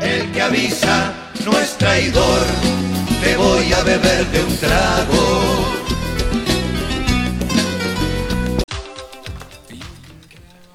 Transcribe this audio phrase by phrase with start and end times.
[0.00, 1.12] El que avisa
[1.44, 2.46] no es traidor.
[3.22, 5.78] Te voy a beber de un trago.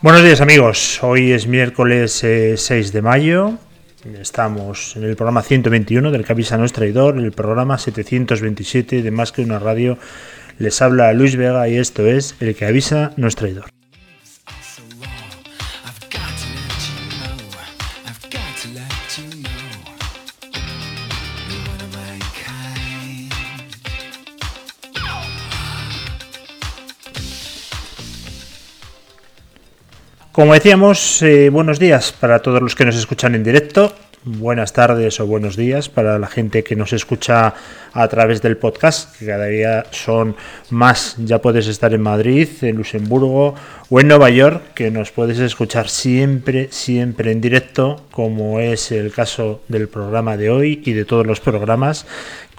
[0.03, 3.53] Buenos días amigos, hoy es miércoles 6 eh, de mayo,
[4.19, 9.31] estamos en el programa 121 del Cabisa No es Traidor, el programa 727 de Más
[9.31, 9.97] que una radio,
[10.59, 13.82] les habla Luis Vega y esto es El que avisa no es traidor.
[30.33, 35.19] Como decíamos, eh, buenos días para todos los que nos escuchan en directo, buenas tardes
[35.19, 37.53] o buenos días para la gente que nos escucha
[37.93, 40.35] a través del podcast, que cada día son
[40.71, 41.17] más.
[41.19, 43.53] Ya puedes estar en Madrid, en Luxemburgo
[43.91, 49.11] o en Nueva York, que nos puedes escuchar siempre, siempre en directo, como es el
[49.11, 52.07] caso del programa de hoy y de todos los programas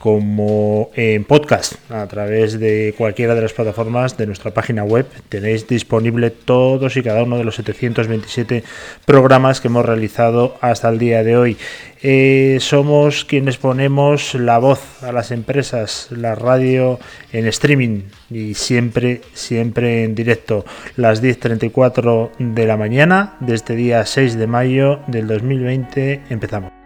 [0.04, 5.06] como en podcast a través de cualquiera de las plataformas de nuestra página web.
[5.30, 8.64] Tenéis disponible todos y cada uno de los 727
[9.06, 11.56] programas que hemos realizado hasta el día de hoy.
[12.02, 16.98] Eh, somos quienes ponemos la voz a las empresas, la radio
[17.32, 20.66] en streaming y siempre, siempre en directo.
[20.96, 26.83] Las 10.34 de la mañana de este día 6 de mayo del 2020 empezamos.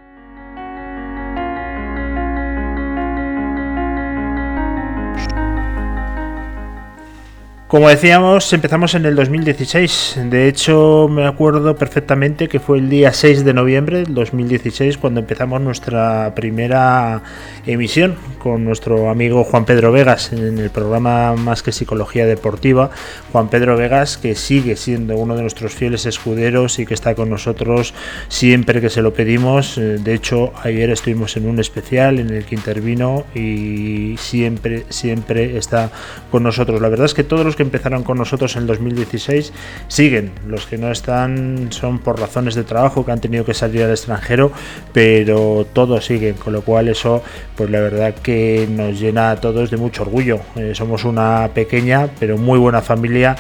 [7.69, 10.21] Como decíamos, empezamos en el 2016.
[10.31, 15.21] De hecho, me acuerdo perfectamente que fue el día 6 de noviembre del 2016 cuando
[15.21, 17.23] empezamos nuestra primera
[17.67, 22.91] emisión con nuestro amigo Juan Pedro Vegas en el programa Más que Psicología Deportiva.
[23.33, 27.29] Juan Pedro Vegas, que sigue siendo uno de nuestros fieles escuderos y que está con
[27.29, 27.93] nosotros
[28.29, 29.77] siempre que se lo pedimos.
[29.77, 35.59] Eh, de hecho, ayer estuvimos en un especial en el que intervino y siempre, siempre
[35.59, 35.91] está
[36.31, 36.81] con nosotros.
[36.81, 39.53] La verdad es que todos los que empezaron con nosotros en el 2016
[39.89, 40.31] siguen.
[40.47, 43.91] Los que no están son por razones de trabajo que han tenido que salir al
[43.91, 44.53] extranjero,
[44.93, 47.23] pero todos siguen, con lo cual eso,
[47.57, 50.39] pues la verdad que nos llena a todos de mucho orgullo.
[50.57, 53.37] Eh, somos una pequeña pero muy buena familia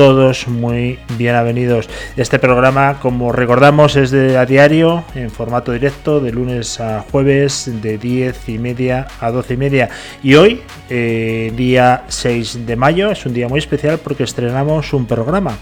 [0.00, 1.86] todos muy bienvenidos.
[2.16, 7.70] Este programa, como recordamos, es de a diario, en formato directo, de lunes a jueves,
[7.82, 9.90] de 10 y media a 12 y media.
[10.22, 15.04] Y hoy, eh, día 6 de mayo, es un día muy especial porque estrenamos un
[15.04, 15.58] programa,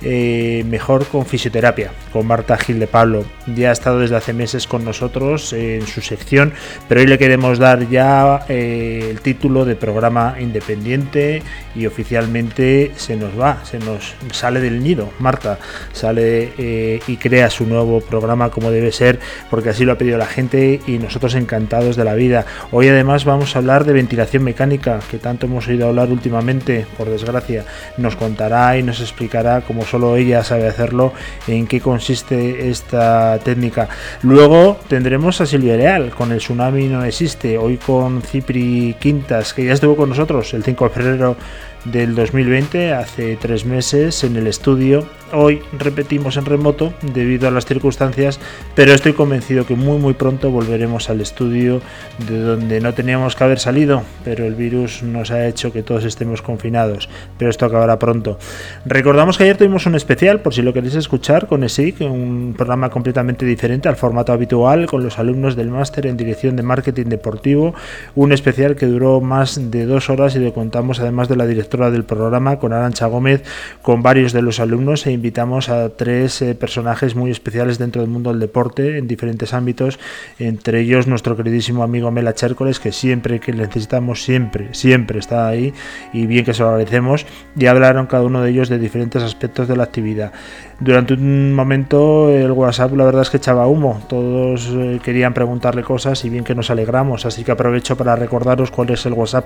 [0.00, 3.26] eh, Mejor con Fisioterapia, con Marta Gil de Pablo.
[3.54, 6.54] Ya ha estado desde hace meses con nosotros en su sección,
[6.88, 11.42] pero hoy le queremos dar ya eh, el título de programa independiente
[11.74, 15.10] y oficialmente se nos va nos sale del nido.
[15.18, 15.58] Marta
[15.92, 19.18] sale eh, y crea su nuevo programa como debe ser,
[19.50, 22.46] porque así lo ha pedido la gente y nosotros encantados de la vida.
[22.70, 27.08] Hoy además vamos a hablar de ventilación mecánica, que tanto hemos oído hablar últimamente, por
[27.08, 27.64] desgracia.
[27.96, 31.12] Nos contará y nos explicará, como solo ella sabe hacerlo,
[31.46, 33.88] en qué consiste esta técnica.
[34.22, 39.64] Luego tendremos a Silvia Leal con el tsunami no existe, hoy con Cipri Quintas, que
[39.64, 41.36] ya estuvo con nosotros el 5 de febrero
[41.84, 45.06] del 2020, hace tres meses, en el estudio.
[45.34, 48.38] Hoy repetimos en remoto debido a las circunstancias,
[48.74, 51.80] pero estoy convencido que muy muy pronto volveremos al estudio
[52.28, 56.04] de donde no teníamos que haber salido, pero el virus nos ha hecho que todos
[56.04, 57.08] estemos confinados,
[57.38, 58.38] pero esto acabará pronto.
[58.84, 62.90] Recordamos que ayer tuvimos un especial, por si lo queréis escuchar, con ESIC, un programa
[62.90, 67.74] completamente diferente al formato habitual, con los alumnos del máster en dirección de marketing deportivo,
[68.14, 71.72] un especial que duró más de dos horas y le contamos además de la dirección
[71.72, 73.42] del programa, con Arancha Gómez,
[73.80, 78.10] con varios de los alumnos e invitamos a tres eh, personajes muy especiales dentro del
[78.10, 80.00] mundo del deporte en diferentes ámbitos,
[80.40, 85.46] entre ellos nuestro queridísimo amigo Mela Chércoles, que siempre que le necesitamos, siempre, siempre está
[85.46, 85.72] ahí
[86.12, 87.24] y bien que se lo agradecemos,
[87.56, 90.32] y hablaron cada uno de ellos de diferentes aspectos de la actividad.
[90.84, 95.84] Durante un momento el WhatsApp la verdad es que echaba humo, todos eh, querían preguntarle
[95.84, 99.44] cosas y bien que nos alegramos, así que aprovecho para recordaros cuál es el WhatsApp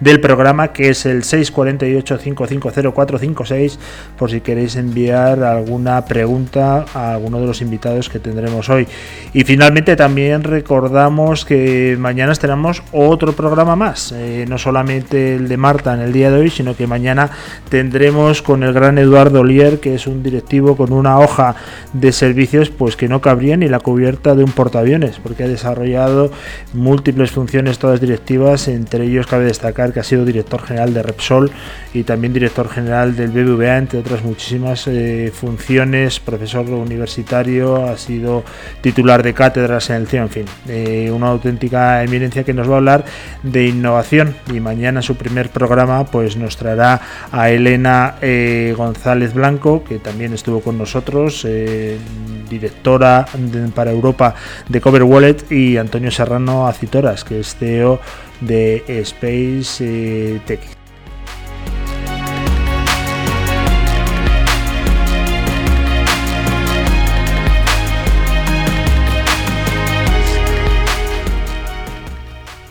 [0.00, 3.76] del programa, que es el 648-550-456,
[4.16, 8.88] por si queréis enviar alguna pregunta a alguno de los invitados que tendremos hoy.
[9.34, 15.56] Y finalmente también recordamos que mañana tenemos otro programa más, eh, no solamente el de
[15.58, 17.28] Marta en el día de hoy, sino que mañana
[17.68, 21.56] tendremos con el gran Eduardo Lier, que es un directivo con una hoja
[21.92, 26.30] de servicios pues que no cabría ni la cubierta de un portaaviones, porque ha desarrollado
[26.72, 31.50] múltiples funciones todas directivas, entre ellos cabe destacar que ha sido director general de Repsol
[31.92, 38.44] y también director general del BBVA, entre otras muchísimas eh, funciones, profesor universitario, ha sido
[38.80, 42.74] titular de cátedras en el CIO, en fin, eh, una auténtica eminencia que nos va
[42.74, 43.04] a hablar
[43.42, 44.36] de innovación.
[44.52, 47.00] Y mañana su primer programa pues nos traerá
[47.32, 51.46] a Elena eh, González Blanco, que también estuvo con nosotros,
[52.48, 53.26] directora
[53.74, 54.34] para Europa
[54.68, 58.00] de Cover Wallet y Antonio Serrano Acitoras, que es CEO
[58.40, 60.77] de Space Tech.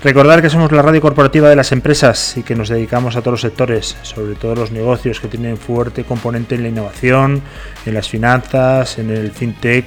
[0.08, 3.34] Recordar que somos la radio corporativa de las empresas y que nos dedicamos a todos
[3.34, 7.42] los sectores, sobre todo los negocios que tienen fuerte componente en la innovación,
[7.86, 9.86] en las finanzas, en el fintech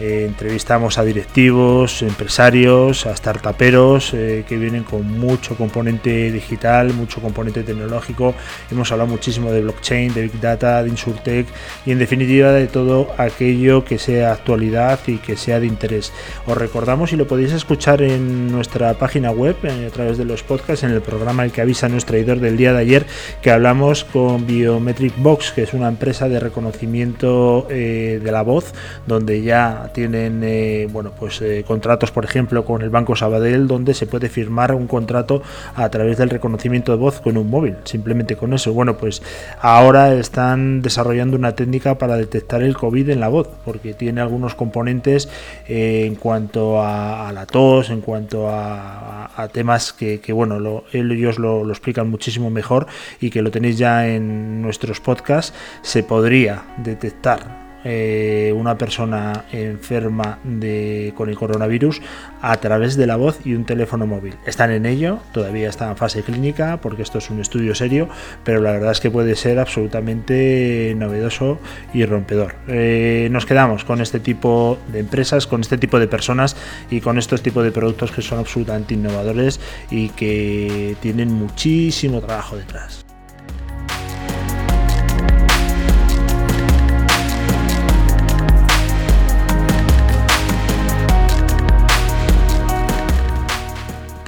[0.00, 7.20] eh, entrevistamos a directivos, empresarios, a startuperos eh, que vienen con mucho componente digital, mucho
[7.20, 8.34] componente tecnológico.
[8.70, 11.46] Hemos hablado muchísimo de blockchain, de big data, de insurtech
[11.84, 16.14] y en definitiva de todo aquello que sea actualidad y que sea de interés.
[16.46, 20.42] Os recordamos y lo podéis escuchar en nuestra página web eh, a través de los
[20.42, 23.06] podcasts en el programa El que avisa nuestro traidor del día de ayer
[23.42, 28.72] que hablamos con Biometric Box, que es una empresa de reconocimiento de la voz
[29.06, 33.94] donde ya tienen eh, bueno, pues, eh, contratos, por ejemplo, con el Banco Sabadell, donde
[33.94, 35.42] se puede firmar un contrato
[35.74, 38.72] a través del reconocimiento de voz con un móvil, simplemente con eso.
[38.72, 39.22] Bueno, pues
[39.60, 44.54] ahora están desarrollando una técnica para detectar el COVID en la voz, porque tiene algunos
[44.54, 45.28] componentes
[45.68, 51.72] eh, en cuanto a, la tos, en cuanto a, temas que, bueno, ellos lo, lo
[51.72, 52.86] explican muchísimo mejor
[53.20, 60.38] y que lo tenéis ya en nuestros podcasts, se podría detectar eh, una persona enferma
[60.44, 62.00] de, con el coronavirus
[62.42, 64.34] a través de la voz y un teléfono móvil.
[64.46, 68.08] Están en ello, todavía está en fase clínica porque esto es un estudio serio,
[68.44, 71.58] pero la verdad es que puede ser absolutamente novedoso
[71.94, 72.54] y rompedor.
[72.68, 76.56] Eh, nos quedamos con este tipo de empresas, con este tipo de personas
[76.90, 79.60] y con estos tipos de productos que son absolutamente innovadores
[79.90, 83.09] y que tienen muchísimo trabajo detrás.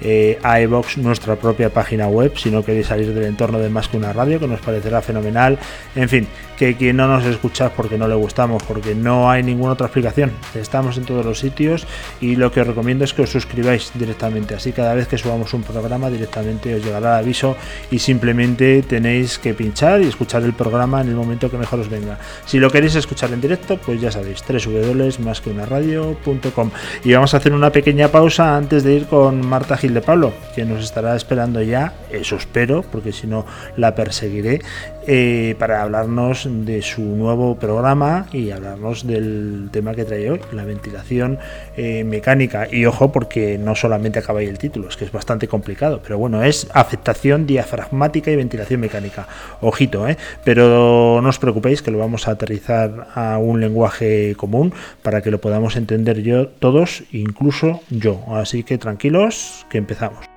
[0.00, 2.36] eh, iBox, nuestra propia página web.
[2.36, 5.58] Si no queréis salir del entorno de más que una radio, que nos parecerá fenomenal.
[5.94, 9.72] En fin, que quien no nos escucha porque no le gustamos, porque no hay ninguna
[9.72, 10.32] otra explicación.
[10.54, 11.86] Estamos en todos los sitios
[12.20, 14.54] y lo que os recomiendo es que os suscribáis directamente.
[14.54, 17.56] Así cada vez que subamos un programa directamente os llegará el aviso
[17.90, 21.88] y simplemente tenéis que pinchar y escuchar el programa en el momento que mejor os
[21.88, 22.18] venga.
[22.46, 26.70] Si lo queréis escuchar en directo, pues ya sabéis, www.masqueunaradio.com
[27.04, 30.32] y vamos a hacer una pequeña pausa antes de ir con Marta Gil de Pablo,
[30.54, 33.46] que nos estará esperando ya, eso espero, porque si no
[33.76, 34.60] la perseguiré
[35.06, 40.64] eh, para hablarnos de su nuevo programa y hablarnos del tema que trae hoy, la
[40.64, 41.38] ventilación
[41.76, 42.68] eh, mecánica.
[42.70, 46.18] Y ojo, porque no solamente acaba ahí el título, es que es bastante complicado, pero
[46.18, 49.26] bueno, es afectación diafragmática y ventilación mecánica.
[49.60, 50.16] Ojito, ¿eh?
[50.44, 54.72] Pero no os preocupéis que lo vamos a aterrizar a un lenguaje común
[55.02, 58.20] para que lo podamos entender yo todos, incluso yo.
[58.28, 60.33] Así que tranquilos, que empezamos.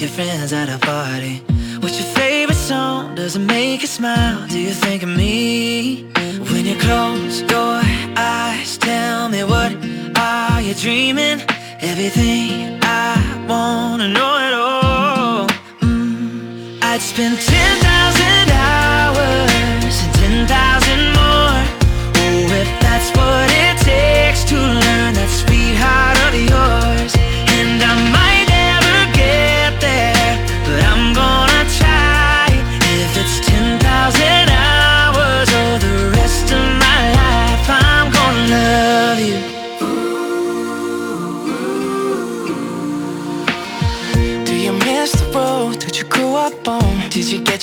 [0.00, 1.42] With your friends at a party?
[1.80, 3.14] What's your favorite song?
[3.14, 4.46] Does it make you smile?
[4.48, 6.04] Do you think of me?
[6.50, 7.82] When you close your
[8.16, 9.72] eyes, tell me what
[10.16, 11.40] are you dreaming?
[11.80, 15.48] Everything I wanna know at all
[15.80, 18.59] mm, I'd spend 10,000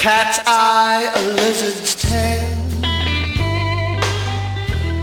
[0.00, 2.56] Cat's eye, a lizard's tail.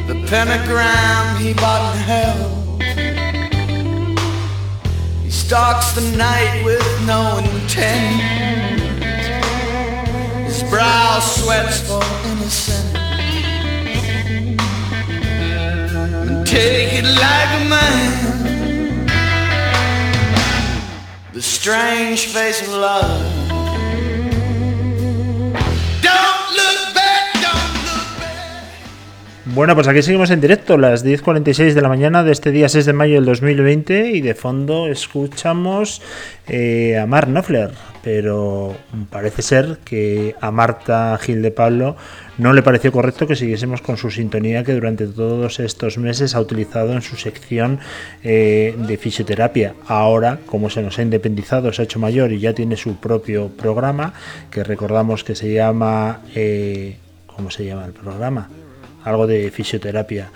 [0.07, 2.79] The pentagram he bought in hell.
[5.21, 8.21] He stalks the night with no intent.
[10.47, 12.01] His brow sweats for
[12.31, 12.95] innocence.
[16.27, 19.05] And take it like a man.
[21.33, 23.26] The strange face of love.
[29.57, 32.85] Bueno, pues aquí seguimos en directo, las 10.46 de la mañana de este día 6
[32.85, 36.03] de mayo del 2020 y de fondo escuchamos
[36.47, 37.71] eh, a Mark Knopfler,
[38.03, 38.77] pero
[39.09, 41.97] parece ser que a Marta Gil de Pablo
[42.37, 46.39] no le pareció correcto que siguiésemos con su sintonía que durante todos estos meses ha
[46.39, 47.79] utilizado en su sección
[48.23, 49.73] eh, de fisioterapia.
[49.87, 53.47] Ahora, como se nos ha independizado, se ha hecho mayor y ya tiene su propio
[53.47, 54.13] programa,
[54.51, 56.21] que recordamos que se llama...
[56.35, 58.49] eh, ¿Cómo se llama el programa?
[59.07, 60.29] Algo de fisioterapia.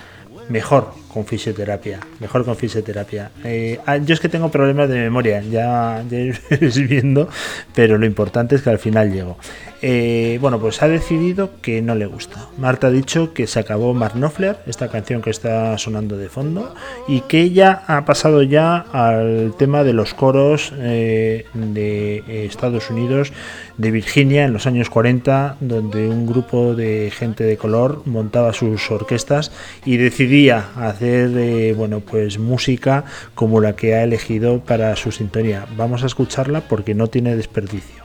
[0.48, 2.00] Mejor con fisioterapia.
[2.20, 3.32] Mejor con fisioterapia.
[3.44, 6.18] Eh, ah, yo es que tengo problemas de memoria, ya, ya
[6.52, 7.30] iréis viendo,
[7.76, 9.38] pero lo importante es que al final llego.
[9.84, 12.48] Eh, bueno, pues ha decidido que no le gusta.
[12.58, 16.76] Marta ha dicho que se acabó Mark Knopfler, esta canción que está sonando de fondo,
[17.08, 23.34] y que ella ha pasado ya al tema de los coros eh, de Estados Unidos,
[23.78, 28.92] de Virginia, en los años 40, donde un grupo de gente de color montaba sus
[28.92, 29.52] orquestas
[29.84, 33.06] y decidía hacer, eh, bueno, pues música
[33.36, 35.66] como la que ha elegido para su sintonía.
[35.76, 38.01] Vamos a escucharla porque no tiene desperdicio.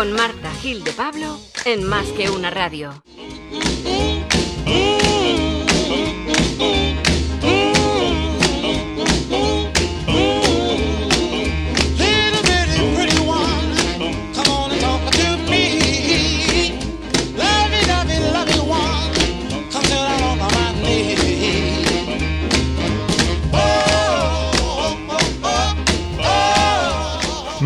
[0.00, 3.02] Con Marta Gil de Pablo en Más que una radio.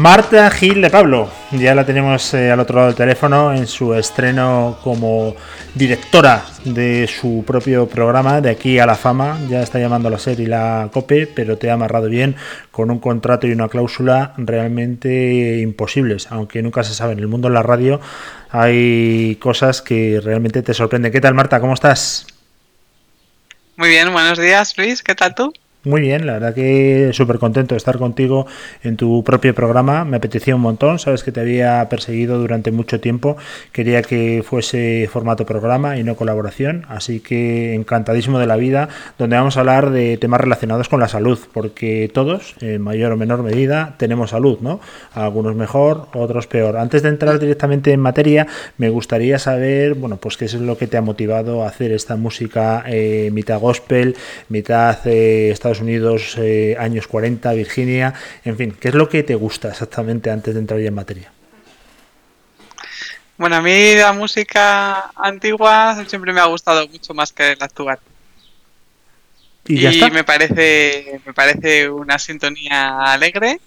[0.05, 3.95] Marta Gil de Pablo, ya la tenemos eh, al otro lado del teléfono en su
[3.95, 5.35] estreno como
[5.75, 9.41] directora de su propio programa de aquí a la fama.
[9.49, 12.37] Ya está llamando la SER y la COPE, pero te ha amarrado bien
[12.71, 17.15] con un contrato y una cláusula realmente imposibles, aunque nunca se sabe.
[17.15, 17.99] En el mundo de la radio
[18.51, 21.13] hay cosas que realmente te sorprenden.
[21.13, 21.61] ¿Qué tal, Marta?
[21.61, 22.27] ¿Cómo estás?
[23.77, 25.51] Muy bien, buenos días Luis, ¿qué tal tú?
[25.85, 28.47] Muy bien, la verdad que súper contento de estar contigo
[28.83, 30.07] en tu propio programa.
[30.07, 33.37] Me apetecía un montón, sabes que te había perseguido durante mucho tiempo.
[33.71, 39.37] Quería que fuese formato programa y no colaboración, así que encantadísimo de la vida, donde
[39.37, 43.43] vamos a hablar de temas relacionados con la salud, porque todos, en mayor o menor
[43.43, 44.81] medida, tenemos salud, ¿no?
[45.13, 46.79] Algunos mejor, otros peor.
[46.79, 48.47] Antes de entrar directamente en materia,
[48.79, 52.17] me gustaría saber, bueno, pues qué es lo que te ha motivado a hacer esta
[52.17, 54.17] música eh, mitad gospel,
[54.49, 59.69] mitad eh, Unidos, eh, años 40, Virginia, en fin, ¿qué es lo que te gusta
[59.69, 61.33] exactamente antes de entrar ya en materia?
[63.37, 67.99] Bueno, a mí la música antigua siempre me ha gustado mucho más que la actual.
[69.67, 70.11] Y ya está.
[70.11, 73.61] me parece, me parece una sintonía alegre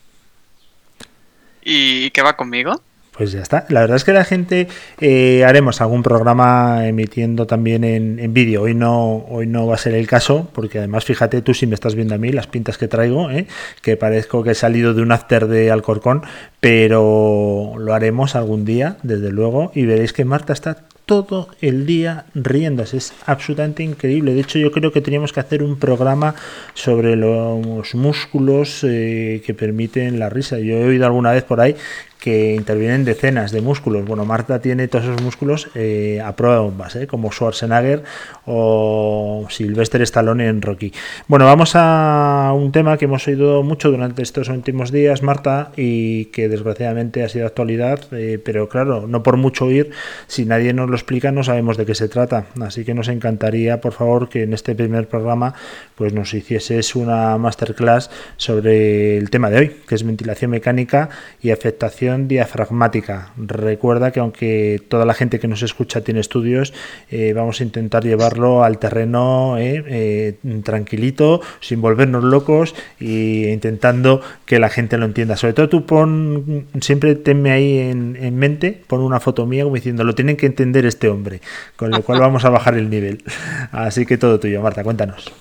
[1.63, 2.81] y que va conmigo.
[3.17, 3.65] Pues ya está.
[3.69, 4.67] La verdad es que la gente
[4.99, 8.61] eh, haremos algún programa emitiendo también en, en vídeo.
[8.61, 11.73] Hoy no, hoy no va a ser el caso, porque además fíjate tú si me
[11.73, 13.47] estás viendo a mí las pintas que traigo, ¿eh?
[13.81, 16.21] que parezco que he salido de un after de Alcorcón,
[16.59, 20.77] pero lo haremos algún día, desde luego, y veréis que Marta está
[21.07, 22.97] todo el día riéndose.
[22.97, 24.33] Es absolutamente increíble.
[24.33, 26.35] De hecho, yo creo que teníamos que hacer un programa
[26.73, 30.59] sobre los músculos eh, que permiten la risa.
[30.59, 31.77] Yo he oído alguna vez por ahí
[32.19, 34.05] que intervienen decenas de músculos.
[34.05, 37.07] Bueno, Marta tiene todos esos músculos eh, a prueba de bombas, ¿eh?
[37.07, 38.03] como Schwarzenegger
[38.45, 40.91] o Sylvester Stallone en Rocky.
[41.27, 46.25] Bueno, vamos a un tema que hemos oído mucho durante estos últimos días, Marta, y
[46.25, 49.91] que desgraciadamente ha sido actualidad, eh, pero claro, no por mucho oír,
[50.27, 52.45] si nadie nos lo explica no sabemos de qué se trata.
[52.61, 55.53] Así que nos encantaría, por favor, que en este primer programa
[55.95, 61.09] pues nos hicieses una masterclass sobre el tema de hoy, que es ventilación mecánica
[61.41, 63.31] y afectación diafragmática.
[63.37, 66.73] Recuerda que aunque toda la gente que nos escucha tiene estudios,
[67.09, 74.21] eh, vamos a intentar llevarlo al terreno eh, eh, tranquilito, sin volvernos locos e intentando
[74.45, 75.35] que la gente lo entienda.
[75.35, 79.75] Sobre todo tú pon, siempre tenme ahí en, en mente, pon una foto mía como
[79.75, 81.41] diciendo, lo tienen que entender este hombre,
[81.75, 83.23] con lo cual vamos a bajar el nivel.
[83.71, 85.33] Así que todo tuyo, Marta, cuéntanos.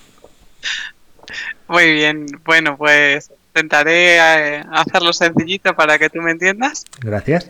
[1.67, 6.85] Muy bien, bueno, pues intentaré eh, hacerlo sencillito para que tú me entiendas.
[7.01, 7.49] Gracias.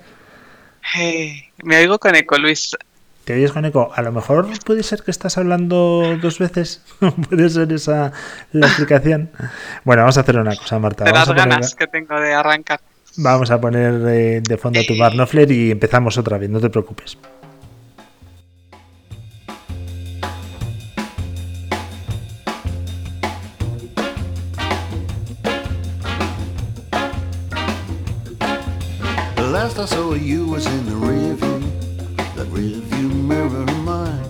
[0.98, 2.76] Eh, me oigo con eco, Luis.
[3.26, 3.92] te oyes con eco.
[3.94, 6.82] A lo mejor puede ser que estás hablando dos veces.
[7.30, 8.14] puede ser esa
[8.54, 9.30] la explicación.
[9.84, 11.04] Bueno, vamos a hacer una cosa, Marta.
[11.04, 12.80] De Vamos las a poner, ganas que tengo de arrancar.
[13.18, 16.70] vamos a poner eh, de fondo tu bar Knopfler y empezamos otra vez, no te
[16.70, 17.18] preocupes.
[29.58, 31.62] Last I saw you was in the rearview,
[32.36, 34.30] that rearview mirror of mine.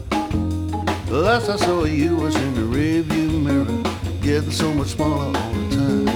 [1.07, 3.83] The last I saw you was in the rearview mirror,
[4.21, 6.07] getting so much smaller all the time.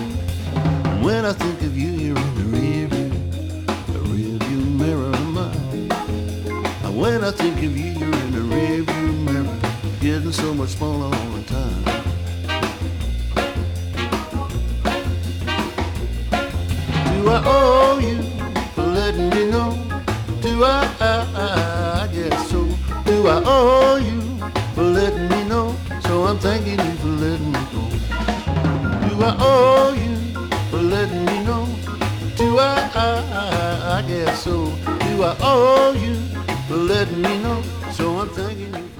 [0.87, 3.09] And when I think of you, you're in the rearview,
[3.87, 5.91] the rearview mirror of mine.
[6.85, 9.59] And when I think of you, you're in the rearview mirror,
[9.99, 11.83] getting so much smaller all the time.
[17.11, 18.40] Do I owe you
[18.93, 19.71] letting me know?
[20.41, 22.63] Do I, I, I guess so.
[23.05, 24.21] Do I owe you
[24.75, 25.75] for letting me know?
[26.01, 27.83] So I'm thanking you for letting me go.
[29.07, 30.15] Do I owe you
[30.69, 31.65] for letting me know?
[32.35, 33.07] Do I, I,
[33.41, 34.65] I, I guess so.
[35.05, 36.15] Do I owe you
[36.67, 37.61] for letting me know?
[37.91, 38.90] So I'm thanking you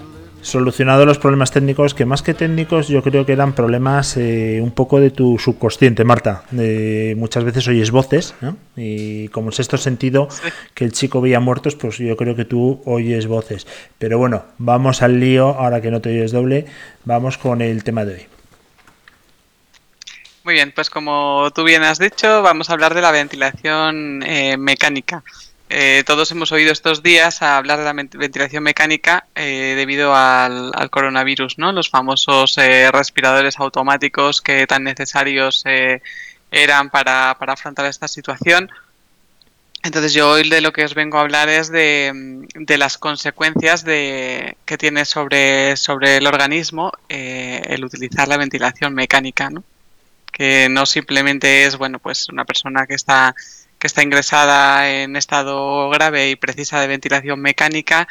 [0.41, 4.71] Solucionado los problemas técnicos, que más que técnicos yo creo que eran problemas eh, un
[4.71, 6.43] poco de tu subconsciente, Marta.
[6.57, 8.57] Eh, muchas veces oyes voces, ¿no?
[8.75, 10.27] Y como es esto sentido
[10.73, 13.67] que el chico veía muertos, pues yo creo que tú oyes voces.
[13.99, 16.65] Pero bueno, vamos al lío, ahora que no te oyes doble,
[17.05, 18.27] vamos con el tema de hoy.
[20.43, 24.57] Muy bien, pues como tú bien has dicho, vamos a hablar de la ventilación eh,
[24.57, 25.23] mecánica.
[25.73, 30.73] Eh, todos hemos oído estos días hablar de la ven- ventilación mecánica eh, debido al,
[30.89, 31.71] coronavirus, ¿no?
[31.71, 36.01] Los famosos eh, respiradores automáticos que tan necesarios eh,
[36.51, 38.69] eran para, para afrontar esta situación.
[39.83, 42.11] Entonces yo hoy de lo que os vengo a hablar es de,
[42.53, 48.93] de las consecuencias de, que tiene sobre, sobre el organismo eh, el utilizar la ventilación
[48.93, 49.63] mecánica, ¿no?
[50.31, 53.35] que no simplemente es bueno pues una persona que está
[53.81, 58.07] que está ingresada en estado grave y precisa de ventilación mecánica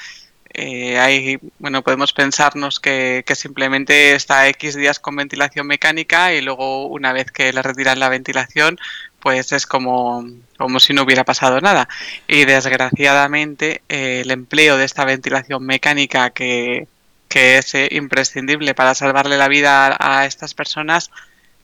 [0.53, 6.87] eh, hay bueno podemos pensarnos que, simplemente está x días con ventilación mecánica y luego
[6.89, 8.81] una vez que le retiran la ventilación
[9.21, 10.25] pues es como
[10.59, 11.89] como si no hubiera pasado nada
[12.27, 16.89] y desgraciadamente eh, el empleo de esta ventilación mecánica que
[17.29, 21.13] que es eh, imprescindible para salvarle la vida a, a estas personas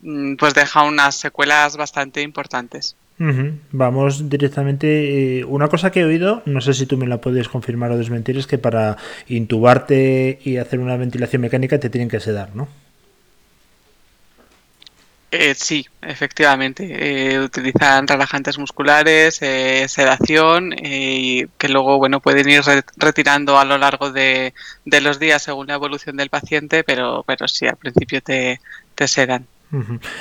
[0.03, 2.95] mm, pues deja unas secuelas bastante importantes.
[3.19, 5.39] Vamos directamente.
[5.41, 7.99] eh, una cosa que he oído, no sé si tú me la puedes confirmar o
[7.99, 8.97] desmentir, es que para
[9.29, 12.69] intubarte y hacer una ventilación mecánica te tienen que sedar, ¿no?
[15.33, 17.35] Eh, sí, efectivamente.
[17.35, 23.65] eh, utilizan relajantes musculares, eh, sedación, eh, que luego bueno pueden ir re- retirando a
[23.65, 24.55] lo largo de,
[25.01, 28.23] los días según la evolución del paciente, pero, pero sí, al principio
[28.95, 29.49] te sedan.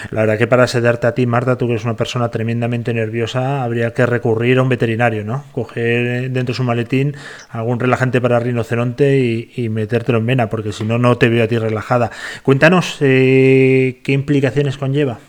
[0.09, 3.63] La verdad que para sedarte a ti, Marta, tú que eres una persona tremendamente nerviosa,
[3.63, 5.45] habría que recurrir a un veterinario, ¿no?
[5.51, 7.15] Coger eh, dentro de su maletín
[7.49, 11.43] algún relajante para rinoceronte y, y metértelo en vena, porque si no, no te veo
[11.43, 12.11] a ti relajada.
[12.41, 15.19] Cuéntanos eh, qué implicaciones conlleva.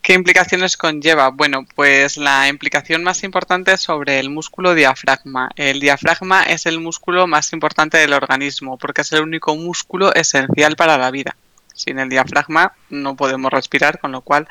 [0.00, 1.30] ¿Qué implicaciones conlleva?
[1.30, 5.50] Bueno, pues la implicación más importante es sobre el músculo diafragma.
[5.56, 10.76] El diafragma es el músculo más importante del organismo porque es el único músculo esencial
[10.76, 11.36] para la vida.
[11.76, 14.48] Sin el diafragma no podemos respirar, con lo cual,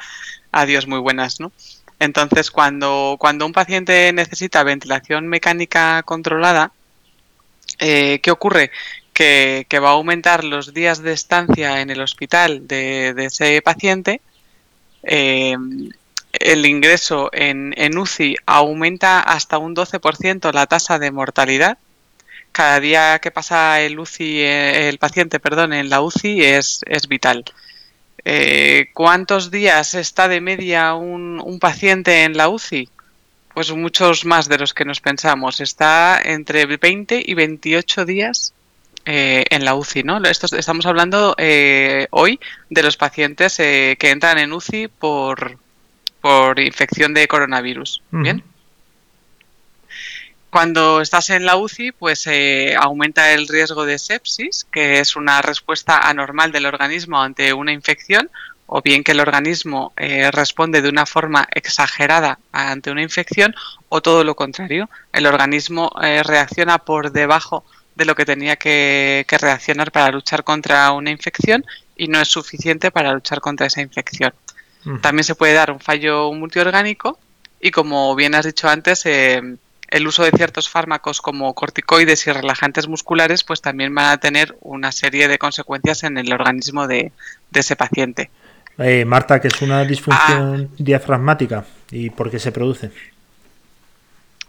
[0.53, 1.51] adiós muy buenas, ¿no?
[1.99, 6.71] Entonces, cuando, cuando un paciente necesita ventilación mecánica controlada,
[7.79, 8.71] eh, ¿qué ocurre?
[9.11, 14.21] Que, va a aumentar los días de estancia en el hospital de, de ese paciente
[15.05, 15.55] eh,
[16.33, 21.77] el ingreso en, en UCI aumenta hasta un 12% la tasa de mortalidad.
[22.55, 27.09] Cada día que pasa el UCI, eh, el paciente, perdón, en la UCI es, es
[27.09, 27.43] vital.
[28.23, 32.87] Eh, ¿Cuántos días está de media un, un paciente en la UCI?
[33.53, 35.59] Pues muchos más de los que nos pensamos.
[35.59, 38.53] Está entre 20 y 28 días
[39.05, 40.23] eh, en la UCI, ¿no?
[40.23, 42.39] Esto, estamos hablando eh, hoy
[42.69, 45.59] de los pacientes eh, que entran en UCI por,
[46.21, 48.01] por infección de coronavirus.
[48.11, 48.41] Bien.
[50.55, 55.41] Cuando estás en la UCI, pues eh, aumenta el riesgo de sepsis, que es una
[55.41, 58.29] respuesta anormal del organismo ante una infección,
[58.65, 63.53] o bien que el organismo eh, responde de una forma exagerada ante una infección,
[63.89, 67.65] o todo lo contrario, el organismo eh, reacciona por debajo
[67.95, 71.65] de lo que tenía que, que reaccionar para luchar contra una infección
[71.97, 74.33] y no es suficiente para luchar contra esa infección.
[75.01, 77.19] También se puede dar un fallo multiorgánico
[77.59, 79.57] y como bien has dicho antes, eh,
[79.95, 84.57] el uso de ciertos fármacos como corticoides y relajantes musculares, pues también van a tener
[84.59, 87.13] una serie de consecuencias en el organismo de,
[87.51, 88.29] de ese paciente.
[88.77, 92.91] Eh, Marta, que es una disfunción diafragmática y por qué se produce.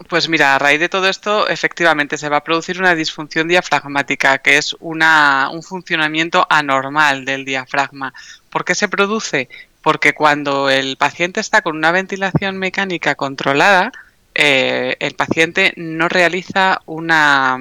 [0.09, 4.39] Pues mira, a raíz de todo esto, efectivamente se va a producir una disfunción diafragmática,
[4.39, 8.13] que es una, un funcionamiento anormal del diafragma.
[8.49, 9.47] ¿Por qué se produce?
[9.81, 13.93] Porque cuando el paciente está con una ventilación mecánica controlada,
[14.39, 17.57] eh, el paciente no realiza una,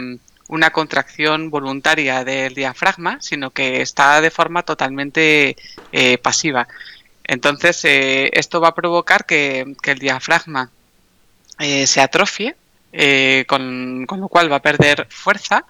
[0.48, 5.56] una contracción voluntaria del diafragma, sino que está de forma totalmente
[5.90, 6.68] eh, pasiva.
[7.24, 10.70] Entonces, eh, esto va a provocar que, el diafragma
[11.58, 12.54] se atrofie,
[13.46, 15.64] con, lo cual va a perder fuerza,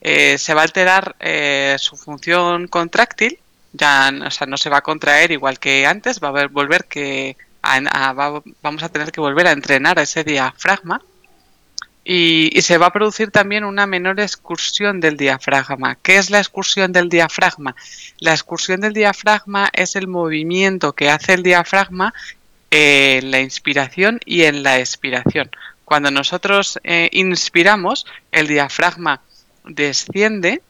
[0.00, 1.16] se va a alterar
[1.80, 3.40] su función contráctil,
[3.72, 8.12] ya no se va a contraer igual que antes, va a volver que a, a,
[8.12, 11.00] va, vamos a tener que volver a entrenar ese diafragma
[12.04, 15.96] y, se va a producir también una menor excursión del diafragma.
[15.96, 17.74] ¿Qué es la excursión del diafragma?
[18.18, 22.12] La excursión del diafragma es el movimiento que hace el diafragma
[22.70, 25.50] en la inspiración y en la expiración.
[25.86, 29.22] Cuando nosotros eh, inspiramos, el diafragma
[29.64, 30.60] desciende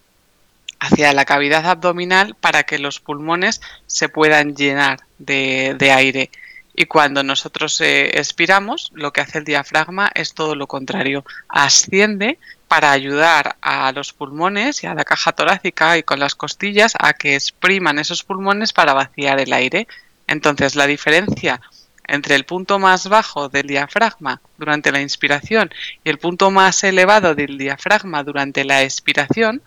[0.78, 6.30] hacia la cavidad abdominal para que los pulmones se puedan llenar de aire.
[6.74, 11.24] Y cuando nosotros eh, expiramos, lo que hace el diafragma es todo lo contrario.
[11.48, 16.94] Asciende para ayudar a los pulmones y a la caja torácica y con las costillas
[16.98, 19.86] a que expriman esos pulmones para vaciar el aire.
[20.26, 21.60] Entonces, la diferencia
[22.06, 25.70] entre el punto más bajo del diafragma durante la inspiración
[26.02, 29.62] y el punto más elevado del diafragma durante la expiración,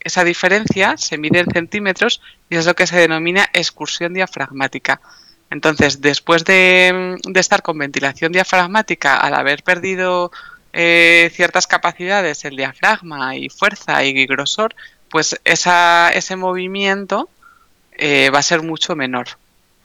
[0.00, 5.00] esa diferencia se mide en centímetros y es lo que se denomina excursión diafragmática.
[5.50, 10.32] Entonces, después de, de estar con ventilación diafragmática, al haber perdido
[10.72, 14.74] eh, ciertas capacidades, el diafragma y fuerza y grosor,
[15.10, 17.28] pues esa, ese movimiento
[17.92, 19.28] eh, va a ser mucho menor.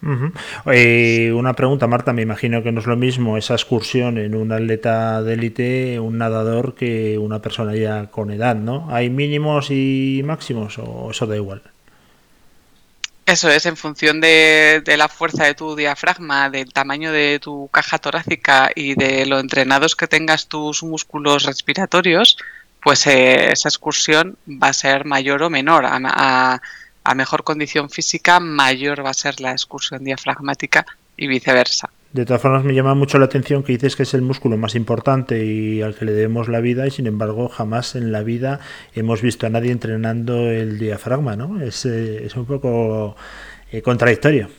[0.02, 0.32] Uh
[1.36, 5.22] una pregunta, Marta, me imagino que no es lo mismo esa excursión en un atleta
[5.22, 8.88] de élite, un nadador, que una persona ya con edad, ¿no?
[8.90, 11.62] ¿Hay mínimos y máximos o eso da igual?
[13.30, 18.00] Eso es, en función de, la fuerza de tu diafragma, del tamaño de tu caja
[18.00, 22.38] torácica y de lo entrenados que tengas tus músculos respiratorios,
[22.82, 25.86] pues eh, esa excursión va a ser mayor o menor.
[25.86, 26.60] A
[27.14, 31.92] mejor condición física, mayor va a ser la excursión diafragmática y viceversa.
[32.12, 34.74] De todas formas, me llama mucho la atención que dices que es el músculo más
[34.74, 38.60] importante y al que le debemos la vida, y sin embargo, jamás en la vida
[38.96, 41.62] hemos visto a nadie entrenando el diafragma, ¿no?
[41.62, 43.16] Es, eh, es un poco
[43.72, 44.50] eh, contradictorio.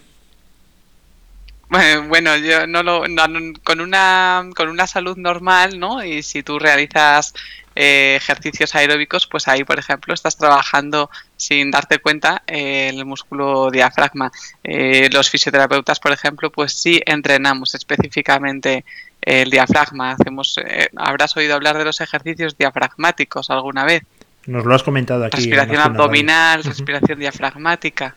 [2.09, 3.24] Bueno, yo no lo no,
[3.62, 6.04] con una con una salud normal, ¿no?
[6.04, 7.33] Y si tú realizas
[7.76, 13.70] eh, ejercicios aeróbicos, pues ahí, por ejemplo, estás trabajando sin darte cuenta eh, el músculo
[13.70, 14.33] diafragma.
[14.64, 18.85] Eh, los fisioterapeutas, por ejemplo, pues sí entrenamos específicamente
[19.22, 20.12] el diafragma.
[20.12, 24.02] Hacemos, eh, habrás oído hablar de los ejercicios diafragmáticos alguna vez.
[24.46, 25.37] Nos lo has comentado aquí.
[25.37, 27.20] Respiración abdominal, respiración uh -huh.
[27.20, 28.16] diafragmática.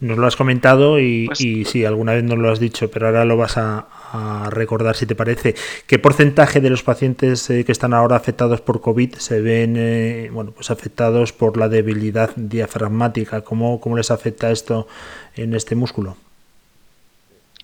[0.00, 3.06] Nos lo has comentado y, pues, y, sí, alguna vez nos lo has dicho, pero
[3.06, 5.54] ahora lo vas a, a recordar si te parece.
[5.86, 10.30] ¿Qué porcentaje de los pacientes eh, que están ahora afectados por COVID se ven eh,
[10.32, 13.42] bueno, pues afectados por la debilidad diafragmática?
[13.42, 14.88] ¿Cómo, ¿Cómo les afecta esto
[15.36, 16.16] en este músculo?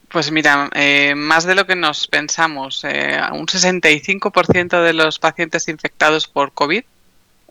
[0.09, 5.69] Pues mira, eh, más de lo que nos pensamos, eh, un 65% de los pacientes
[5.69, 6.85] infectados por COVID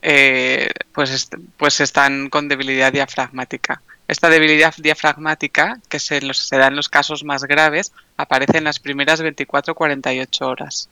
[0.02, 3.82] eh, pues, pues están con debilidad diafragmática.
[4.08, 8.64] Esta debilidad diafragmática, que se, los, se da en los casos más graves, aparece en
[8.64, 10.88] las primeras 24-48 horas.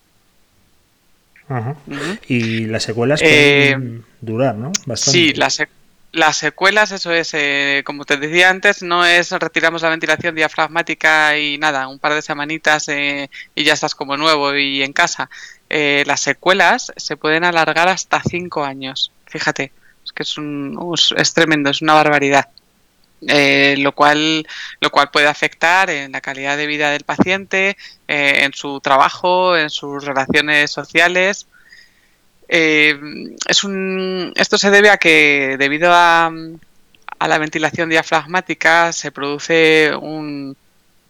[1.48, 1.77] Ajá.
[1.87, 2.18] Uh -huh.
[2.29, 4.72] Y las secuelas pueden eh, durar, ¿no?
[4.87, 5.18] Bastante.
[5.18, 5.61] Sí, las,
[6.14, 11.37] las secuelas, eso es, eh, como te decía antes, no es retiramos la ventilación diafragmática
[11.37, 15.29] y nada, un par de semanitas eh, y ya estás como nuevo y en casa.
[15.68, 19.11] Eh, las secuelas se pueden alargar hasta cinco años.
[19.27, 19.72] Fíjate,
[20.05, 20.79] es que es, un,
[21.16, 22.48] es tremendo, es una barbaridad.
[23.29, 24.47] Eh, lo cual
[24.81, 27.77] lo cual puede afectar en la calidad de vida del paciente,
[28.09, 31.47] eh, en su trabajo, en sus relaciones sociales.
[32.49, 32.99] Eh,
[33.47, 36.31] esto se debe a que debido a,
[37.19, 40.57] a la ventilación diafragmática se produce un,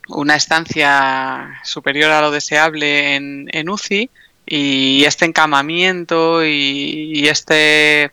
[0.08, 4.10] una estancia superior a lo deseable en, en UCI
[4.46, 8.12] y este encamamiento y este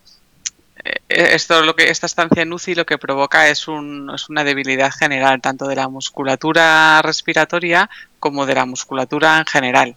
[1.10, 4.92] esto lo que esta estancia en UCI lo que provoca es, un, es una debilidad
[4.92, 7.90] general tanto de la musculatura respiratoria
[8.20, 9.96] como de la musculatura en general.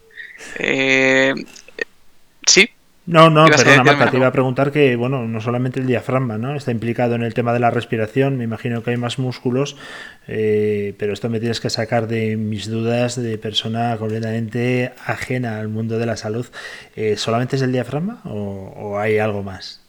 [0.58, 1.34] Eh,
[2.46, 2.70] Sí,
[3.06, 6.56] No, no, perdona, Marta, te iba a preguntar que, bueno, no solamente el diafragma, ¿no?
[6.56, 9.76] Está implicado en el tema de la respiración, me imagino que hay más músculos,
[10.26, 15.68] eh, pero esto me tienes que sacar de mis dudas de persona completamente ajena al
[15.68, 16.46] mundo de la salud.
[16.96, 19.83] Eh, ¿Solamente es el diafragma o, o hay algo más?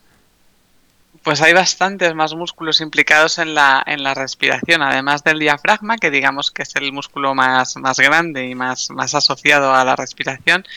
[1.25, 6.11] Pues hay bastantes más músculos implicados en la, en la respiración, además del diafragma, que
[6.11, 10.67] digamos que es el músculo más, más grande y más, más asociado a la respiración.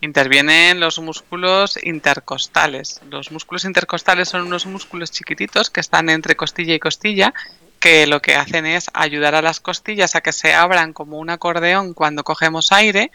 [0.00, 3.00] Intervienen los músculos intercostales.
[3.10, 7.34] Los músculos intercostales son unos músculos chiquititos que están entre costilla y costilla,
[7.80, 11.30] que lo que hacen es ayudar a las costillas a que se abran como un
[11.30, 13.10] acordeón cuando cogemos aire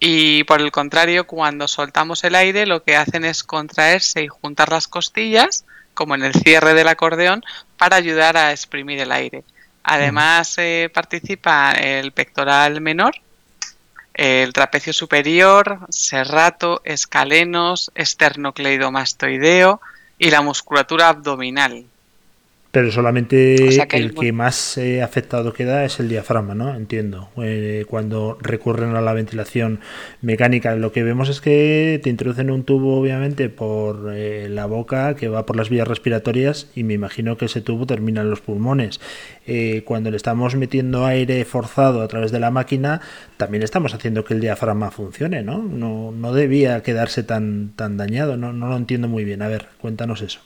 [0.00, 4.70] y por el contrario, cuando soltamos el aire, lo que hacen es contraerse y juntar
[4.70, 7.42] las costillas, como en el cierre del acordeón,
[7.78, 9.44] para ayudar a exprimir el aire.
[9.82, 13.14] Además, eh, participa el pectoral menor,
[14.14, 19.80] el trapecio superior, serrato, escalenos, esternocleidomastoideo
[20.18, 21.84] y la musculatura abdominal.
[22.74, 26.56] Pero solamente O sea que el el- que más eh, afectado queda es el diafragma,
[26.56, 26.74] ¿no?
[26.74, 27.28] Entiendo.
[27.40, 29.78] Eh, cuando recurren a la ventilación
[30.22, 35.14] mecánica, lo que vemos es que te introducen un tubo, obviamente, por eh, la boca
[35.14, 38.40] que va por las vías respiratorias y me imagino que ese tubo termina en los
[38.40, 39.00] pulmones.
[39.46, 43.00] Eh, cuando le estamos metiendo aire forzado a través de la máquina,
[43.36, 45.58] también estamos haciendo que el diafragma funcione, ¿no?
[45.62, 49.42] No, no debía quedarse tan, tan dañado, no, no lo entiendo muy bien.
[49.42, 50.40] A ver, cuéntanos eso.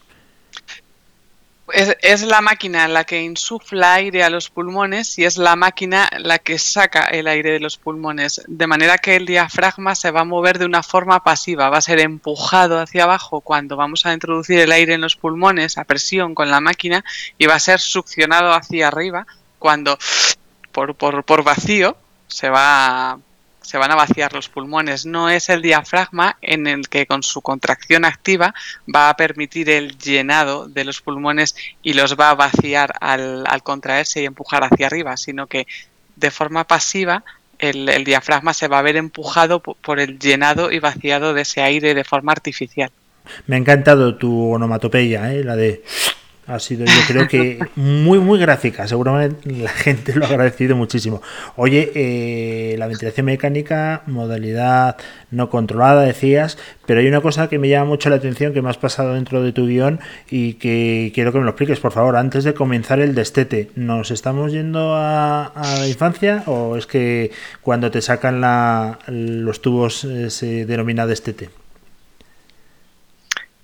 [1.72, 6.38] Es, la máquina la que insufla aire a los pulmones y es la máquina la
[6.38, 8.42] que saca el aire de los pulmones.
[8.46, 11.82] De manera que el diafragma se va a mover de una forma pasiva, va a
[11.82, 16.34] ser empujado hacia abajo cuando vamos a introducir el aire en los pulmones a presión
[16.34, 17.04] con la máquina
[17.36, 19.26] y va a ser succionado hacia arriba
[19.58, 19.98] cuando
[20.72, 21.96] por, por, por vacío
[22.28, 23.18] se va
[23.68, 25.04] se van a vaciar los pulmones.
[25.04, 28.54] No es el diafragma en el que con su contracción activa
[28.92, 33.62] va a permitir el llenado de los pulmones y los va a vaciar al, al
[33.62, 35.66] contraerse y empujar hacia arriba, sino que
[36.16, 37.24] de forma pasiva
[37.58, 41.42] el, el diafragma se va a ver empujado po- por el llenado y vaciado de
[41.42, 42.90] ese aire de forma artificial.
[43.46, 45.44] Me ha encantado tu onomatopeya, ¿eh?
[45.44, 45.84] la de...
[46.48, 48.88] Ha sido, yo creo que muy, muy gráfica.
[48.88, 51.20] Seguramente la gente lo ha agradecido muchísimo.
[51.56, 54.96] Oye, eh, la ventilación mecánica, modalidad
[55.30, 56.56] no controlada, decías,
[56.86, 59.42] pero hay una cosa que me llama mucho la atención que me has pasado dentro
[59.42, 62.98] de tu guion y que quiero que me lo expliques, por favor, antes de comenzar
[63.00, 63.70] el destete.
[63.74, 67.30] ¿Nos estamos yendo a, la infancia o es que
[67.60, 71.50] cuando te sacan la- los tubos eh, se denomina destete?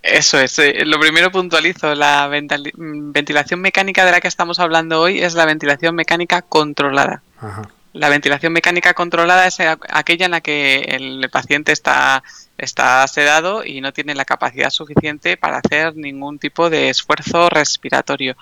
[0.06, 0.58] Eso es.
[0.58, 5.32] eh, Lo primero puntualizo, la mm, ventilación mecánica de la que estamos hablando hoy es
[5.34, 7.22] la ventilación mecánica controlada.
[7.40, 7.62] Ajá.
[7.94, 12.22] La ventilación mecánica controlada es a- aquella en la que el paciente está,
[12.58, 18.36] está sedado y no tiene la capacidad suficiente para hacer ningún tipo de esfuerzo respiratorio.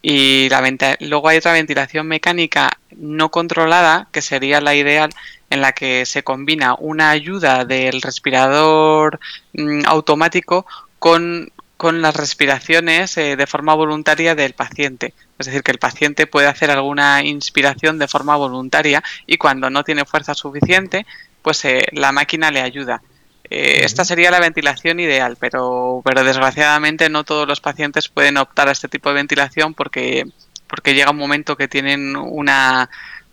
[0.00, 0.62] Y la
[1.00, 5.10] luego hay otra ventilación mecánica no controlada, que sería la ideal,
[5.50, 9.18] en la que se combina una ayuda del respirador
[9.54, 10.66] mm, automático
[11.04, 15.12] con, con las respiraciones eh, de forma voluntaria del paciente.
[15.38, 19.84] Es decir, que el paciente puede hacer alguna inspiración de forma voluntaria y cuando no
[19.84, 21.04] tiene fuerza suficiente,
[21.42, 23.02] pues eh, la máquina le ayuda.
[23.50, 28.68] Eh, Esta sería la ventilación ideal, pero, pero desgraciadamente no todos los pacientes pueden optar
[28.68, 30.24] a este tipo de ventilación porque,
[30.66, 32.88] porque llega un momento que tienen una,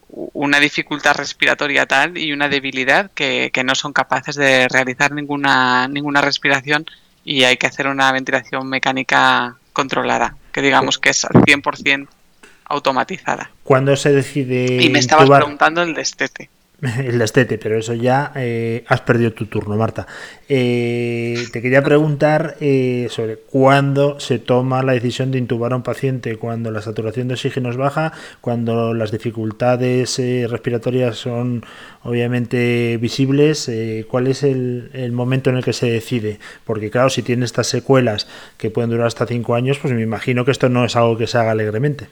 [0.10, 5.88] una dificultad respiratoria tal y una debilidad que, que no son capaces de realizar ninguna,
[5.88, 6.86] ninguna respiración
[7.24, 12.08] y hay que hacer una ventilación mecánica controlada, que digamos que es al 100%
[12.66, 13.52] automatizada.
[13.64, 15.42] ¿Cuándo se decide Y me estabas intubar?
[15.42, 16.50] preguntando el destete.
[16.98, 20.08] El destete, pero eso ya eh, has perdido tu turno, Marta.
[20.50, 25.84] Eh, te quería preguntar eh, sobre cuándo se toma la decisión de intubar a un
[25.84, 31.63] paciente, cuando la saturación de oxígeno es baja, cuando las dificultades eh, respiratorias son
[32.02, 36.39] obviamente visibles, eh, cuál es el, el momento en el que se decide.
[36.65, 40.46] Porque claro, si tiene estas secuelas que pueden durar hasta cinco años, pues me imagino
[40.46, 42.08] que esto no es algo que se haga alegremente.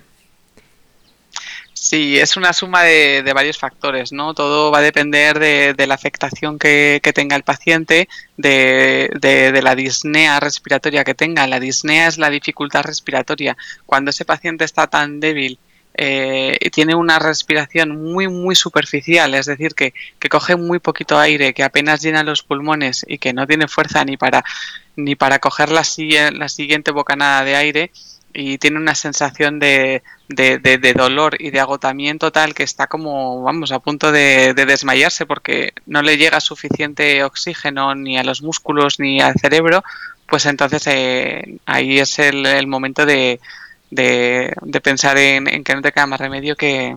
[1.82, 4.34] Sí, es una suma de, varios factores, ¿no?
[4.34, 10.42] Todo va a depender de, la afectación que, tenga el paciente, de, de- la disnea
[10.42, 11.48] respiratoria que tenga.
[11.48, 13.56] La disnea es la dificultad respiratoria.
[13.86, 15.58] Cuando ese paciente está tan débil
[15.94, 19.94] eh, y tiene una respiración muy, muy superficial, es decir, que,
[20.30, 24.18] coge muy poquito aire, que apenas llena los pulmones y que no tiene fuerza ni
[24.18, 24.44] para,
[24.98, 27.92] ni para coger la siguiente bocanada de aire,
[28.34, 32.88] y tiene una sensación de, de, de- de dolor y de agotamiento tal que está
[32.88, 38.24] como, vamos, a punto de, de desmayarse porque no le llega suficiente oxígeno ni a
[38.24, 39.84] los músculos ni al cerebro,
[40.28, 43.40] pues entonces eh, ahí es el, el momento de,
[43.90, 44.54] de,
[44.84, 46.96] pensar en, en que no te queda más remedio que,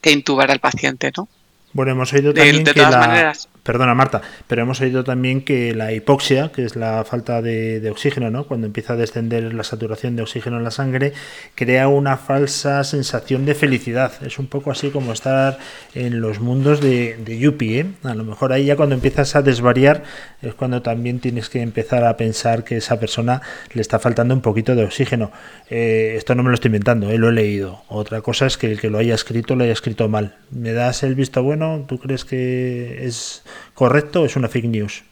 [0.00, 1.28] que intubar al paciente, ¿no?
[1.72, 2.98] Bueno, hemos oído también de que todas la...
[3.00, 3.48] maneras.
[3.66, 8.30] Perdona, Marta, pero hemos oído también que la hipoxia, que es la falta de, oxígeno,
[8.30, 8.44] ¿no?
[8.44, 11.12] Cuando empieza a descender la saturación de oxígeno en la sangre,
[11.56, 14.12] crea una falsa sensación de felicidad.
[14.24, 15.58] Es un poco así como estar
[15.96, 17.86] en los mundos de, de Yuppie, ¿eh?
[18.04, 20.04] A lo mejor ahí ya cuando empiezas a desvariar
[20.42, 23.42] es cuando también tienes que empezar a pensar que esa persona
[23.72, 25.32] le está faltando un poquito de oxígeno.
[25.70, 27.18] Eh, esto no me lo estoy inventando, ¿eh?
[27.18, 27.82] lo he leído.
[27.88, 30.36] Otra cosa es que el que lo haya escrito lo haya escrito mal.
[30.52, 31.84] ¿Me das el visto bueno?
[31.88, 33.42] ¿Tú crees que es
[33.74, 35.04] correcto o es una fake news?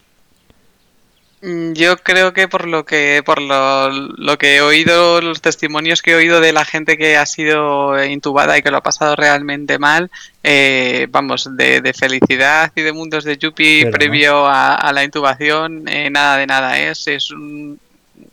[1.43, 6.01] Mm, Yo creo que por lo que por lo, lo que he oído, los testimonios
[6.01, 9.15] que he oído de la gente que ha sido intubada y que lo ha pasado
[9.17, 10.11] realmente mal,
[10.43, 13.99] eh, vamos, de, de felicidad y de mundos de Yuppie Pero no.
[13.99, 17.79] previo a, a la intubación, eh, nada de nada es, es un,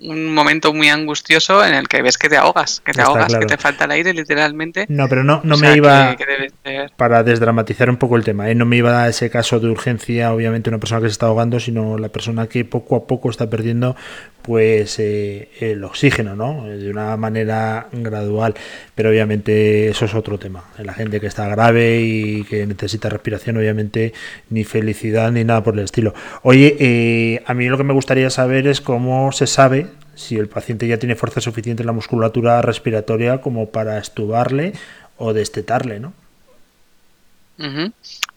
[0.03, 3.27] un momento muy angustioso en el que ves que te ahogas, que te Está ahogas,
[3.27, 3.47] claro.
[3.47, 4.85] que te falta el aire literalmente.
[4.89, 6.15] No, pero no, no O me sea, iba...
[6.15, 6.25] que-
[6.63, 8.49] que para desdramatizar un poco el tema.
[8.49, 8.55] ¿eh?
[8.55, 11.59] No me iba a ese caso de urgencia, obviamente, una persona que se está ahogando,
[11.59, 13.95] sino la persona que poco a poco está perdiendo
[14.41, 16.65] pues eh, el oxígeno, ¿no?
[16.65, 18.55] De una manera gradual.
[18.95, 20.63] Pero obviamente eso es otro tema.
[20.77, 24.13] La gente que está grave y que necesita respiración, obviamente,
[24.49, 26.13] ni felicidad ni nada por el estilo.
[26.43, 30.47] Oye, eh, a mí lo que me gustaría saber es cómo se sabe si el
[30.47, 34.73] paciente ya tiene fuerza suficiente en la musculatura respiratoria como para estubarle
[35.17, 36.13] o destetarle, ¿no?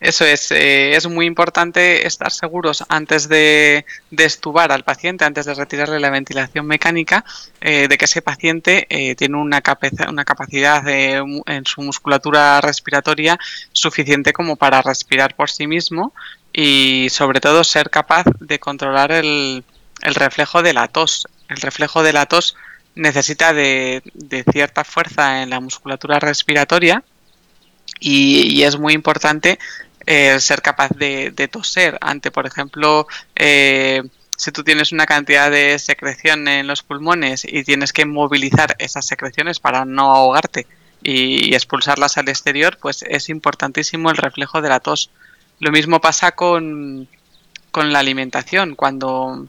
[0.04, 5.46] Eso es, eh, es muy importante estar seguros antes de, de estubar al paciente, antes
[5.46, 7.24] de retirarle la ventilación mecánica,
[7.62, 12.60] eh, de que ese paciente eh, tiene una, capac- una capacidad de en su musculatura
[12.60, 13.38] respiratoria
[13.72, 16.12] suficiente como para respirar por sí mismo
[16.52, 19.64] y sobre todo ser capaz de controlar el,
[20.02, 21.26] el reflejo de la tos.
[21.48, 22.56] El reflejo de la tos
[22.94, 27.02] necesita de, de cierta fuerza en la musculatura respiratoria
[28.00, 29.58] y es muy importante
[30.06, 34.02] eh, ser capaz de, de toser ante, por ejemplo, eh,
[34.36, 39.06] si tú tienes una cantidad de secreción en los pulmones y tienes que movilizar esas
[39.06, 40.66] secreciones para no ahogarte
[41.02, 45.10] y, expulsarlas al exterior, pues es importantísimo el reflejo de la tos.
[45.60, 47.08] Lo mismo pasa con,
[47.70, 48.74] con la alimentación.
[48.74, 49.46] Cuando,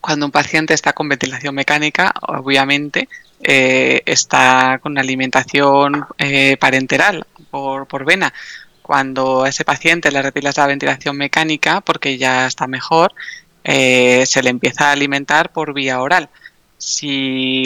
[0.00, 3.08] cuando un paciente está con ventilación mecánica, obviamente
[3.42, 8.34] eh, está con alimentación eh, parenteral por, por vena.
[8.84, 13.14] Cuando a ese paciente le retiras la ventilación mecánica, porque ya está mejor,
[13.64, 16.28] eh, se le empieza a alimentar por vía oral.
[16.76, 17.64] Si,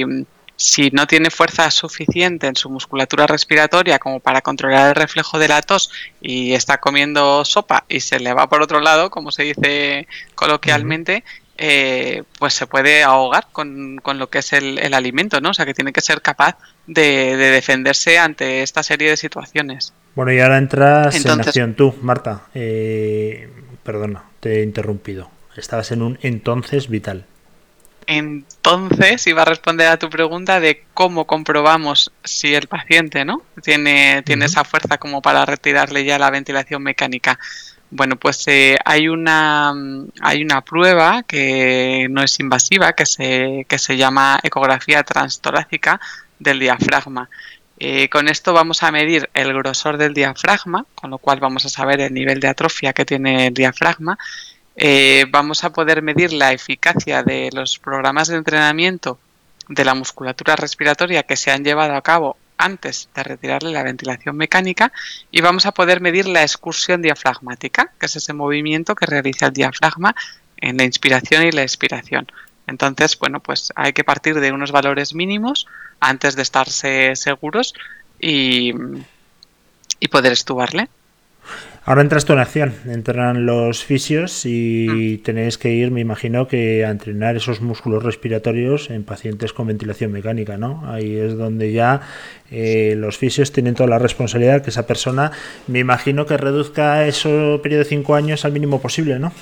[0.55, 5.49] si no tiene fuerza suficiente en su musculatura respiratoria como para controlar el reflejo de
[5.49, 5.91] la tos
[6.21, 10.07] y está comiendo sopa y se le va por otro lado, como se dice
[10.37, 11.25] coloquialmente,
[11.59, 15.51] eh, pues se puede ahogar con, con lo que es el, el alimento, ¿no?
[15.51, 16.57] O sea que tiene que ser capaz
[16.87, 19.93] de, de defenderse ante esta serie de situaciones.
[20.15, 22.43] Bueno, y ahora entras en Entonces- acción tú, Marta.
[22.55, 23.49] Eh,
[23.83, 25.31] perdona, te he interrumpido.
[25.57, 27.27] Estabas en un entonces vital.
[28.07, 33.43] Entonces, iba a responder a tu pregunta de cómo comprobamos si el paciente ¿no?
[33.63, 37.39] tiene, tiene esa fuerza como para retirarle ya la ventilación mecánica.
[37.91, 43.67] Bueno, pues eh, hay, una, mm, hay una prueba que no es invasiva, que se,
[43.69, 46.01] que se llama ecografía transtorácica
[46.39, 47.31] del diafragma.
[47.81, 51.69] Eh, con esto vamos a medir el grosor del diafragma, con lo cual vamos a
[51.69, 54.19] saber el nivel de atrofia que tiene el diafragma.
[54.77, 59.19] Eh, vamos a poder medir la eficacia de los programas de entrenamiento
[59.69, 64.37] de la musculatura respiratoria que se han llevado a cabo antes de retirarle la ventilación
[64.37, 64.93] mecánica
[65.31, 69.53] y vamos a poder medir la excursión diafragmática, que es ese movimiento que realiza el
[69.53, 70.15] diafragma
[70.57, 72.27] en la inspiración y la expiración.
[72.67, 75.67] Entonces, bueno, pues hay que partir de unos valores mínimos
[76.01, 77.73] antes de estarse seguros
[78.21, 78.73] y,
[80.01, 80.89] y poder estubarle.
[81.89, 86.85] Ahora entras tú en acción, entran los fisios y tenéis que ir, me imagino, que
[86.85, 90.83] a entrenar esos músculos respiratorios en pacientes con ventilación mecánica, ¿no?
[90.87, 92.03] Ahí es donde ya
[92.51, 95.33] eh, los fisios tienen toda la responsabilidad que esa persona,
[95.67, 99.33] me imagino que reduzca ese periodo de cinco años al mínimo posible, ¿no?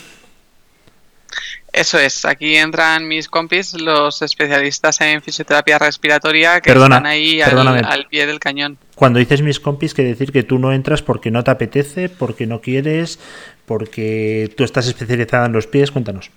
[1.73, 7.41] Eso es, aquí entran mis compis, los especialistas en fisioterapia respiratoria que Perdona, están ahí
[7.41, 8.79] al pie del cañón.
[8.97, 12.47] Cuando dices mis compis, quiere decir que tú no entras porque no te apetece, porque
[12.47, 13.21] no quieres,
[13.65, 16.31] porque tú estás especializada en los pies, cuéntanos.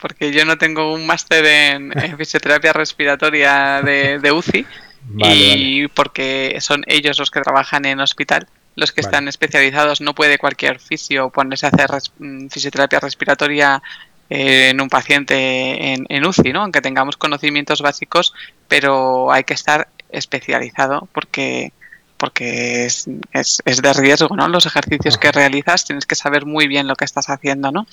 [0.00, 4.66] porque yo no tengo un máster en, en fisioterapia respiratoria de, de UCI
[5.02, 9.08] Vale, y porque son ellos los que trabajan en hospital, los que Vale.
[9.08, 10.00] están especializados.
[10.02, 13.82] No puede cualquier fisio ponerse a hacer res- mm, fisioterapia respiratoria
[14.28, 16.62] eh, en un paciente en, en UCI, ¿no?
[16.62, 18.34] Aunque tengamos conocimientos básicos,
[18.68, 21.72] pero hay que estar especializado porque
[22.16, 24.46] porque es, es, es de riesgo, ¿no?
[24.46, 27.86] Los ejercicios que realizas tienes que saber muy bien lo que estás haciendo, ¿no?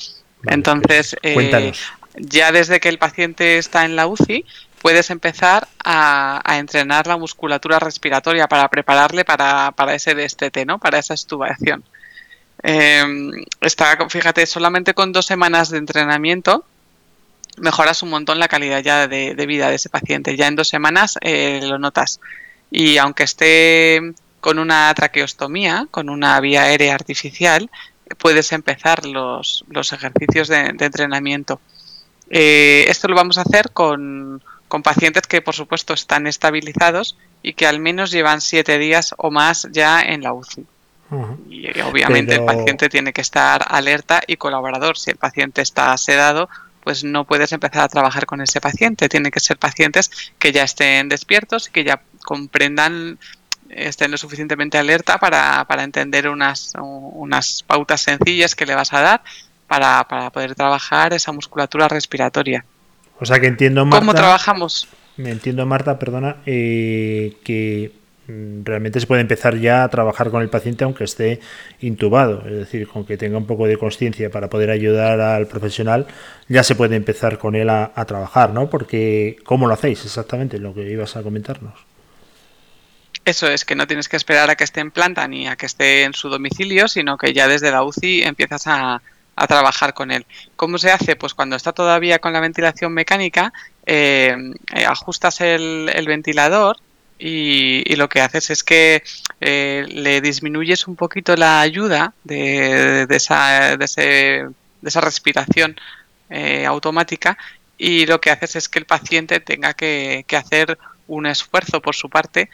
[0.44, 1.72] Vale, Entonces, pues, eh,
[2.18, 4.44] ya desde que el paciente está en la UCI,
[4.82, 10.78] puedes empezar a, a entrenar la musculatura respiratoria para prepararle para, para ese destete, ¿no?
[10.78, 11.86] Para esa estubación.
[12.64, 13.06] Eh,
[13.62, 16.66] está, fíjate, solamente con dos semanas de entrenamiento
[17.58, 20.36] mejoras un montón la calidad ya de, de vida de ese paciente.
[20.36, 22.20] Ya en dos semanas eh, lo notas.
[22.72, 24.02] Y aunque esté
[24.40, 27.70] con una traqueostomía, con una vía aérea artificial,
[28.18, 31.60] puedes empezar los, los ejercicios de, de entrenamiento.
[32.30, 37.54] Eh, esto lo vamos a hacer con, con pacientes que, por supuesto, están estabilizados y
[37.54, 40.66] que al menos llevan siete días o más ya en la UCI.
[41.50, 44.98] Y eh, obviamente Pero- el paciente tiene que estar alerta y colaborador.
[44.98, 46.50] Si el paciente está sedado,
[46.88, 49.10] pues no puedes empezar a trabajar con ese paciente.
[49.10, 50.10] Tienen que ser pacientes
[50.40, 53.20] que ya estén despiertos y que ya comprendan,
[53.68, 59.02] estén lo suficientemente alerta para, para entender unas, unas pautas sencillas que le vas a
[59.02, 59.22] dar
[59.68, 62.64] para, para poder trabajar esa musculatura respiratoria.
[63.20, 64.00] O sea que entiendo, Marta.
[64.00, 64.88] ¿Cómo trabajamos?
[65.18, 67.92] Me entiendo, Marta, perdona, eh, que
[68.28, 71.40] realmente se puede empezar ya a trabajar con el paciente aunque esté
[71.80, 76.08] intubado, es decir, con que tenga un poco de conciencia para poder ayudar al profesional,
[76.50, 78.70] ya se puede empezar con él a, trabajar, ¿no?
[78.70, 80.60] Porque, ¿cómo lo hacéis exactamente?
[80.60, 81.74] Lo que ibas a comentarnos.
[83.26, 85.66] Eso es, que no tienes que esperar a que esté en planta ni a que
[85.66, 89.02] esté en su domicilio, sino que ya desde la UCI empiezas a,
[89.36, 90.26] a trabajar con él.
[90.56, 91.18] ¿Cómo se hace?
[91.18, 93.52] Pues cuando está todavía con la ventilación mecánica,
[93.86, 94.36] eh,
[94.74, 96.78] eh, ajustas el ventilador
[97.20, 99.04] y, y lo que haces es que
[99.42, 104.50] eh, le disminuyes un poquito la ayuda de, esa, de,
[104.84, 105.76] esa respiración
[106.30, 107.38] eh, automática
[107.78, 111.96] y lo que haces es que el paciente tenga que, que hacer un esfuerzo por
[111.96, 112.50] su parte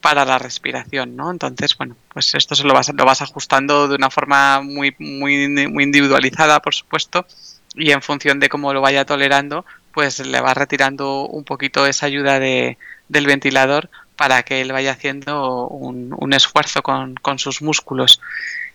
[0.00, 1.30] para la respiración, ¿no?
[1.30, 5.48] Entonces, bueno, pues esto se lo vas, lo vas ajustando de una forma muy, muy,
[5.48, 7.26] muy individualizada, por supuesto,
[7.74, 12.04] y en función de cómo lo vaya tolerando, pues le vas retirando un poquito esa
[12.04, 12.76] ayuda de,
[13.08, 18.20] del ventilador para que él vaya haciendo un, esfuerzo con, sus músculos.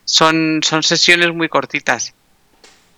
[0.05, 2.13] Son, son sesiones muy cortitas.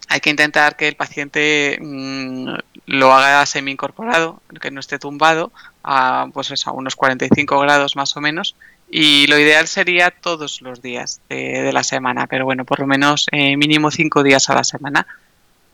[0.07, 2.53] Hay que intentar que el paciente mmm,
[2.87, 5.51] lo haga semi incorporado, que no esté tumbado,
[5.83, 8.55] a, pues eso, a unos 45 grados más o menos.
[8.89, 12.87] Y lo ideal sería todos los días de, de la semana, pero bueno, por lo
[12.87, 15.07] menos eh, mínimo cinco días a la semana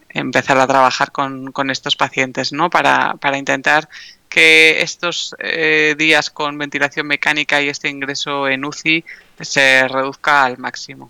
[0.10, 2.70] empezar a trabajar con, con estos pacientes, ¿no?
[2.70, 3.90] Para, para intentar
[4.38, 9.04] que estos eh, días con ventilación mecánica y este ingreso en UCI
[9.42, 11.10] se reduzca al máximo.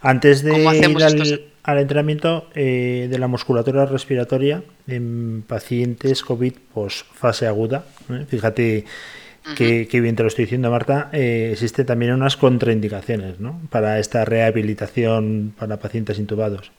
[0.00, 7.06] Antes de ir al, al, entrenamiento eh, de la musculatura respiratoria en pacientes COVID post
[7.14, 8.24] fase aguda, ¿eh?
[8.28, 9.54] fíjate uh -huh.
[9.54, 13.60] que, que, bien te lo estoy diciendo, Marta, existen también unas contraindicaciones ¿no?
[13.70, 16.72] para esta rehabilitación para pacientes intubados.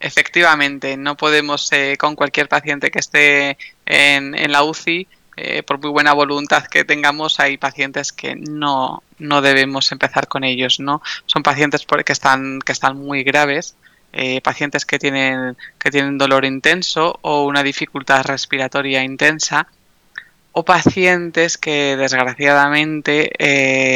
[0.00, 5.06] Efectivamente, no podemos eh, con cualquier paciente que esté en, en la UCI,
[5.36, 10.42] eh, por muy buena voluntad que tengamos, hay pacientes que no, no debemos empezar con
[10.42, 11.00] ellos, ¿no?
[11.26, 13.76] Son pacientes que están, que están muy graves,
[14.12, 19.68] eh, pacientes que tienen, que tienen dolor intenso o una dificultad respiratoria intensa,
[20.52, 23.30] o pacientes que desgraciadamente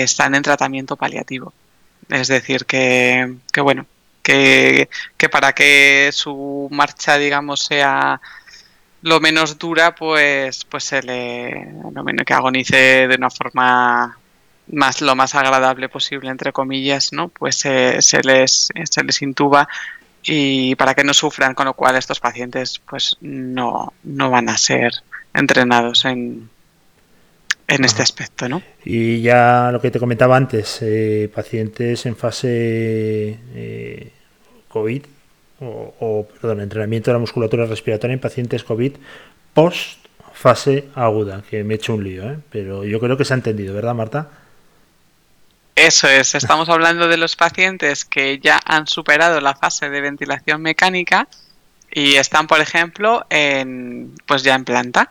[0.05, 1.53] están en tratamiento paliativo.
[2.09, 3.87] Es decir, que, que bueno,
[4.23, 4.89] que,
[5.31, 8.21] para que su marcha, digamos, sea
[9.03, 14.17] lo menos dura, pues, pues se le, lo menos que agonice de una forma
[14.69, 17.29] más lo más agradable posible, entre comillas, ¿no?
[17.29, 19.69] Pues se, se les, se les intuba
[20.23, 24.57] y para que no sufran, con lo cual estos pacientes, pues no, no van a
[24.57, 24.93] ser
[25.35, 26.49] entrenados en,
[27.73, 28.63] en este aspecto, ¿no?
[28.85, 34.13] Y ya lo que te comentaba antes, eh, pacientes en fase eh,
[34.69, 35.03] COVID
[35.61, 38.93] o, o, perdón, entrenamiento de la musculatura respiratoria en pacientes COVID
[39.55, 40.03] post
[40.33, 42.39] fase aguda, que me he hecho un lío, ¿eh?
[42.51, 44.29] pero yo creo que se ha entendido, ¿verdad, Marta?
[45.75, 50.61] Eso es, estamos hablando de los pacientes que ya han superado la fase de ventilación
[50.61, 51.29] mecánica
[51.91, 55.11] y están, por ejemplo, en, pues ya en planta.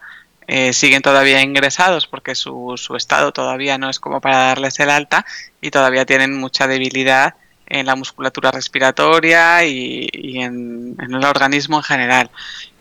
[0.53, 4.89] Eh, siguen todavía ingresados porque su, su, estado todavía no es como para darles el
[4.89, 5.25] alta
[5.61, 7.35] y todavía tienen mucha debilidad
[7.67, 12.31] en la musculatura respiratoria y, y en, el organismo en general.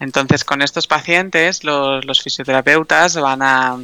[0.00, 3.78] Entonces, con estos pacientes, los, los fisioterapeutas van a,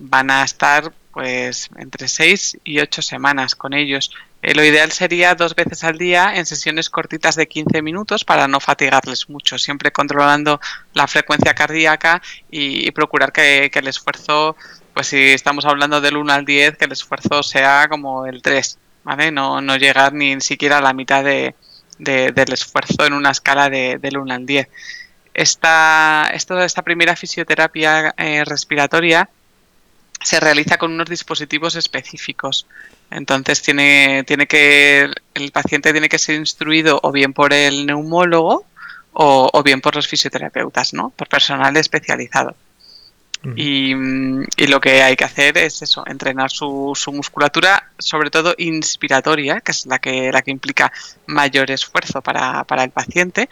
[0.00, 4.12] van a estar pues entre 6 y 8 semanas con ellos.
[4.40, 8.46] Eh, lo ideal sería dos veces al día en sesiones cortitas de 15 minutos para
[8.46, 10.60] no fatigarles mucho, siempre controlando
[10.94, 14.54] la frecuencia cardíaca y, procurar que, el esfuerzo,
[14.94, 18.78] pues si estamos hablando del 1 al 10, que el esfuerzo sea como el 3,
[19.02, 19.32] ¿vale?
[19.32, 21.56] No, no llegar ni siquiera a la mitad de,
[21.98, 24.68] de- del esfuerzo en una escala de, del 1 al 10.
[25.34, 29.28] Esta, esto, esta primera fisioterapia eh, respiratoria
[30.20, 32.66] se realiza con unos dispositivos específicos.
[33.10, 38.64] Entonces tiene, tiene que el paciente tiene que ser instruido o bien por el neumólogo
[39.12, 41.10] o, o bien por los fisioterapeutas, ¿no?
[41.10, 42.54] Por personal especializado.
[43.56, 48.30] Y, mm, y lo que hay que hacer es eso, entrenar su, su musculatura, sobre
[48.30, 50.92] todo inspiratoria, que es la que, la que implica
[51.26, 53.48] mayor esfuerzo para, para el paciente,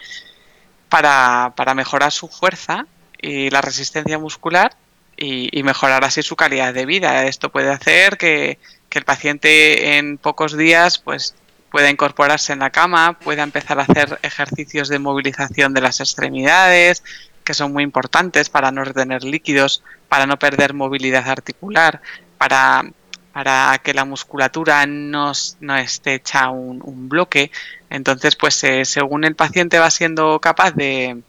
[0.88, 2.86] para, para mejorar su fuerza
[3.20, 4.72] y la resistencia muscular
[5.16, 7.24] y, y mejorar así su calidad de vida.
[7.26, 8.58] Esto puede hacer que,
[8.96, 11.34] el paciente en pocos días pues
[11.70, 17.02] pueda incorporarse en la cama, pueda empezar a hacer ejercicios de movilización de las extremidades,
[17.44, 22.00] que son muy importantes para no retener líquidos, para no perder movilidad articular,
[22.38, 22.86] para,
[23.34, 27.50] para que la musculatura no, no esté hecha un, un bloque.
[27.90, 31.20] Entonces, pues eh, según el paciente va siendo capaz de,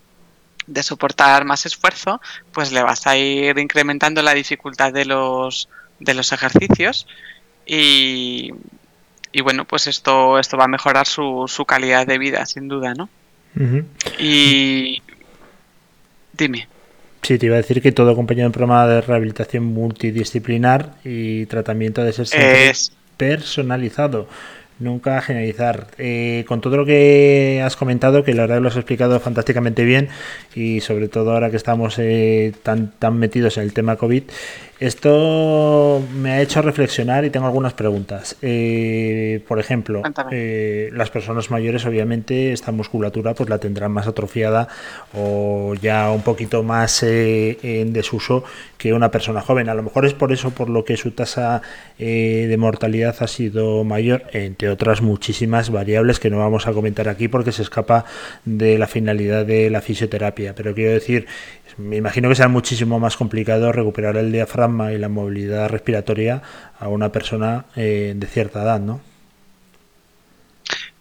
[0.68, 6.14] de soportar más esfuerzo, pues le vas a ir incrementando la dificultad de los, de
[6.14, 7.08] los ejercicios
[7.66, 8.52] y,
[9.32, 12.94] y bueno, pues esto, esto va a mejorar su, su calidad de vida, sin duda,
[12.94, 13.10] ¿no?
[14.20, 15.02] Y
[16.34, 16.68] dime.
[17.24, 21.46] Sí, te iba a decir que todo acompañado de un programa de rehabilitación multidisciplinar y
[21.48, 24.28] tratamiento de ser Es, personalizado.
[24.80, 25.88] Nunca generalizar.
[25.98, 30.10] Eh, con todo lo que has comentado, que la verdad lo has explicado fantásticamente bien
[30.54, 34.24] y sobre todo ahora que estamos eh, tan, tan metidos en el tema COVID,
[34.80, 38.36] esto me ha hecho reflexionar y tengo algunas preguntas.
[38.42, 44.68] Eh, por ejemplo, eh, las personas mayores obviamente esta musculatura pues la tendrán más atrofiada
[45.14, 48.44] o ya un poquito más eh, en desuso
[48.78, 49.70] que una persona joven.
[49.70, 51.62] A lo mejor es por eso por lo que su tasa
[52.00, 57.10] eh, de mortalidad ha sido mayor, entre otras muchísimas variables que no vamos a comentar
[57.10, 58.06] aquí porque se escapa
[58.46, 60.54] de la finalidad de la fisioterapia.
[60.56, 61.28] Pero quiero decir,
[61.78, 66.42] me imagino que será muchísimo más complicado recuperar el diafragma y la movilidad respiratoria
[66.80, 69.02] a una persona eh, de cierta edad, ¿no?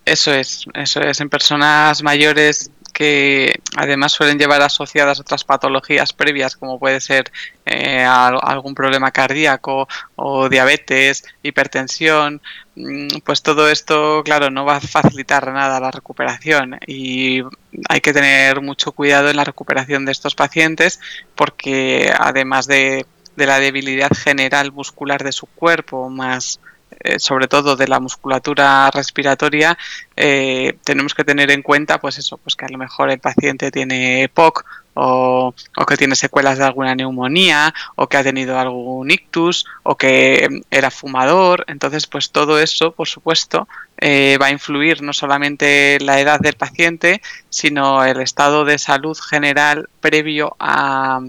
[0.07, 1.21] eso es, eso es.
[1.21, 7.31] En personas mayores que además suelen llevar asociadas otras patologías previas, como puede ser
[7.67, 9.87] eh, al- algún problema cardíaco
[10.17, 12.41] o diabetes, hipertensión,
[12.75, 17.43] mm, pues todo esto, claro, no va a facilitar nada la recuperación y
[17.89, 20.99] hay que tener mucho cuidado en la recuperación de estos pacientes
[21.35, 26.61] porque además de, de la debilidad general muscular de su cuerpo, más
[27.01, 29.77] eh, sobre todo de la musculatura respiratoria,
[30.17, 33.71] eh, tenemos que tener en cuenta, pues eso, pues que a lo mejor el paciente
[33.71, 34.65] tiene EPOC
[34.95, 39.97] o, o que tiene secuelas de alguna neumonía o que ha tenido algún ictus o
[39.97, 41.65] que mm, era fumador.
[41.69, 43.69] Entonces, pues todo eso, por supuesto,
[43.99, 47.21] eh, va a influir no solamente la edad del paciente,
[47.51, 51.21] sino el estado de salud general previo a,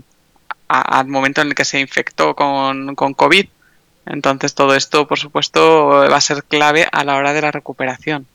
[0.70, 3.48] a- al momento en el que se infectó con, con COVID.
[4.10, 8.26] Entonces todo esto, por supuesto, va a ser clave a la hora de la recuperación.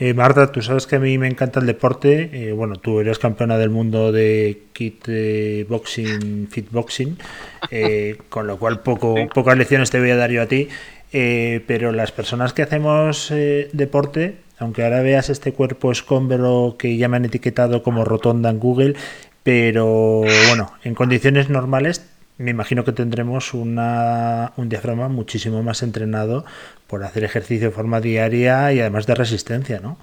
[0.00, 2.30] Eh, Marta, tú sabes que a mí me encanta el deporte.
[2.32, 7.18] eh, bueno, tú eres campeona del mundo de kit eh, boxing, fit boxing,
[7.70, 10.68] eh, con lo cual poco, pocas lecciones te voy a dar yo a ti.
[11.12, 13.32] eh, pero las personas que hacemos
[13.72, 18.60] deporte, aunque ahora veas este cuerpo escómbero que ya me han etiquetado como rotonda en
[18.60, 18.94] Google,
[19.42, 22.07] pero bueno, en condiciones normales
[22.38, 26.44] me imagino que tendremos una, un diafragma muchísimo más entrenado
[26.86, 29.98] por hacer ejercicio de forma diaria y además de resistencia, ¿no?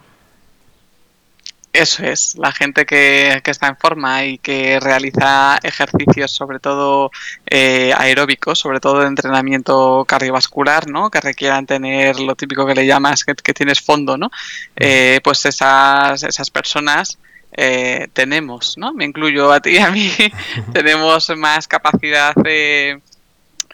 [1.71, 7.11] Eso es, la gente que, que está en forma y que realiza ejercicios, sobre todo
[7.47, 11.09] eh, aeróbicos, sobre todo de entrenamiento cardiovascular, ¿no?
[11.11, 14.31] Que requieran tener lo típico que le llamas que, que tienes fondo, ¿no?
[14.77, 17.17] Eh, pues esas, esas personas
[17.57, 18.93] eh, tenemos, ¿no?
[18.93, 20.11] Me incluyo a ti y a mí,
[20.73, 22.99] tenemos más capacidad de,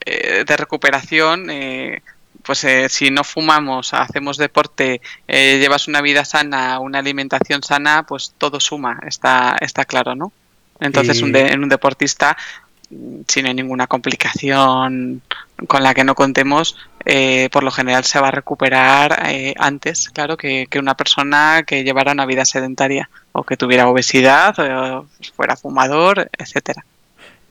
[0.06, 1.50] eh, de recuperación.
[1.50, 2.02] eh,
[2.44, 8.34] pues eh, si no fumamos, hacemos deporte, llevas una vida sana, una alimentación sana, pues
[8.38, 10.32] todo suma, está, está claro, ¿no?
[10.80, 12.36] Entonces Y- un, de- un deportista
[13.28, 15.22] si no hay ninguna complicación
[15.68, 20.10] con la que no contemos, eh, por lo general se va a recuperar eh, antes,
[20.10, 25.08] claro, que, que, una persona que llevara una vida sedentaria o que tuviera obesidad o
[25.36, 26.86] fuera fumador, etcétera.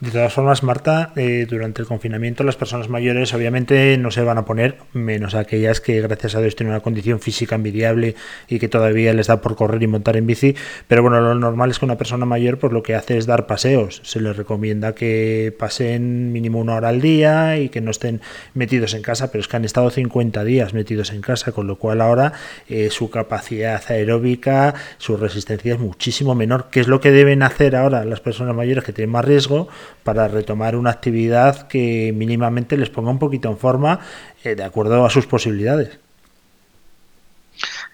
[0.01, 4.39] De todas formas, Marta, eh, durante el confinamiento las personas mayores obviamente no se van
[4.39, 8.15] a poner, menos aquellas que gracias a Dios tienen una condición física envidiable
[8.49, 10.57] y que todavía les da por correr y montar en bici,
[10.89, 13.47] pero bueno, lo normal es que una persona mayor pues lo que hace es dar
[13.47, 18.23] paseos, se les recomienda que pasen mínimo una hora al día y que no estén
[18.55, 21.77] metidos en casa, pero es que han estado 50 días metidos en casa, con lo
[21.77, 22.33] cual ahora
[22.71, 27.77] eh, su capacidad aeróbica, su resistencia es muchísimo menor, ¿qué es lo que deben hacer
[27.77, 29.69] ahora las personas mayores que tienen más riesgo?
[30.03, 34.01] Para retomar una actividad que mínimamente les ponga un poquito en forma
[34.45, 35.99] eh, de acuerdo a sus posibilidades.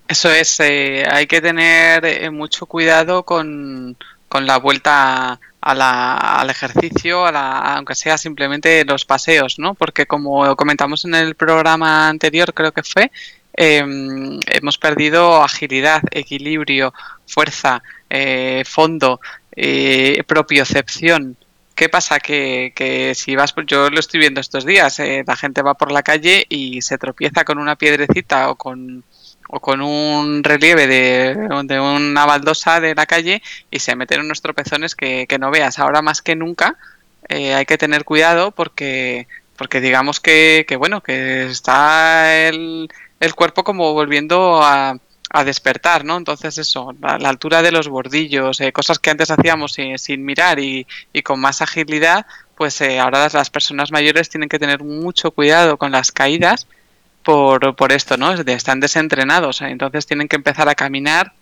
[0.09, 3.97] Eso es, eh, hay que tener eh, mucho cuidado con,
[4.29, 9.75] con la vuelta al ejercicio, a la, aunque sea simplemente los paseos, ¿no?
[9.75, 13.11] Porque como comentamos en el programa anterior, creo que fue,
[13.57, 13.85] eh,
[14.47, 16.95] hemos perdido agilidad, equilibrio,
[17.27, 17.83] fuerza,
[18.65, 19.21] fondo,
[20.29, 21.37] propiocepción.
[21.77, 22.21] ¿Qué pasa?
[22.21, 25.93] Que, que, si vas, yo lo estoy viendo estos días, eh, la gente va por
[25.93, 29.05] la calle y se tropieza con una piedrecita o con,
[29.49, 34.41] o con un relieve de, de, una baldosa de la calle y se meten unos
[34.41, 35.79] tropezones que, que no veas.
[35.79, 36.79] Ahora más que nunca
[37.29, 42.89] eh, hay que tener cuidado porque, porque digamos que, que bueno, que está el,
[43.21, 44.99] el cuerpo como volviendo a,
[45.37, 46.17] a despertar, ¿no?
[46.17, 50.25] Entonces eso, la, la altura de los bordillos, eh, cosas que antes hacíamos sin, sin
[50.25, 52.27] mirar y, y, con más agilidad,
[52.57, 56.67] pues eh, ahora las, las, personas mayores tienen que tener mucho cuidado con las caídas
[57.23, 58.33] por, por esto, ¿no?
[58.33, 59.69] Están desentrenados, ¿eh?
[59.69, 61.33] entonces tienen que empezar a caminar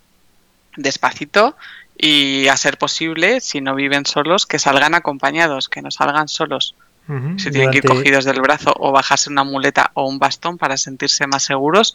[0.77, 1.57] despacito
[1.97, 6.75] y a ser posible, si no viven solos, que salgan acompañados, que no salgan solos.
[7.07, 7.39] Uh -huh.
[7.39, 7.81] Si tienen Durante...
[7.81, 11.45] que ir cogidos del brazo o bajarse una muleta o un bastón para sentirse más
[11.45, 11.95] seguros,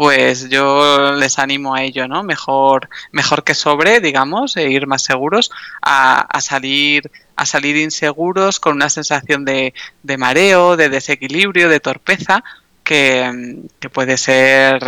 [0.00, 2.22] pues yo les animo a ello, ¿no?
[2.22, 5.50] Mejor, mejor que sobre, digamos, e ir más seguros
[5.82, 9.74] a, salir a salir inseguros con una sensación de,
[10.16, 12.42] mareo, de desequilibrio, de torpeza,
[12.82, 13.60] que,
[13.92, 14.80] puede ser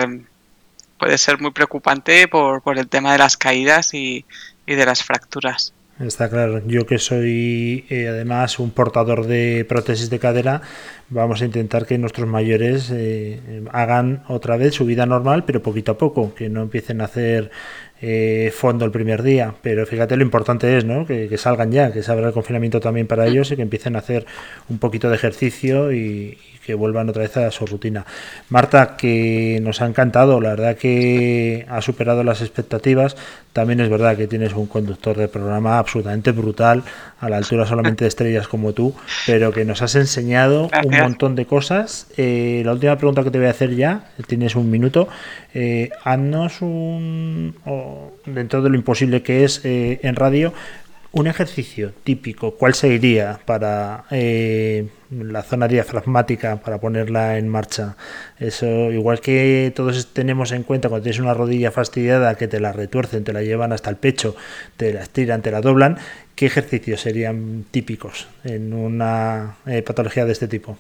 [0.96, 4.24] puede ser muy preocupante por, el tema de las caídas y
[4.66, 5.74] de las fracturas.
[6.07, 6.61] Está claro.
[6.66, 10.61] Yo que soy eh, además un portador de prótesis de cadera,
[11.11, 15.92] vamos a intentar que nuestros mayores eh, hagan otra vez su vida normal, pero poquito
[15.92, 17.53] a poco, que no empiecen a hacer
[18.00, 19.55] eh, fondo el primer día.
[19.62, 21.07] Pero fíjate lo importante es ¿no?
[21.07, 23.94] que, que salgan ya, que se abra el confinamiento también para ellos y que empiecen
[23.94, 24.26] a hacer
[24.68, 28.07] un poquito de ejercicio y, que vuelvan otra vez a su rutina.
[28.48, 33.16] Marta, que nos ha encantado, la verdad que ha superado las expectativas.
[33.53, 36.82] También es verdad que tienes un conductor de programa absolutamente brutal,
[37.20, 38.94] a la altura solamente de estrellas como tú,
[39.26, 40.92] pero que nos has enseñado Gracias.
[40.92, 42.07] un montón de cosas.
[42.16, 45.09] Eh, la última pregunta que te voy a hacer ya, tienes un minuto,
[45.55, 50.55] eh, haznos un, oh, dentro de lo imposible que es eh, en radio,
[51.12, 57.96] un ejercicio típico, ¿cuál sería para eh, la zona diafragmática para ponerla en marcha?
[58.38, 62.72] Eso, igual que todos tenemos en cuenta cuando tienes una rodilla fastidiada que te la
[62.72, 64.34] retuercen, te la llevan hasta el pecho,
[64.78, 65.98] te la estiran, te la doblan,
[66.34, 70.78] ¿qué ejercicios serían típicos en una eh, patología de este tipo?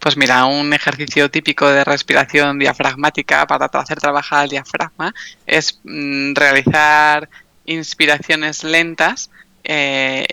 [0.00, 5.14] Pues mira, un ejercicio típico de respiración diafragmática para hacer trabajar el diafragma
[5.46, 7.28] es mmm, realizar
[7.70, 9.30] inspiraciones lentas
[9.64, 10.26] eh,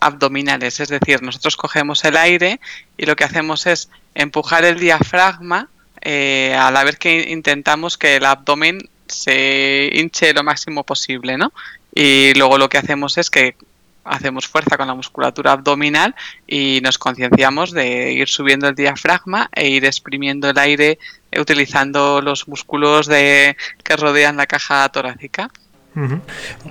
[0.00, 2.60] abdominales, es decir, nosotros cogemos el aire
[2.96, 5.68] y lo que hacemos es empujar el diafragma
[6.00, 11.52] eh, a la vez que intentamos que el abdomen se hinche lo máximo posible, ¿no?
[11.94, 13.56] Y luego lo que hacemos es que
[14.04, 16.14] hacemos fuerza con la musculatura abdominal
[16.46, 20.98] y nos concienciamos de ir subiendo el diafragma e ir exprimiendo el aire
[21.38, 25.50] utilizando los músculos de, que rodean la caja torácica.
[25.96, 26.20] Uh -huh.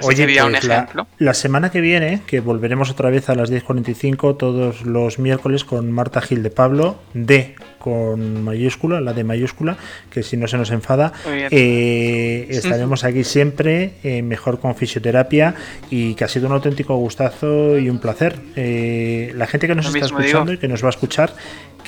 [0.04, 4.84] Oye, pues la, la, semana que viene, que volveremos otra vez a las 10.45 todos
[4.86, 9.78] los miércoles con Marta Gil de Pablo, D con mayúscula, la de mayúscula,
[10.12, 15.56] que si no se nos enfada, eh, estaremos aquí siempre, eh, mejor con fisioterapia,
[15.90, 18.36] y que ha sido un auténtico gustazo y un placer.
[18.56, 20.54] Eh, la gente que nos Lo está escuchando digo.
[20.54, 21.34] y que nos va a escuchar,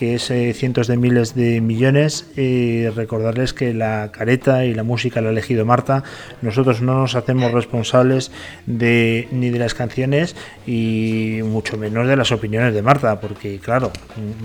[0.01, 2.25] que es eh, cientos de miles de millones.
[2.35, 6.03] Eh, recordarles que la careta y la música la ha elegido Marta.
[6.41, 8.31] Nosotros no nos hacemos responsables
[8.65, 10.35] de ni de las canciones
[10.65, 13.91] y mucho menos de las opiniones de Marta, porque claro,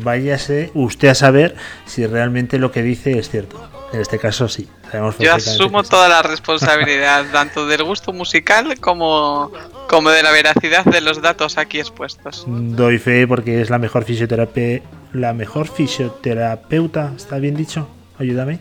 [0.02, 3.66] váyase usted a saber si realmente lo que dice es cierto.
[3.92, 4.68] En este caso sí.
[4.90, 9.50] sabemos Yo asumo toda la responsabilidad, tanto del gusto musical como,
[9.88, 12.44] como de la veracidad de los datos aquí expuestos.
[12.46, 14.82] Doy fe porque es la mejor fisioterapia,
[15.20, 17.88] la mejor fisioterapeuta, ¿está bien dicho?
[18.18, 18.60] Ayúdame.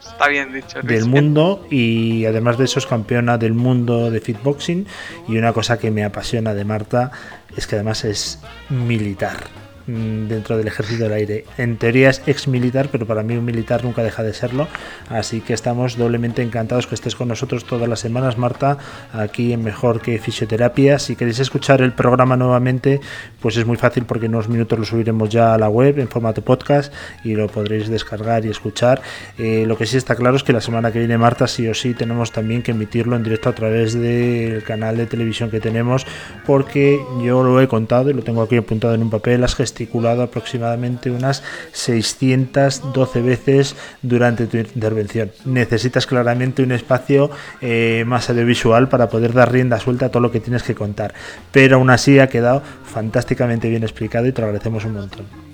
[0.00, 0.80] Está bien dicho.
[0.82, 4.86] Del mundo y además de eso es campeona del mundo de fitboxing
[5.28, 7.12] y una cosa que me apasiona de Marta
[7.56, 11.44] es que además es militar dentro del ejército del aire.
[11.56, 14.68] En teoría es ex militar, pero para mí un militar nunca deja de serlo.
[15.08, 18.78] Así que estamos doblemente encantados que estés con nosotros todas las semanas, Marta,
[19.12, 20.98] aquí en Mejor que Fisioterapia.
[20.98, 23.00] Si queréis escuchar el programa nuevamente,
[23.40, 26.08] pues es muy fácil porque en unos minutos lo subiremos ya a la web en
[26.08, 26.92] formato podcast
[27.24, 29.00] y lo podréis descargar y escuchar.
[29.38, 31.74] Eh, lo que sí está claro es que la semana que viene, Marta, sí o
[31.74, 36.06] sí tenemos también que emitirlo en directo a través del canal de televisión que tenemos,
[36.46, 40.22] porque yo lo he contado y lo tengo aquí apuntado en un papel, has gesticulado
[40.22, 45.30] aproximadamente unas 612 veces durante tu intervención.
[45.44, 50.32] Necesitas claramente un espacio eh, más audiovisual para poder dar rienda suelta a todo lo
[50.32, 51.14] que tienes que contar,
[51.52, 55.48] pero aún así ha quedado fantásticamente bien explicado y te lo agradecemos un montón.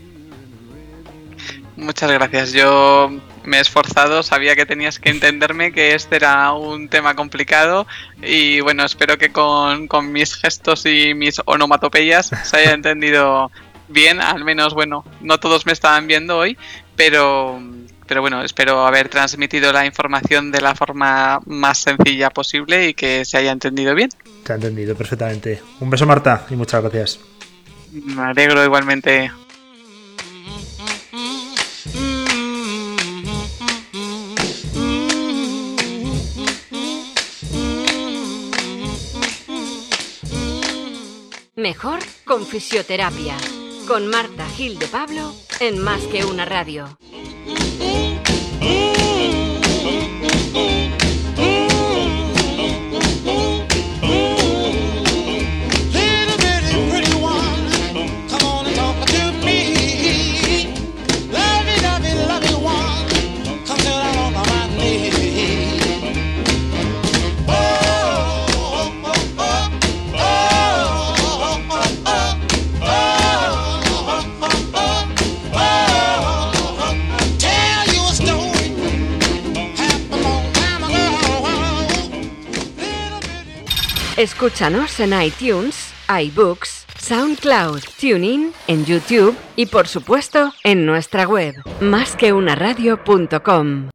[1.76, 2.52] Muchas gracias.
[2.52, 3.10] Yo
[3.44, 7.86] me he esforzado, sabía que tenías que entenderme, que este era un tema complicado
[8.22, 13.50] y bueno, espero que con, con mis gestos y mis onomatopeyas se haya entendido
[13.88, 16.56] bien, al menos bueno, no todos me estaban viendo hoy,
[16.96, 17.60] pero,
[18.06, 23.24] pero bueno, espero haber transmitido la información de la forma más sencilla posible y que
[23.24, 24.10] se haya entendido bien.
[24.44, 25.62] Te ha entendido perfectamente.
[25.80, 27.20] Un beso Marta y muchas gracias.
[27.92, 29.30] Me alegro igualmente.
[41.56, 43.36] Mejor con fisioterapia.
[43.86, 46.88] Con Marta Gil de Pablo en Más que una radio.
[84.16, 93.88] Escúchanos en iTunes, iBooks, SoundCloud, TuneIn, en YouTube y por supuesto en nuestra web, másqueunaradio.com.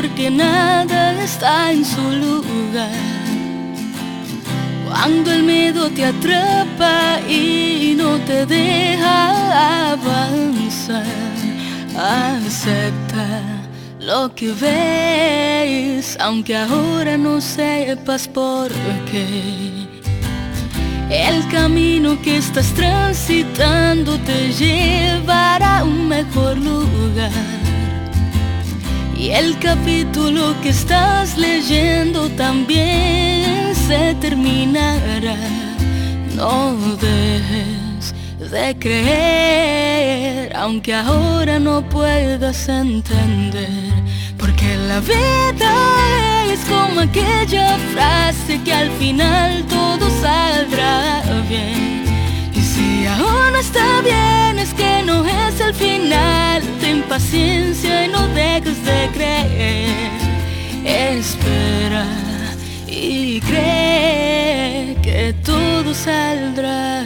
[0.00, 3.02] porque nada está en su lugar.
[4.86, 11.04] Cuando el miedo te atrapa y no te deja avanzar,
[11.96, 13.26] acepta
[13.98, 18.70] lo que ves, aunque ahora no sepas por
[19.10, 19.88] qué.
[21.10, 27.57] El camino que estás transitando te llevará a un mejor lugar.
[29.28, 35.36] Y el capítulo que estás leyendo también se terminará.
[36.34, 38.14] No dejes
[38.50, 43.92] de creer, aunque ahora no puedas entender.
[44.38, 45.74] Porque la vida
[46.50, 51.97] es como aquella frase que al final todo saldrá bien.
[52.78, 56.62] Si aún no está bien, es que no es el final.
[56.80, 60.10] Ten paciencia y no dejes de creer.
[60.84, 62.06] Espera
[62.86, 67.02] y cree que todo saldrá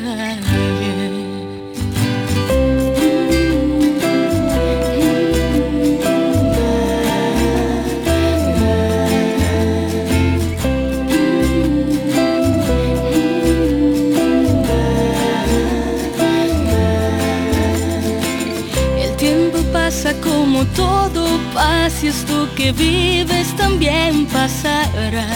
[20.77, 25.27] Todo pasa, esto que vives también pasará.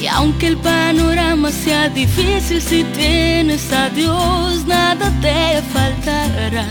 [0.00, 6.66] Y aunque el panorama sea difícil, si tienes a Dios, nada te faltará.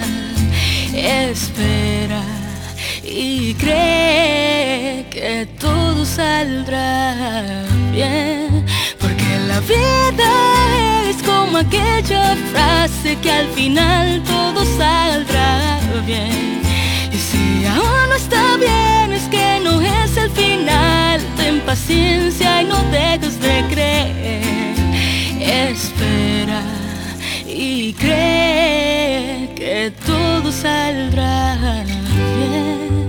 [0.94, 2.24] Espera
[3.04, 8.66] y cree que todo saldrá bien,
[9.00, 16.69] porque la vida es como aquella frase que al final todo saldrá bien.
[17.60, 21.20] Si aún no está bien, es que no es el final.
[21.36, 24.76] Ten paciencia y no dejes de creer.
[25.70, 26.62] Espera
[27.46, 33.09] y cree que todo saldrá bien.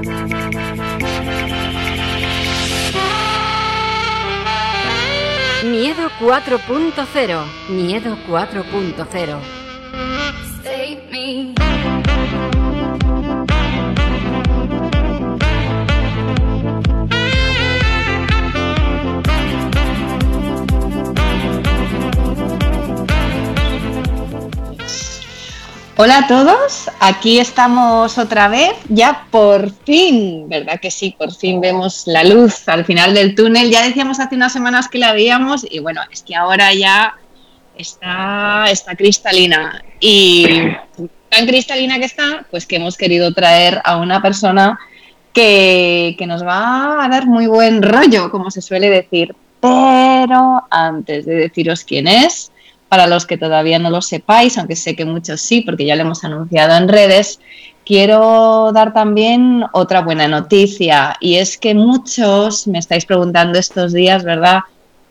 [5.63, 7.45] Miedo 4.0.
[7.69, 9.39] Miedo 4.0.
[10.63, 11.53] Save me.
[25.97, 31.15] Hola a todos, aquí estamos otra vez, ya por fin, ¿verdad que sí?
[31.17, 33.71] Por fin vemos la luz al final del túnel.
[33.71, 37.15] Ya decíamos hace unas semanas que la veíamos y bueno, es que ahora ya
[37.75, 39.83] está, está cristalina.
[39.99, 40.45] Y
[41.29, 44.79] tan cristalina que está, pues que hemos querido traer a una persona
[45.33, 49.35] que, que nos va a dar muy buen rollo, como se suele decir.
[49.59, 52.50] Pero antes de deciros quién es,
[52.91, 56.01] para los que todavía no lo sepáis, aunque sé que muchos sí, porque ya lo
[56.01, 57.39] hemos anunciado en redes,
[57.85, 64.25] quiero dar también otra buena noticia y es que muchos me estáis preguntando estos días,
[64.25, 64.59] ¿verdad?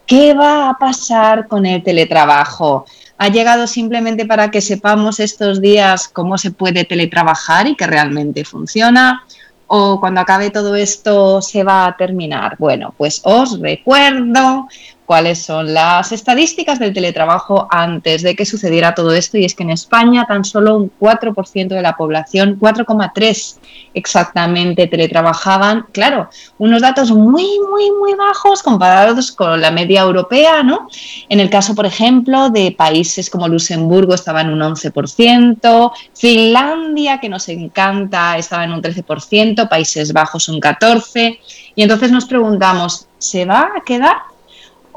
[0.05, 2.85] ¿Qué va a pasar con el teletrabajo?
[3.17, 8.45] ¿Ha llegado simplemente para que sepamos estos días cómo se puede teletrabajar y que realmente
[8.45, 9.25] funciona?
[9.69, 12.57] ¿O cuando acabe todo esto se va a terminar?
[12.59, 14.69] Bueno, pues os recuerdo
[15.11, 19.65] cuáles son las estadísticas del teletrabajo antes de que sucediera todo esto y es que
[19.65, 23.57] en España tan solo un 4% de la población, 4,3
[23.93, 25.87] exactamente, teletrabajaban.
[25.91, 30.87] Claro, unos datos muy, muy, muy bajos comparados con la media europea, ¿no?
[31.29, 37.29] En el caso, por ejemplo, de países como Luxemburgo estaba en un 11%, Finlandia, que
[37.29, 41.37] nos encanta, estaba en un 13%, Países Bajos un 14%.
[41.75, 44.30] Y entonces nos preguntamos, ¿se va a quedar?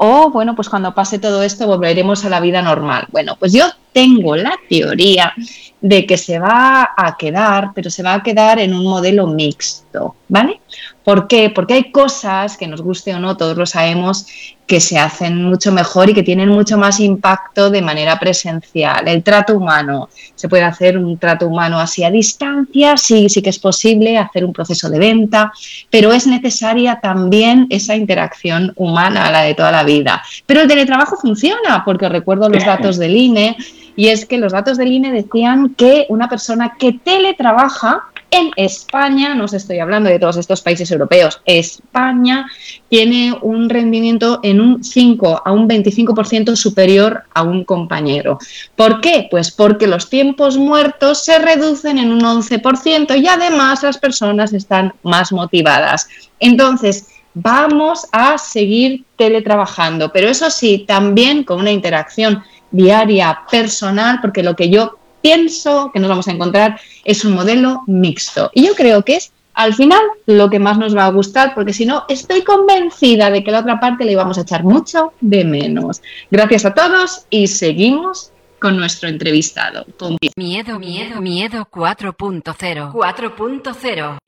[0.06, 3.06] O, bueno, pues cuando pase todo esto volveremos a la vida normal.
[3.10, 3.64] Bueno, pues yo
[3.94, 5.32] tengo la teoría
[5.80, 10.16] de que se va a quedar, pero se va a quedar en un modelo mixto,
[10.28, 10.60] ¿vale?
[11.04, 11.50] ¿Por qué?
[11.50, 14.26] Porque hay cosas que nos guste o no, todos lo sabemos,
[14.66, 19.06] que se hacen mucho mejor y que tienen mucho más impacto de manera presencial.
[19.06, 23.50] El trato humano, se puede hacer un trato humano así a distancia, sí, sí que
[23.50, 25.52] es posible hacer un proceso de venta,
[25.90, 30.22] pero es necesaria también esa interacción humana, la de toda la vida.
[30.46, 33.54] Pero el teletrabajo funciona, porque os recuerdo los datos del INE,
[33.96, 39.34] y es que los datos del INE decían que una persona que teletrabaja en España,
[39.36, 42.46] no os estoy hablando de todos estos países europeos, España
[42.88, 48.38] tiene un rendimiento en un 5 a un 25% superior a un compañero.
[48.74, 49.28] ¿Por qué?
[49.30, 54.94] Pues porque los tiempos muertos se reducen en un 11% y además las personas están
[55.04, 56.08] más motivadas.
[56.40, 62.42] Entonces, vamos a seguir teletrabajando, pero eso sí, también con una interacción
[62.74, 67.82] diaria, personal, porque lo que yo pienso que nos vamos a encontrar es un modelo
[67.86, 68.50] mixto.
[68.52, 71.72] Y yo creo que es al final lo que más nos va a gustar, porque
[71.72, 75.44] si no, estoy convencida de que la otra parte le vamos a echar mucho de
[75.44, 76.02] menos.
[76.30, 79.86] Gracias a todos y seguimos con nuestro entrevistado.
[79.96, 80.16] Con...
[80.36, 82.92] Miedo, miedo, miedo 4.0.
[82.92, 84.18] 4.0.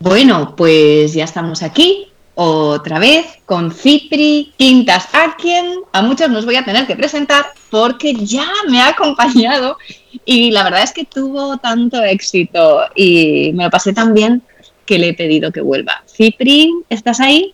[0.00, 6.44] Bueno, pues ya estamos aquí otra vez con Cipri Quintas, a quien a muchos nos
[6.44, 9.76] voy a tener que presentar porque ya me ha acompañado
[10.24, 14.42] y la verdad es que tuvo tanto éxito y me lo pasé tan bien
[14.86, 16.04] que le he pedido que vuelva.
[16.06, 17.52] Cipri, ¿estás ahí?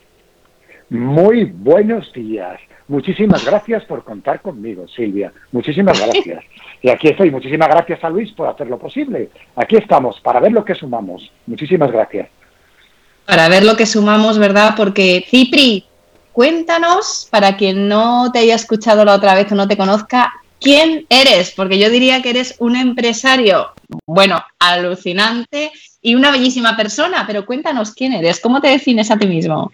[0.91, 2.61] Muy buenos días.
[2.87, 5.33] Muchísimas gracias por contar conmigo, Silvia.
[5.51, 6.45] Muchísimas gracias.
[6.85, 7.31] Y aquí estoy.
[7.31, 9.31] Muchísimas gracias a Luis por hacerlo posible.
[9.57, 11.33] Aquí estamos para ver lo que sumamos.
[11.47, 12.29] Muchísimas gracias.
[13.25, 14.75] Para ver lo que sumamos, ¿verdad?
[14.77, 15.87] Porque Cipri,
[16.33, 20.31] cuéntanos, para quien no te haya escuchado la otra vez o no te conozca,
[20.61, 21.55] ¿quién eres?
[21.57, 23.69] Porque yo diría que eres un empresario,
[24.05, 29.27] bueno, alucinante y una bellísima persona, pero cuéntanos quién eres, ¿cómo te defines a ti
[29.27, 29.73] mismo?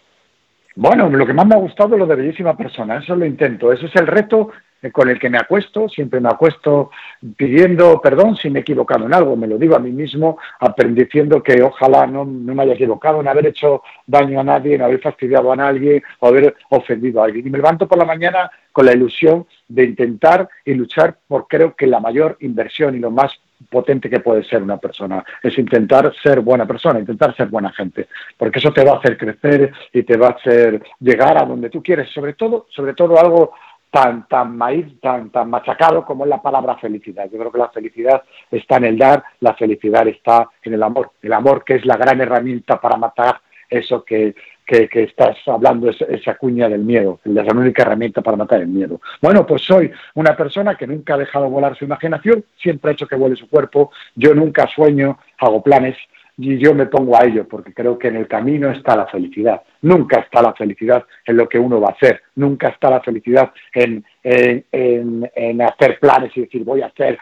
[0.76, 3.72] Bueno, lo que más me ha gustado es lo de bellísima persona, eso lo intento,
[3.72, 4.52] eso es el reto
[4.92, 6.90] con el que me acuesto, siempre me acuesto
[7.36, 11.42] pidiendo perdón si me he equivocado en algo, me lo digo a mí mismo, aprendiendo
[11.42, 15.00] que ojalá no, no me haya equivocado en haber hecho daño a nadie, en haber
[15.00, 17.46] fastidiado a nadie o haber ofendido a alguien.
[17.46, 21.74] Y me levanto por la mañana con la ilusión de intentar y luchar por creo
[21.74, 23.32] que la mayor inversión y lo más
[23.68, 25.24] potente que puede ser una persona.
[25.42, 29.16] Es intentar ser buena persona, intentar ser buena gente, porque eso te va a hacer
[29.16, 33.18] crecer y te va a hacer llegar a donde tú quieres, sobre todo, sobre todo
[33.18, 33.52] algo
[33.90, 37.28] tan tan maíz, tan tan machacado como es la palabra felicidad.
[37.30, 41.10] Yo creo que la felicidad está en el dar, la felicidad está en el amor,
[41.22, 44.34] el amor que es la gran herramienta para matar eso que,
[44.66, 49.00] que, que estás hablando, esa, cuña del miedo, la única herramienta para matar el miedo.
[49.20, 53.06] Bueno, pues soy una persona que nunca ha dejado volar su imaginación, siempre ha hecho
[53.06, 55.96] que vuele su cuerpo, yo nunca sueño, hago planes,
[56.40, 59.60] y yo me pongo a ello porque creo que en el camino está la felicidad.
[59.82, 63.52] Nunca está la felicidad en lo que uno va a hacer, nunca está la felicidad
[63.74, 67.18] en, en, hacer planes y decir voy a hacer,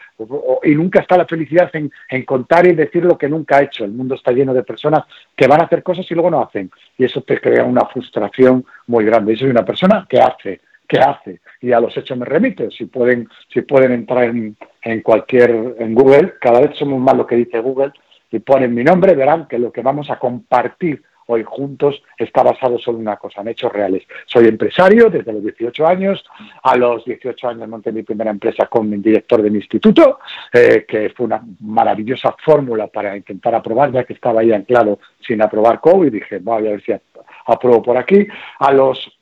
[0.62, 3.84] y nunca está la felicidad en, en contar y decir lo que nunca ha hecho.
[3.84, 5.04] El mundo está lleno de personas
[5.36, 8.64] que van a hacer cosas y luego no hacen, y eso te crea una frustración
[8.86, 9.34] muy grande.
[9.34, 12.70] Yo soy una persona que hace, que hace, y a los hechos me remito.
[12.70, 17.26] Si pueden, si pueden entrar en, en cualquier, en Google, cada vez somos más lo
[17.26, 17.92] que dice Google,
[18.30, 22.78] y ponen mi nombre, verán que lo que vamos a compartir hoy juntos está basado
[22.78, 24.02] solo en una cosa, en hechos reales.
[24.24, 26.24] Soy empresario desde los 18 años,
[26.62, 30.20] a los 18 años monté mi primera empresa con mi director de mi instituto,
[30.52, 35.42] eh, que fue una maravillosa fórmula para intentar aprobar, ya que estaba ahí anclado sin
[35.42, 37.02] aprobar COVID, dije, voy a ver si ap-
[37.46, 38.26] apruebo por aquí.
[38.60, 39.17] A los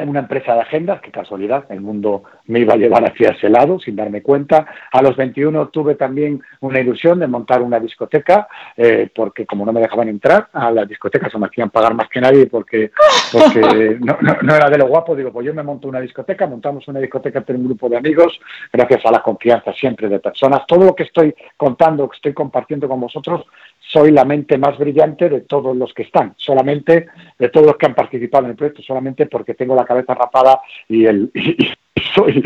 [0.00, 3.48] en una empresa de agendas, qué casualidad, el mundo me iba a llevar hacia ese
[3.48, 4.66] lado sin darme cuenta.
[4.92, 9.72] A los 21 tuve también una ilusión de montar una discoteca, eh, porque como no
[9.72, 12.90] me dejaban entrar a las discotecas, o me hacían pagar más que nadie porque,
[13.32, 16.46] porque no, no- no era de lo guapo, digo, pues yo me monto una discoteca,
[16.46, 18.40] montamos una discoteca entre un grupo de amigos,
[18.72, 20.62] gracias a la confianza siempre de personas.
[20.66, 23.44] Todo lo que estoy contando, que estoy compartiendo con vosotros,
[23.92, 27.06] soy la mente más brillante de todos los que están, solamente
[27.38, 30.60] de todos los que han participado en el proyecto, solamente porque tengo la cabeza rapada
[30.88, 31.30] y el
[32.14, 32.42] soy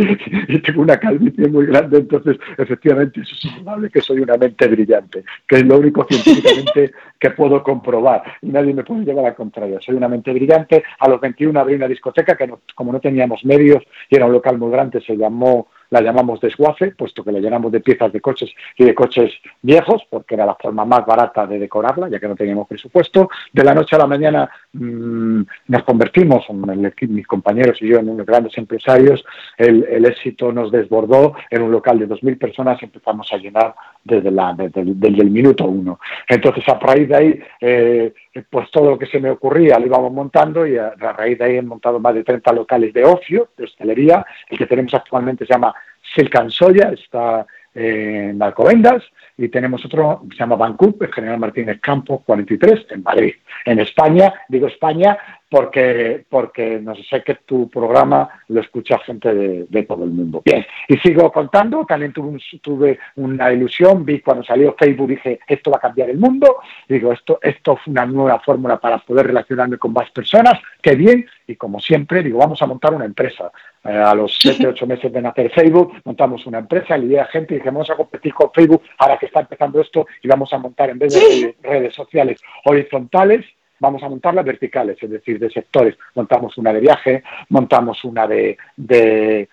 [0.48, 4.66] y tengo una calvicie muy grande, entonces efectivamente eso es indudable que soy una mente
[4.68, 9.34] brillante, que es lo único científicamente que puedo comprobar y nadie me puede llevar al
[9.34, 9.78] contrario.
[9.80, 10.82] Soy una mente brillante.
[10.98, 14.32] A los 21 abrí una discoteca que no- como no teníamos medios y era un
[14.32, 18.20] local muy grande, se llamó la llamamos desguace, puesto que la llenamos de piezas de
[18.20, 22.26] coches y de coches viejos, porque era la forma más barata de decorarla, ya que
[22.26, 23.28] no teníamos presupuesto.
[23.52, 26.44] De la noche a la mañana mmm, nos convertimos,
[26.84, 29.24] equipo, mis compañeros y yo, en unos grandes empresarios.
[29.56, 31.36] El, éxito nos desbordó.
[31.48, 36.00] En un local de 2.000 personas empezamos a llenar desde el minuto uno.
[36.28, 40.12] Entonces, a raíz de ahí, eh, pues todo lo que se me ocurría lo íbamos
[40.12, 43.64] montando y a, raíz de ahí he montado más de 30 locales de ocio, de
[43.64, 44.26] hostelería.
[44.48, 45.74] El que tenemos actualmente se llama
[46.14, 49.02] Silcan Soya, está eh, en Alcobendas,
[49.36, 53.34] y tenemos otro que se llama Bancup, el General Martínez Campos 43, en Madrid.
[53.64, 55.18] En España, digo España
[55.54, 60.42] porque, porque no sé, que tu programa lo escucha gente de, de todo el mundo.
[60.44, 65.38] Bien, y sigo contando, también tuve, un- tuve una ilusión, vi cuando salió Facebook, dije,
[65.46, 66.56] esto va a cambiar el mundo,
[66.88, 71.24] digo, esto, esto fue una nueva fórmula para poder relacionarme con más personas, qué bien,
[71.46, 73.52] y como siempre, digo, vamos a montar una empresa.
[73.84, 77.26] Eh, a los 7, 8 meses de nacer Facebook, montamos una empresa, le di a
[77.26, 80.52] gente y dije, vamos a competir con Facebook ahora que está empezando esto y vamos
[80.52, 83.44] a montar en vez de redes- redes sociales horizontales,
[83.78, 85.96] vamos a montarlas verticales, es decir, de sectores.
[86.14, 89.48] Montamos una de viaje, montamos una de, de,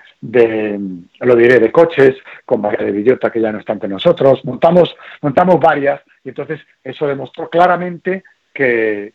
[1.20, 2.16] lo diré, de coches,
[2.46, 4.44] con María de Villota, que ya no está entre nosotros.
[4.46, 9.14] Montamos, montamos varias y entonces eso demostró claramente que,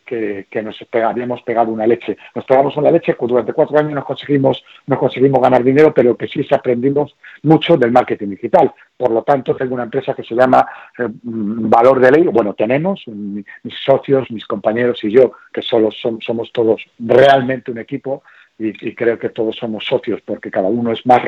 [0.63, 2.17] nos habíamos pegado una leche.
[2.35, 6.29] Nos pegamos una leche, durante cuatro años nos conseguimos, nos conseguimos ganar dinero, pero que
[6.29, 8.73] sí se aprendimos mucho del marketing digital.
[8.97, 10.67] Por lo tanto, tengo una empresa que se llama
[10.99, 12.25] eh, mm, Valor de Ley.
[12.25, 17.71] Bueno, tenemos mm, mis socios, mis compañeros y yo, que solo som- somos todos realmente
[17.71, 18.23] un equipo
[18.59, 21.23] y, y creo que todos somos socios porque cada uno es más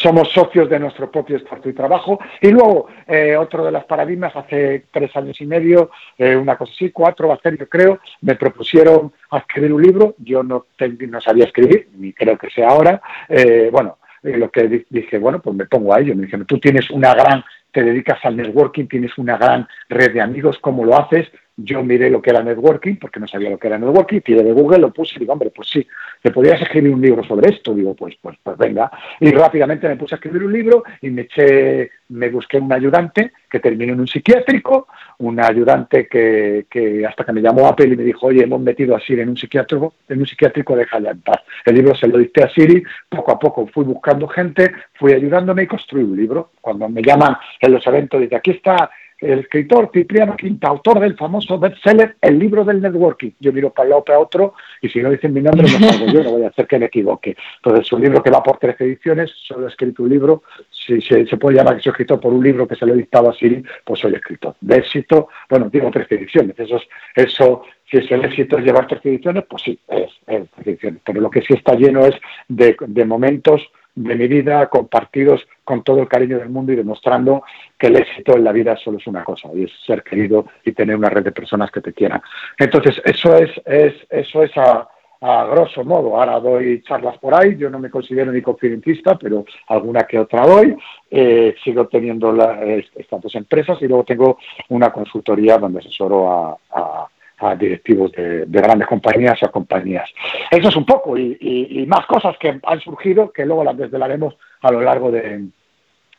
[0.00, 2.20] somos socios de nuestro propio esfuerzo y trabajo.
[2.40, 6.72] Y luego, eh, otro de las paradigmas, hace tres años y medio, eh, una cosa
[6.72, 10.14] así, cuatro ser, yo creo, me propusieron escribir un libro.
[10.18, 10.66] Yo no,
[11.08, 13.02] no sabía escribir, ni creo que sea ahora.
[13.28, 16.14] Eh, bueno, lo que di- dije, bueno, pues me pongo a ello.
[16.14, 17.42] Me dijeron, tú tienes una gran,
[17.72, 21.26] te dedicas al networking, tienes una gran red de amigos, ¿cómo lo haces?
[21.60, 24.52] Yo miré lo que era networking, porque no sabía lo que era networking, tiré de
[24.52, 25.84] Google, lo puse y digo, hombre, pues sí,
[26.22, 27.74] ¿te podrías escribir un libro sobre esto?
[27.74, 28.88] Digo, pues, pues, pues venga.
[29.18, 33.32] Y rápidamente me puse a escribir un libro y me eché, me busqué un ayudante
[33.50, 34.86] que terminó en un psiquiátrico,
[35.18, 38.94] un ayudante que, que hasta que me llamó Apple y me dijo, oye, hemos metido
[38.94, 41.38] a Siri en un psiquiátrico, en un psiquiátrico, déjala en paz.
[41.64, 45.64] El libro se lo dicté a Siri, poco a poco fui buscando gente, fui ayudándome
[45.64, 46.52] y construí un libro.
[46.60, 51.16] Cuando me llaman en los eventos, dice, aquí está el escritor Cipriano Quinta, autor del
[51.16, 53.32] famoso bestseller El libro del networking.
[53.40, 56.06] Yo miro para el lado, para otro, y si no dicen mi nombre, me salgo
[56.06, 57.36] yo, no voy a hacer que me equivoque.
[57.56, 60.42] Entonces, es un libro que va por tres ediciones, solo he escrito un libro.
[60.70, 63.30] Si se, puede llamar que soy escritor por un libro que se lo he dictado
[63.30, 64.54] a Siri, pues soy escritor.
[64.60, 66.58] De éxito, bueno, digo tres ediciones.
[66.58, 70.48] Eso, es- eso si es el éxito es llevar tres ediciones, pues sí, es, es
[70.50, 71.00] tres ediciones.
[71.04, 72.14] Pero lo que sí está lleno es
[72.48, 73.62] de, de momentos
[74.04, 77.42] de mi vida compartidos con todo el cariño del mundo y demostrando
[77.78, 80.72] que el éxito en la vida solo es una cosa y es ser querido y
[80.72, 82.20] tener una red de personas que te quieran.
[82.58, 84.88] Entonces, eso es, es, eso es a,
[85.20, 86.16] a grosso modo.
[86.20, 90.46] Ahora doy charlas por ahí, yo no me considero ni confidencista, pero alguna que otra
[90.46, 90.76] doy.
[91.10, 94.38] Eh, sigo teniendo la- est- estas dos empresas y luego tengo
[94.68, 97.06] una consultoría donde asesoro a, a-
[97.40, 100.08] a directivos de, de grandes compañías o a compañías.
[100.50, 103.76] Eso es un poco y, y- y más cosas que han surgido que luego las
[103.76, 105.44] desvelaremos a lo largo de,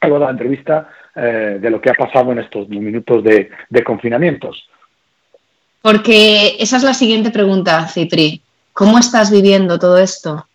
[0.02, 3.24] a lo largo de la entrevista eh, de lo que ha pasado en estos minutos
[3.24, 4.70] de, de confinamientos.
[5.82, 8.42] Porque esa es la siguiente pregunta, Cipri.
[8.74, 10.46] ¿Cómo estás viviendo todo esto?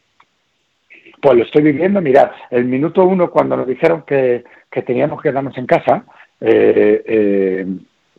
[1.20, 2.00] Pues lo estoy viviendo.
[2.00, 6.04] Mirad, el minuto uno, cuando nos dijeron que, que teníamos que quedarnos en casa,
[6.40, 7.66] eh, eh,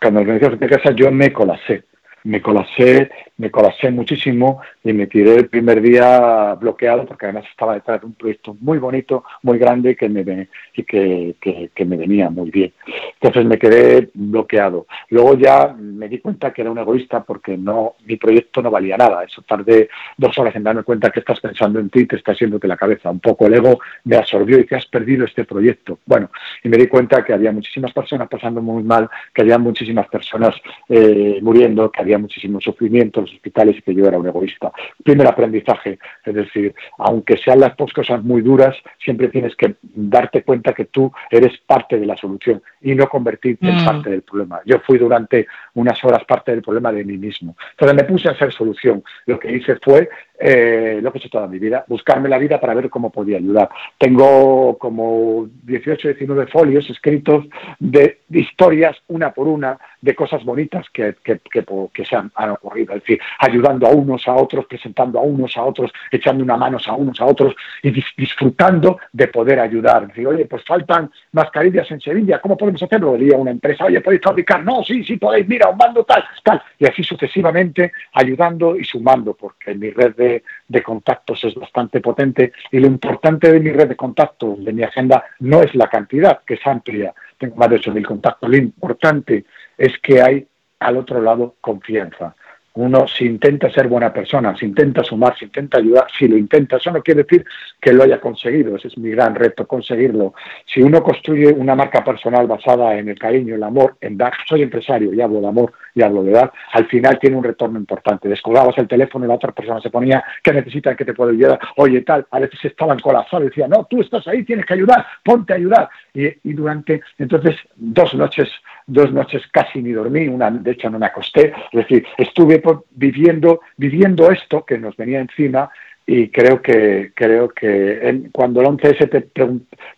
[0.02, 1.84] cuando nos dijeron que en casa, yo me colapsé.
[2.26, 7.76] Me colapsé, me colapsé muchísimo y me tiré el primer día bloqueado porque además estaba
[7.76, 11.98] detrás de un proyecto muy bonito, muy grande que me, y que, que- que me
[11.98, 12.74] venía muy bien.
[13.22, 14.88] Entonces me quedé bloqueado.
[15.10, 18.98] Luego ya me di cuenta que era un egoísta porque no, mi proyecto no valía
[18.98, 19.24] nada.
[19.24, 19.88] Eso tardé
[20.18, 22.76] dos horas en darme cuenta que estás pensando en ti y te está yéndote la
[22.78, 23.12] cabeza.
[23.12, 26.00] Un poco el ego me absorbió y que has perdido este proyecto.
[26.08, 26.32] Bueno,
[26.64, 30.56] y me di cuenta que había muchísimas personas pasando muy mal, que había muchísimas personas
[30.90, 34.72] eh, muriendo, que había muchísimo sufrimiento en los hospitales y que yo era un egoísta.
[35.04, 40.44] Primer aprendizaje, es decir, aunque sean las dos cosas muy duras, siempre tienes que darte
[40.44, 43.86] cuenta que tú eres parte de la solución y no convertirte en Mm.
[43.86, 44.62] parte del problema.
[44.66, 47.56] Yo fui durante unas horas parte del problema de mí mismo.
[47.72, 49.04] Entonces me puse a hacer solución.
[49.26, 52.60] Lo que hice fue eh, lo que he hecho toda mi vida, buscarme la vida
[52.60, 53.70] para ver cómo podía ayudar.
[53.98, 57.46] Tengo como 18, 19 folios escritos
[57.80, 62.94] de, historias, una por una, de cosas bonitas que, que, que, se han, ocurrido.
[62.96, 66.78] Es decir, ayudando a unos, a otros, presentando a unos, a otros, echando una mano
[66.86, 70.04] a unos, a otros y dis- disfrutando de poder ayudar.
[70.04, 73.14] Es decir, oye, pues faltan mascarillas en Sevilla, ¿cómo podemos hacerlo?
[73.14, 74.64] Diría una empresa, oye, ¿podéis fabricar?
[74.64, 76.62] No, sí, sí podéis, mira, os mando tal, tal.
[76.78, 80.25] Y así sucesivamente, ayudando y sumando, porque mi red de,
[80.68, 84.84] de contactos es bastante potente y lo importante de mi red de contactos, de mi
[84.84, 89.46] agenda, no es la cantidad, que es amplia, tengo más de 8.000 contactos, lo importante
[89.78, 90.48] es que hay
[90.80, 92.36] al otro lado confianza.
[92.76, 96.76] Uno, si intenta ser buena persona, si intenta sumar, si intenta ayudar, si lo intenta,
[96.76, 97.46] eso no quiere decir
[97.80, 100.34] que lo haya conseguido, ese es mi gran reto, conseguirlo.
[100.66, 104.62] Si uno construye una marca personal basada en el cariño, el amor, en dar, soy
[104.62, 108.28] empresario y hablo de amor y hablo de dar, al final tiene un retorno importante.
[108.30, 110.96] Descolgabas el teléfono y la otra persona se ponía, ¿qué necesitan?
[110.96, 111.58] ¿Qué te puedo ayudar?
[111.78, 115.06] Oye, tal, a veces estaban colapsados y decían, no, tú estás ahí, tienes que ayudar,
[115.24, 115.90] ponte a ayudar.
[116.14, 118.50] Y, y durante, entonces, dos noches,
[118.86, 122.62] dos noches casi ni dormí, una, de hecho no me acosté, es decir, estuve
[122.92, 125.70] viviendo, viviendo esto que nos venía encima
[126.08, 129.22] y creo que creo que cuando el 11S te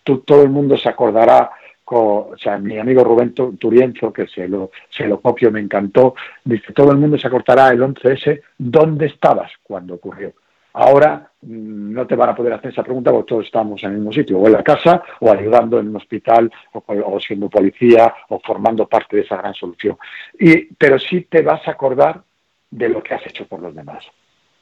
[0.04, 1.57] tú- todo el mundo se acordará co-
[1.96, 6.16] o sea, mi amigo Rubén Tu- Turienzo, que se lo, se lo copio, me encantó,
[6.44, 10.34] dice, todo el mundo se acordará el 11S, ¿dónde estabas cuando ocurrió?
[10.74, 13.96] Ahora mm, no te van a poder hacer esa pregunta porque todos estamos en el
[13.98, 18.14] mismo sitio, o en la casa, o ayudando en un hospital, o, o siendo policía,
[18.30, 19.98] o formando parte de esa gran solución.
[20.40, 22.22] Y, pero sí te vas a acordar
[22.70, 24.06] de lo que has hecho por los demás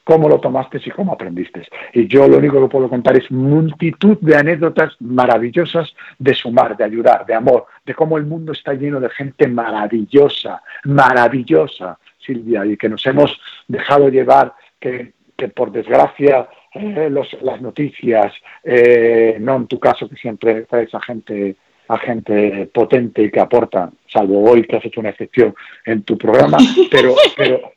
[0.05, 1.63] cómo lo tomaste y cómo aprendiste.
[1.93, 6.83] Y yo lo único que puedo contar es multitud de anécdotas maravillosas de sumar, de
[6.85, 12.77] ayudar, de amor, de cómo el mundo está lleno de gente maravillosa, maravillosa, Silvia, y
[12.77, 18.31] que nos hemos dejado llevar, que, que por desgracia eh, los- las noticias,
[18.63, 21.55] eh, no en tu caso que siempre traes a gente
[21.87, 25.53] a gente potente y que aporta, salvo hoy que has hecho una excepción
[25.85, 26.57] en tu programa,
[26.91, 27.73] pero, pero,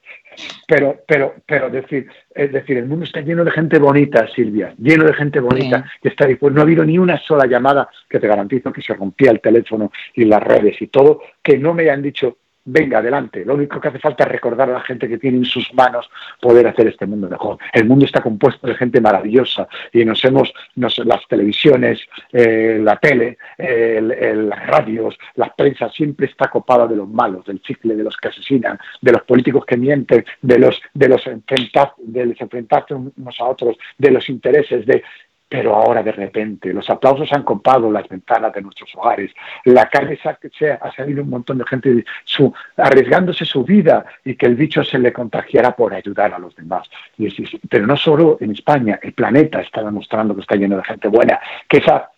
[0.66, 5.05] pero, pero, pero decir, es decir, el mundo está lleno de gente bonita, Silvia, lleno
[5.05, 6.55] de gente bonita que está dispuesta.
[6.55, 9.90] No ha habido ni una sola llamada que te garantizo que se rompía el teléfono
[10.15, 12.36] y las redes y todo, que no me hayan dicho
[12.70, 13.45] venga, adelante.
[13.45, 16.09] Lo único que hace falta es recordar a la gente que tiene en sus manos
[16.40, 17.59] poder hacer este mundo mejor.
[17.73, 22.01] El mundo está compuesto de gente maravillosa y nos hemos, las televisiones,
[22.32, 27.45] eh, la tele, el- el- las radios, las prensas, siempre está copada de los malos,
[27.47, 31.27] del chicle, de los que asesinan, de los políticos que mienten, de los, de los
[31.27, 35.03] enfrentar, de los enfrentarse unos a otros, de los intereses, de
[35.49, 39.33] pero ahora de repente los aplausos han copado las ventanas de nuestros hogares,
[39.65, 40.19] la calle
[40.59, 44.85] se ha, salido un montón de gente su- arriesgándose su vida y que el bicho
[44.85, 46.89] se le contagiara por ayudar a los demás.
[47.16, 50.85] Y es- pero no solo en España, el planeta está demostrando que está lleno de
[50.85, 52.11] gente buena, que esa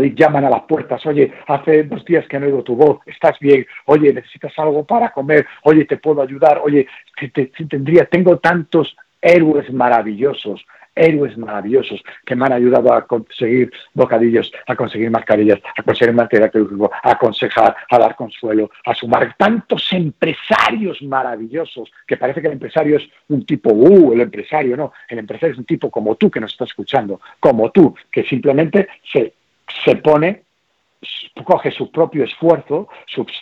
[0.00, 3.66] llaman a las puertas, oye, hace dos días que no oigo tu voz, estás bien,
[3.86, 6.86] oye, necesitas algo para comer, oye, te puedo ayudar, oye,
[7.68, 10.64] tendría, tengo tantos héroes maravillosos,
[10.94, 16.50] héroes maravillosos que me han ayudado a conseguir bocadillos, a conseguir mascarillas, a conseguir material
[16.50, 22.54] quirúrgico, a aconsejar, a dar consuelo, a sumar tantos empresarios maravillosos, que parece que el
[22.54, 26.30] empresario es un tipo, uh, el empresario, no, el empresario es un tipo como tú
[26.30, 29.34] que nos está escuchando, como tú, que simplemente se,
[29.84, 30.42] se pone
[31.44, 32.88] coge su propio esfuerzo,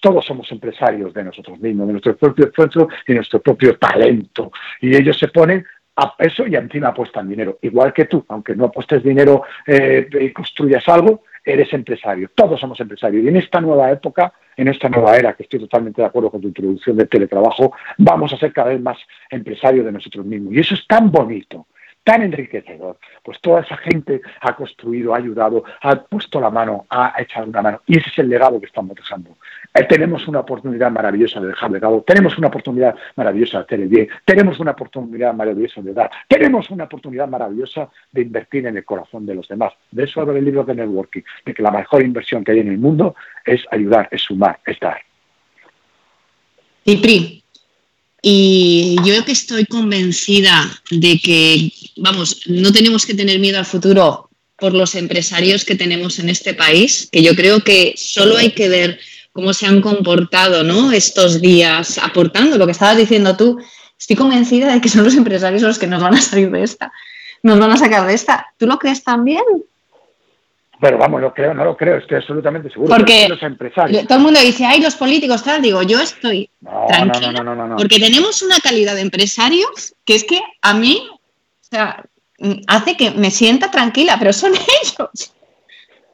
[0.01, 4.51] todos somos empresarios de nosotros mismos, de nuestro propio esfuerzo y nuestro propio talento.
[4.81, 5.65] Y ellos se ponen
[6.01, 7.59] a eso y encima apuestan dinero.
[7.63, 12.31] Igual que tú, aunque no apuestes dinero eh, y construyas algo, eres empresario.
[12.35, 13.25] Todos somos empresarios.
[13.25, 16.41] Y en esta nueva época, en esta nueva era, que estoy totalmente de acuerdo con
[16.41, 18.99] tu introducción del teletrabajo, vamos a ser cada vez más
[19.31, 20.55] empresarios de nosotros mismos.
[20.55, 21.67] Y eso es tan bonito
[22.11, 22.99] tan enriquecedor.
[23.23, 27.63] Pues toda esa gente ha construido, ha ayudado, ha puesto la mano, ha echado una
[27.63, 27.83] mano.
[27.87, 29.37] Y ese es el legado que estamos dejando.
[29.73, 33.89] Eh, tenemos una oportunidad maravillosa de dejar legado, tenemos una oportunidad maravillosa de hacer el
[33.89, 38.85] bien, tenemos una oportunidad maravillosa de dar, tenemos una oportunidad maravillosa de invertir en el
[38.85, 39.73] corazón de los demás.
[39.93, 42.73] De eso habla el libro de networking, de que la mejor inversión que hay en
[42.73, 43.15] el mundo
[43.45, 45.01] es ayudar, es sumar, es dar.
[46.85, 47.45] Cipri,
[48.23, 54.31] y yo que estoy convencida de que, vamos, no tenemos que tener miedo al futuro
[54.57, 58.69] por los empresarios que tenemos en este país, que yo creo que solo hay que
[58.69, 59.01] ver
[59.33, 60.93] cómo se han comportado ¿no?
[60.93, 63.59] estos días aportando lo que estabas diciendo tú.
[63.99, 66.93] Estoy convencida de que son los empresarios los que nos van a salir de esta,
[67.43, 68.47] nos van a sacar de esta.
[68.59, 69.43] ¿Tú lo crees también?
[70.81, 72.97] Pero vamos, lo creo, no lo creo, estoy absolutamente seguro.
[72.97, 74.07] Porque los empresarios.
[74.07, 75.61] Todo el mundo dice, ay, los políticos, tal.
[75.61, 77.77] Digo, yo estoy No, tranquila, no, no, no, no.
[77.77, 81.19] porque tenemos una calidad de empresarios que es que a mí, o
[81.61, 82.03] sea,
[82.67, 84.53] hace que me sienta tranquila, pero son
[84.83, 85.35] ellos.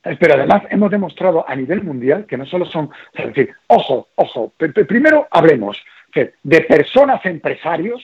[0.04, 4.08] Eh, Pero además hemos demostrado a nivel mundial que no solo son, es decir, ojo,
[4.16, 5.78] ojo, primero hablemos
[6.42, 8.02] de personas empresarios,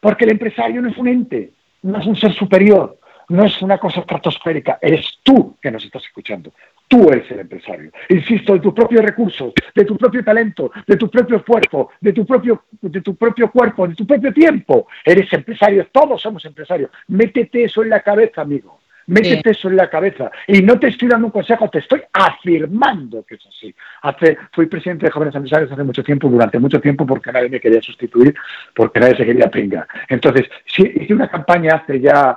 [0.00, 1.50] porque el empresario no es un ente,
[1.82, 2.98] no es un ser superior,
[3.28, 6.52] no es una cosa estratosférica, eres tú que nos estás escuchando.
[6.88, 7.90] Tú eres el empresario.
[8.10, 12.26] Insisto, de tus propios recursos, de tu propio talento, de tu propio esfuerzo, de tu
[12.26, 14.88] propio, de tu propio cuerpo, de tu propio tiempo.
[15.04, 16.90] Eres empresario, todos somos empresarios.
[17.08, 18.82] Métete eso en la cabeza, amigo.
[19.06, 20.30] Métete eso en la cabeza.
[20.46, 23.74] Y no te estoy dando un consejo, te estoy afirmando que es así.
[24.02, 27.60] Hace, fui presidente de Jóvenes Empresarios hace mucho tiempo, durante mucho tiempo, porque nadie me
[27.60, 28.34] quería sustituir,
[28.74, 29.86] porque nadie se quería pringar.
[30.08, 32.36] Entonces, sí, hice una campaña hace ya,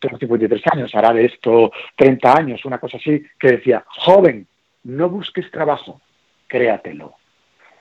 [0.00, 4.46] tengo 53 años, hará de esto 30 años, una cosa así, que decía, joven,
[4.84, 6.00] no busques trabajo,
[6.46, 7.14] créatelo.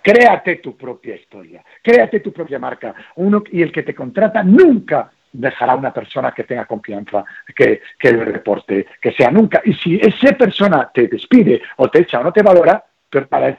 [0.01, 2.93] Créate tu propia historia, créate tu propia marca.
[3.15, 8.11] Uno, y el que te contrata nunca dejará una persona que tenga confianza, que, que
[8.11, 9.61] le reporte, que sea nunca.
[9.65, 13.47] Y si esa persona te despide o te echa o no te valora, peor para
[13.47, 13.57] él,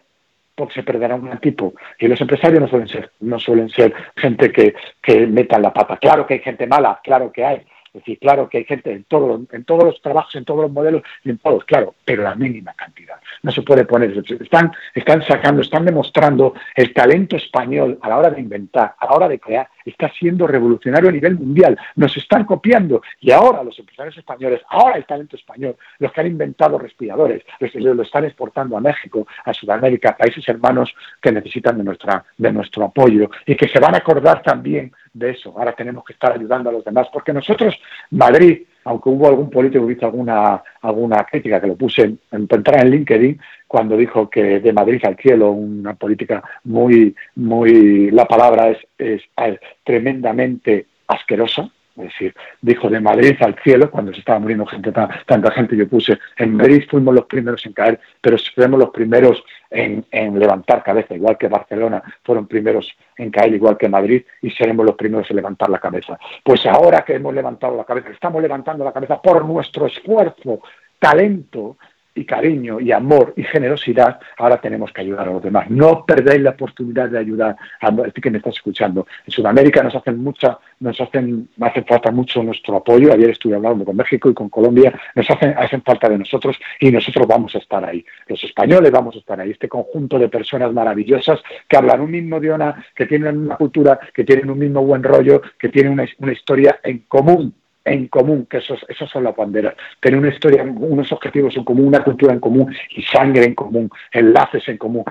[0.55, 1.75] porque se perderá un tipo.
[1.99, 5.97] Y los empresarios no suelen ser, no suelen ser gente que, que metan la pata.
[5.99, 7.67] Claro que hay gente mala, claro que hay.
[7.97, 11.03] Decir, claro que hay gente en, todo, en todos los trabajos, en todos los modelos
[11.25, 13.19] en todos, claro, pero la mínima cantidad.
[13.47, 14.11] No se puede poner.
[14.41, 19.13] Están, están sacando, están demostrando el talento español a la hora de inventar, a la
[19.13, 21.79] hora de crear, está siendo revolucionario a nivel mundial.
[21.95, 26.27] Nos están copiando y ahora los empresarios españoles, ahora el talento español, los que han
[26.27, 30.93] inventado respiradores, los que lo están exportando a México, a Sudamérica, países hermanos
[31.23, 35.31] que necesitan de, nuestra, de nuestro apoyo y que se van a acordar también de
[35.31, 35.55] eso.
[35.57, 37.79] Ahora tenemos que estar ayudando a los demás, porque nosotros,
[38.11, 42.49] Madrid, aunque hubo algún político que hizo alguna, alguna crítica, que lo puse en, en,
[42.49, 48.71] en LinkedIn, cuando dijo que de Madrid al cielo, una política muy, muy, la palabra
[48.71, 54.39] es, es, es tremendamente asquerosa, es decir, dijo de Madrid al cielo, cuando se estaba
[54.39, 58.79] muriendo gente, tanta gente, yo puse, en Madrid fuimos los primeros en caer, pero seremos
[58.79, 63.89] los primeros en, en, levantar cabeza, igual que Barcelona fueron primeros en caer, igual que
[63.89, 66.19] Madrid, y seremos los primeros en levantar la cabeza.
[66.45, 70.61] Pues ahora que hemos levantado la cabeza, estamos levantando la cabeza por nuestro esfuerzo,
[70.99, 71.79] talento,
[72.17, 75.71] y cariño y amor y generosidad, ahora tenemos que ayudar a los demás.
[75.71, 79.07] No perdáis la oportunidad de ayudar a ti que me estás escuchando.
[79.27, 83.13] En Sudamérica nos hacen mucha, nos hacen, hace falta mucho nuestro apoyo.
[83.13, 86.91] Ayer estuve hablando con México y con Colombia, nos hacen, hacen falta de nosotros y
[86.91, 88.05] nosotros vamos a estar ahí.
[88.27, 89.51] Los españoles vamos a estar ahí.
[89.51, 94.25] Este conjunto de personas maravillosas que hablan un mismo idioma, que tienen una cultura, que
[94.25, 97.55] tienen un mismo buen rollo, que tienen una, una historia en común
[97.87, 101.87] en común, que esos, esas son las banderas, tener una historia, unos objetivos en común,
[101.87, 105.05] una cultura en común y sangre en común, enlaces en común,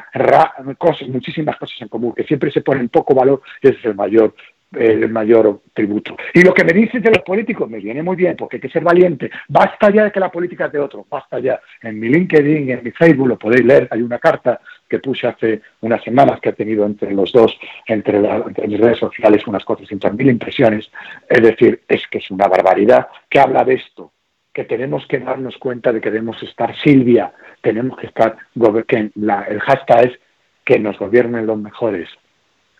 [0.78, 3.96] cosas, muchísimas cosas en común, que siempre se ponen poco valor y ese es el
[3.96, 4.36] mayor
[4.74, 6.18] el mayor tributo.
[6.34, 8.70] Y lo que me dices de los políticos me viene muy bien, porque hay que
[8.70, 9.30] ser valiente.
[9.48, 11.62] Basta ya de que la política es de otro, basta ya.
[11.82, 14.60] En mi LinkedIn, en mi Facebook, lo podéis leer, hay una carta
[14.96, 19.00] que puse hace unas semanas que he tenido entre los dos, entre, la- mis redes
[19.00, 20.90] sociales, unas 400.000 impresiones.
[21.30, 24.12] Es decir, es que es una barbaridad que habla de esto,
[24.54, 30.06] que tenemos que darnos cuenta de que debemos estar Silvia, tenemos que estar, el hashtag
[30.08, 30.20] es
[30.64, 32.10] que nos gobiernen los mejores,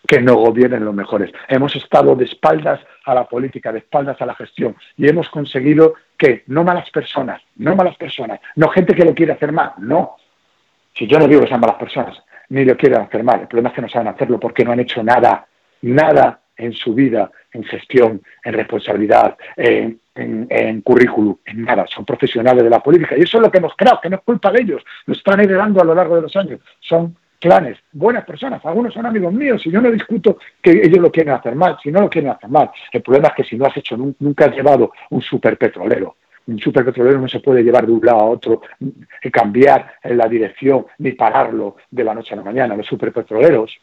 [0.08, 1.30] que no gobiernen los mejores.
[1.48, 5.94] Hemos estado de espaldas a la política, de espaldas a la gestión y hemos conseguido
[6.16, 10.16] que no malas personas, no malas personas, no gente que lo quiere hacer mal, no.
[10.96, 13.68] Si yo no digo que sean malas personas, ni lo quieren hacer mal, el problema
[13.70, 15.46] es que no saben hacerlo porque no han hecho nada,
[15.82, 21.84] nada en su vida, en gestión, en responsabilidad, en, en, en currículum, en nada.
[21.86, 24.22] Son profesionales de la política y eso es lo que hemos creado, que no es
[24.22, 26.60] culpa de ellos, lo están heredando a lo largo de los años.
[26.80, 31.12] Son clanes, buenas personas, algunos son amigos míos y yo no discuto que ellos lo
[31.12, 32.70] quieren hacer mal, si no lo quieren hacer mal.
[32.90, 36.16] El problema es que si no has hecho, nun- nunca has llevado un superpetrolero.
[36.46, 38.62] Un superpetrolero no se puede llevar de un lado a otro
[39.22, 42.76] y cambiar en la dirección ni pararlo de la noche a la mañana.
[42.76, 43.76] Los superpetroleros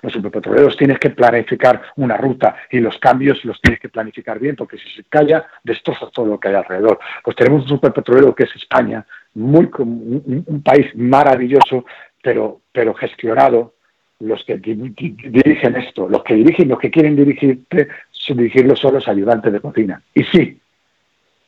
[0.00, 4.54] los superpetroleros tienes que planificar una ruta y los cambios los tienes que planificar bien
[4.54, 7.00] porque si se calla destrozas todo lo que hay alrededor.
[7.24, 9.04] Pues tenemos un superpetrolero que es España,
[9.34, 11.84] muy un, un país maravilloso,
[12.22, 13.74] pero, pero gestionado.
[14.20, 17.88] Los que di- di- dirigen esto, los que dirigen, los que quieren dirigirte,
[18.28, 20.00] dirigirlo son los ayudantes de cocina.
[20.14, 20.60] Y sí,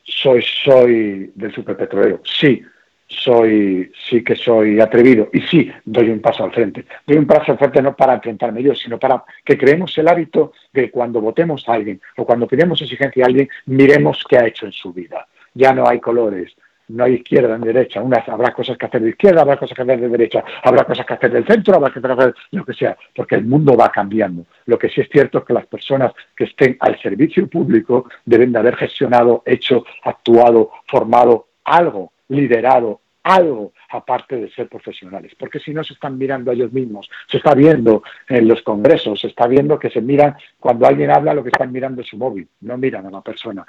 [0.05, 2.61] soy, soy del superpetrolero, sí,
[3.07, 6.85] soy, sí que soy atrevido y sí doy un paso al frente.
[7.05, 10.53] Doy un paso al frente no para enfrentarme yo, sino para que creemos el hábito
[10.73, 14.65] de cuando votemos a alguien o cuando pidamos exigencia a alguien, miremos qué ha hecho
[14.65, 15.27] en su vida.
[15.53, 16.55] Ya no hay colores,
[16.89, 18.01] no hay izquierda ni derecha.
[18.01, 21.05] Unas, habrá cosas que hacer de izquierda, habrá cosas que hacer de derecha, habrá cosas
[21.05, 24.45] que hacer del centro, habrá que hacer lo que sea, porque el mundo va cambiando.
[24.65, 28.51] Lo que sí es cierto es que las personas que estén al servicio público deben
[28.51, 35.73] de haber gestionado, hecho, actuado, formado algo, liderado algo aparte de ser profesionales, porque si
[35.73, 39.47] no se están mirando a ellos mismos, se está viendo en los congresos, se está
[39.47, 42.77] viendo que se miran cuando alguien habla lo que están mirando es su móvil, no
[42.77, 43.65] miran a la persona,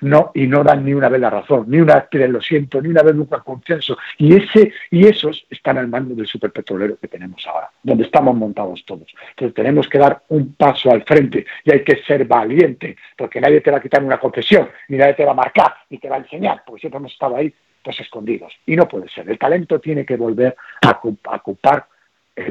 [0.00, 2.88] no y no dan ni una vez la razón, ni una vez lo siento, ni
[2.88, 7.46] una vez buscan consenso y ese y esos están al mando del superpetrolero que tenemos
[7.46, 9.14] ahora, donde estamos montados todos.
[9.30, 13.60] Entonces tenemos que dar un paso al frente y hay que ser valiente, porque nadie
[13.60, 16.16] te va a quitar una concesión, ni nadie te va a marcar, ni te va
[16.16, 17.52] a enseñar, porque siempre hemos estado ahí
[17.86, 18.52] pues escondidos.
[18.66, 19.30] Y no puede ser.
[19.30, 21.86] El talento tiene que volver a, ocu- a ocupar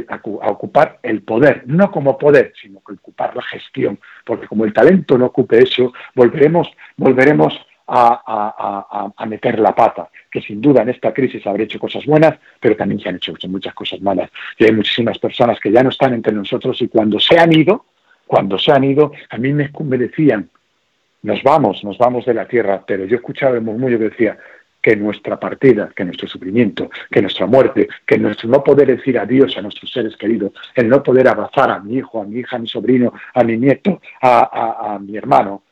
[0.08, 4.48] a, cu- a ocupar el poder, no como poder, sino que ocupar la gestión, porque
[4.48, 7.54] como el talento no ocupe eso, volveremos, volveremos
[7.88, 12.78] a meter la pata, que sin duda en esta crisis habrá hecho cosas buenas, pero
[12.78, 14.32] también se han hecho muchas cosas malas.
[14.58, 17.86] Y hay muchísimas personas que ya no están entre nosotros y cuando se han ido,
[18.26, 20.50] cuando se han ido, a mí me, me decían,
[21.22, 24.38] nos vamos, nos vamos de la tierra, pero yo escuchaba el murmullo que decía
[24.86, 29.58] que nuestra partida, que nuestro sufrimiento, que nuestra muerte, que nuestro no poder decir adiós
[29.58, 32.60] a nuestros seres queridos, el no poder abrazar a mi hijo, a mi hija, a
[32.60, 35.64] mi sobrino, a mi nieto, a, a- a mi hermano,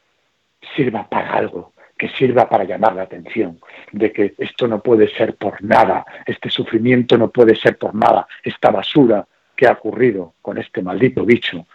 [0.75, 3.59] sirva para algo, que sirva para llamar la atención,
[3.91, 8.25] de que esto no puede ser por nada, este sufrimiento no puede ser por nada,
[8.43, 11.67] esta basura que ha ocurrido con este maldito bicho,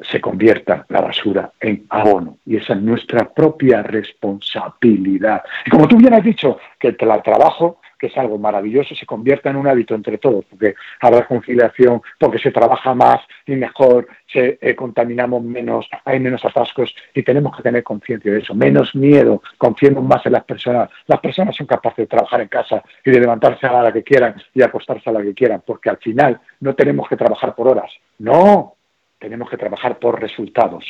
[0.00, 2.38] se convierta la basura en abono.
[2.46, 5.42] Y esa es nuestra propia responsabilidad.
[5.66, 9.06] Y como tú bien has dicho, que el tra- trabajo, que es algo maravilloso, se
[9.06, 14.06] convierta en un hábito entre todos, porque habrá conciliación, porque se trabaja más y mejor,
[14.32, 18.54] se eh, contaminamos menos, hay menos atascos y tenemos que tener conciencia de eso.
[18.54, 20.90] Menos miedo, confiemos más en las personas.
[21.08, 24.36] Las personas son capaces de trabajar en casa y de levantarse a la que quieran
[24.54, 27.90] y acostarse a la que quieran, porque al final no tenemos que trabajar por horas.
[28.20, 28.74] No,
[29.18, 30.84] tenemos que trabajar por resultados.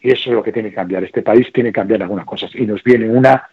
[0.00, 1.04] Y eso es lo que tiene que cambiar.
[1.04, 2.54] Este país tiene que cambiar algunas cosas.
[2.54, 3.48] Y nos viene una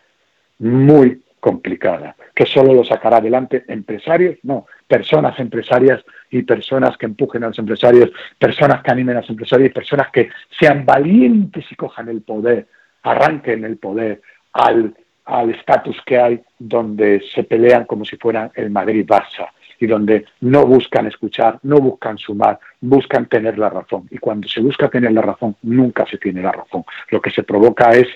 [0.60, 6.02] muy complicada, que solo lo sacará adelante empresarios, no, personas empresarias
[6.32, 10.10] y personas que empujen a los empresarios, personas que animen a los empresarios y personas
[10.10, 12.68] que sean valientes y cojan el poder,
[13.02, 14.22] arranquen el poder
[14.54, 19.50] al al estatus que hay donde se pelean como si fueran el Madrid-Barça
[19.84, 24.08] y donde no buscan escuchar, no buscan sumar, buscan tener la razón.
[24.10, 26.86] Y cuando se busca tener la razón, nunca se tiene la razón.
[27.10, 28.08] Lo que se provoca es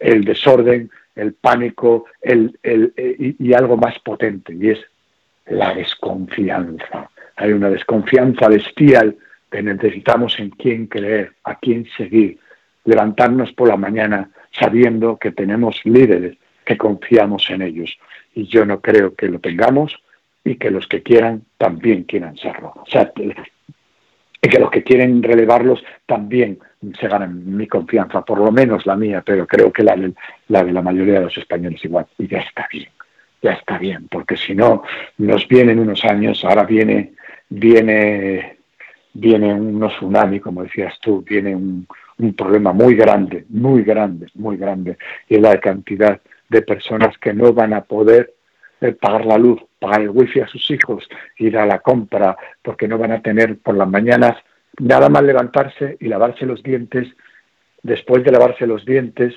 [0.00, 4.80] el desorden, el pánico el, el, eh, y, algo más potente, y es
[5.46, 7.08] la desconfianza.
[7.36, 9.16] Hay una desconfianza bestial
[9.48, 12.40] que necesitamos en quién creer, a quién seguir,
[12.84, 17.96] levantarnos por la mañana sabiendo que tenemos líderes que confiamos en ellos.
[18.34, 20.01] Y yo no creo que lo tengamos
[20.44, 22.72] y que los que quieran también quieran serlo.
[22.76, 23.12] O sea,
[24.44, 26.58] y que los que quieren relevarlos también
[26.98, 30.12] se ganan mi confianza, por lo menos la mía, pero creo que la, de-
[30.48, 32.06] la mayoría de los españoles igual.
[32.18, 32.88] Y ya está bien,
[33.40, 34.82] ya está bien, porque si no,
[35.18, 37.12] nos vienen unos años, ahora viene,
[37.48, 38.56] viene,
[39.14, 41.86] viene un tsunami, como decías tú, viene un,
[42.18, 44.98] un problema muy grande, muy grande, muy grande,
[45.28, 48.34] y la cantidad de personas que no van a poder
[48.82, 52.88] eh, pagar la luz, pagar el wifi a sus hijos, ir a la compra, porque
[52.88, 54.36] no van a tener por las mañanas
[54.80, 57.06] nada más levantarse y lavarse los dientes.
[57.80, 59.34] Después de lavarse los dientes,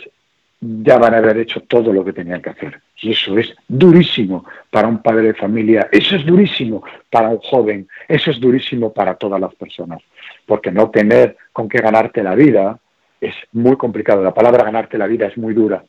[0.60, 2.82] ya van a haber hecho todo lo que tenían que hacer.
[3.00, 7.88] Y eso es durísimo para un padre de familia, eso es durísimo para un joven,
[8.08, 10.02] eso es durísimo para todas las personas.
[10.48, 12.80] Porque no tener con qué ganarte la vida
[13.22, 14.24] es muy complicado.
[14.24, 15.84] La palabra ganarte la vida es muy dura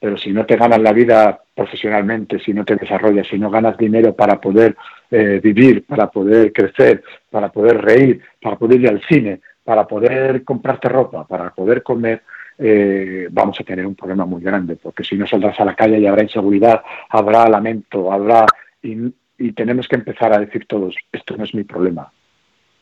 [0.00, 3.76] pero si no te ganas la vida profesionalmente, si no te desarrollas, si no ganas
[3.76, 4.76] dinero para poder
[5.10, 10.44] eh, vivir, para poder crecer, para poder reír, para poder ir al cine, para poder
[10.44, 12.22] comprarte ropa, para poder comer,
[12.58, 15.98] eh, vamos a tener un problema muy grande, porque si no saldrás a la calle
[15.98, 18.46] y habrá inseguridad, habrá lamento, habrá...
[18.82, 22.10] Y, tenemos que empezar a decir todos, esto no es mi problema,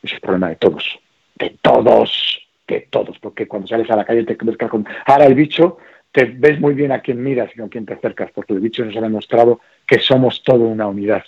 [0.03, 0.99] es el problema de todos,
[1.35, 4.87] de todos, de todos, porque cuando sales a la calle te encuentras con...
[5.05, 5.77] Ahora el bicho
[6.13, 8.85] te ves muy bien a quién miras y con quién te acercas, porque el bicho
[8.85, 11.23] nos ha demostrado que somos todo una unidad.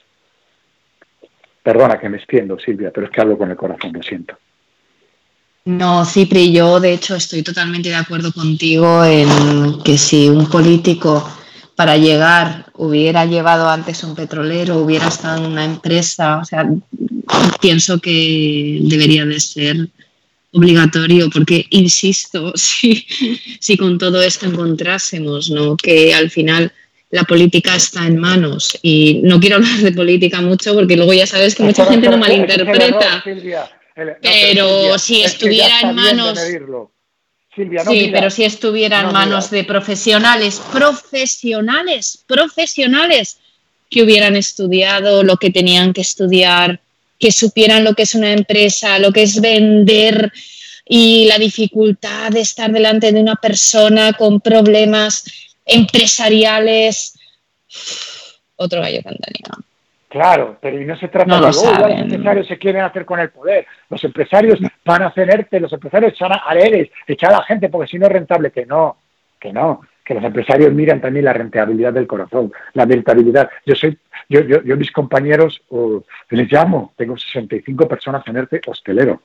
[1.63, 4.39] Perdona que me extiendo, Silvia, pero es que hablo con el corazón, lo siento.
[5.67, 11.29] No, Cipri, yo de hecho estoy totalmente de acuerdo contigo en que si un político
[11.77, 16.67] para llegar hubiera llevado antes un petrolero, hubiera estado en una empresa, o sea,
[17.61, 19.91] pienso que debería de ser
[20.53, 23.07] obligatorio, porque insisto, si,
[23.61, 25.77] si con todo esto encontrásemos ¿no?
[25.77, 26.73] que al final
[27.11, 31.27] la política está en manos, y no quiero hablar de política mucho porque luego ya
[31.27, 33.25] sabes que mucha gente lo malinterpreta,
[34.21, 36.39] pero si estuviera en manos...
[37.55, 43.39] Silvia, no sí, pero si estuviera en No manos de profesionales, profesionales, profesionales
[43.91, 46.81] que hubieran estudiado lo que tenían que estudiar,
[47.19, 50.33] que supieran lo que es una empresa, lo que es vender
[50.85, 55.25] y la dificultad de estar delante de una persona con problemas
[55.67, 57.19] empresariales.
[58.57, 59.45] Otro gallo cantaría.
[60.09, 63.05] Claro, pero y no se trata No de lo "Oh, los empresarios se quieren hacer
[63.05, 63.67] con el poder.
[63.91, 67.69] Los empresarios van a hacer ERTE, los empresarios echan a ERES, echar a la gente
[67.69, 68.97] porque si no es rentable, que no,
[69.39, 73.51] que no, que los empresarios miran también la rentabilidad del corazón, la rentabilidad.
[73.67, 73.99] Yo soy,
[74.31, 79.21] yo, yo, yo mis compañeros oh, les llamo, tengo 65 personas en ERTE hostelero.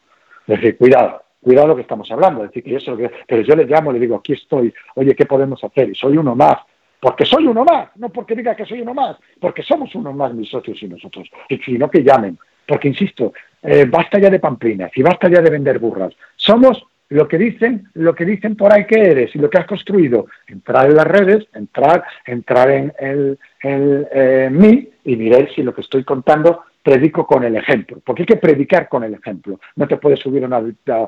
[0.45, 3.69] Es decir, cuidado, cuidado lo que estamos hablando, es decir, que que- pero yo les
[3.69, 5.87] llamo, les digo, aquí estoy, oye, ¿qué podemos hacer?
[5.89, 6.57] Y soy uno más,
[6.99, 10.33] porque soy uno más, no porque diga que soy uno más, porque somos uno más
[10.33, 12.37] mis socios y nosotros, y sino que llamen,
[12.67, 13.31] porque insisto,
[13.61, 16.83] eh, basta ya de pamplinas y basta ya de vender burras, somos
[17.13, 20.25] lo que dicen, lo que dicen por ahí que eres y lo que has construido,
[20.47, 25.75] entrar en las redes, entrar, entrar en el, el, eh, mí y mirar si lo
[25.75, 29.59] que estoy contando predico con el ejemplo, porque hay que predicar con el ejemplo.
[29.77, 30.47] No te puedes subir a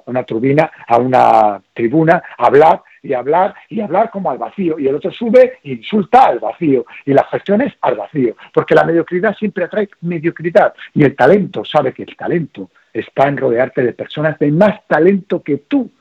[0.06, 4.96] una, turbina, a una tribuna, hablar y hablar y hablar como al vacío, y el
[4.96, 9.66] otro sube e insulta al vacío, y las gestiones al vacío, porque la mediocridad siempre
[9.66, 14.52] atrae mediocridad, y el talento, sabe que el talento está en rodearte de personas de
[14.52, 15.92] más talento que tú,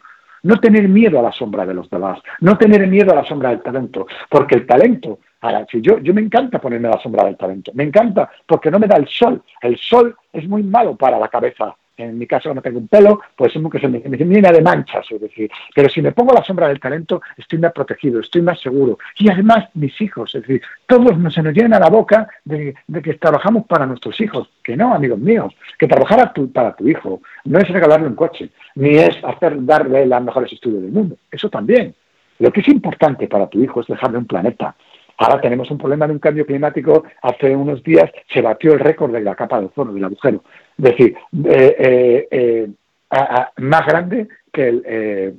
[0.44, 3.50] no tener miedo a la sombra de los demás, no tener miedo a la sombra
[3.50, 7.36] del talento, porque el talento, ahora, si yo, yo me encanta ponerme la sombra del
[7.36, 11.18] talento, me encanta porque no me da el sol, el sol es muy malo para
[11.18, 11.76] la cabeza.
[11.96, 15.06] En mi caso, no tengo un pelo, pues es que se me, llena de manchas,
[15.08, 18.58] es decir, pero si me pongo la sombra del talento, estoy más protegido, estoy más
[18.60, 18.98] seguro.
[19.16, 23.14] Y además, mis hijos, es decir, todos nos, se nos llena la boca de, que
[23.14, 24.50] trabajamos para nuestros hijos.
[24.60, 28.50] Que no, amigos míos, que trabajar tu- para tu hijo no es regalarle un coche,
[28.74, 31.16] ni es hacer darle las mejores estudios del mundo.
[31.30, 31.94] Eso también.
[32.40, 34.74] Lo que es importante para tu hijo es dejarle un planeta.
[35.18, 37.04] Ahora tenemos un problema de un cambio climático.
[37.22, 40.42] Hace unos días se batió el récord de la capa de ozono, del agujero.
[40.78, 41.16] Es decir,
[41.46, 42.68] eh, eh, eh,
[43.10, 45.36] a- a- más grande que el,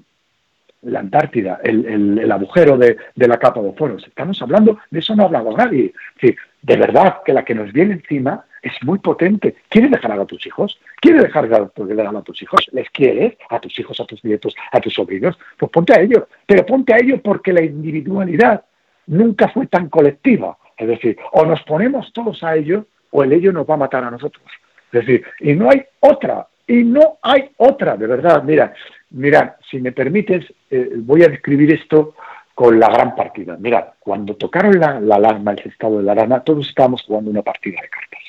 [0.84, 3.98] la Antártida, el, agujero de, la capa de ozono.
[3.98, 5.86] Estamos hablando, de eso no ha hablado nadie.
[6.16, 9.56] Es decir, de verdad que la que nos viene encima es muy potente.
[9.70, 10.80] ¿Quieres dejar a tus hijos?
[11.00, 12.68] ¿Quieres dejar de a tus hijos?
[12.72, 13.36] ¿Les quieres?
[13.50, 15.38] A tus hijos, a tus nietos, a tus sobrinos.
[15.58, 16.28] Pues ponte a ello.
[16.48, 18.64] Pero ponte a ello porque la individualidad
[19.08, 20.58] nunca fue tan colectiva.
[20.78, 24.04] Es decir, o nos ponemos todos a ello o el ello nos va a matar
[24.04, 24.46] a nosotros.
[24.92, 28.44] Es decir, y no hay otra, y no hay otra, de verdad.
[28.44, 28.74] Mira,
[29.12, 32.16] mira, si me permites, eh, voy a describir esto
[32.54, 33.58] con la gran partida.
[33.60, 37.42] Mira, cuando tocaron la, la alarma, el estado de la alarma, todos estábamos jugando una
[37.42, 38.22] partida de cartas.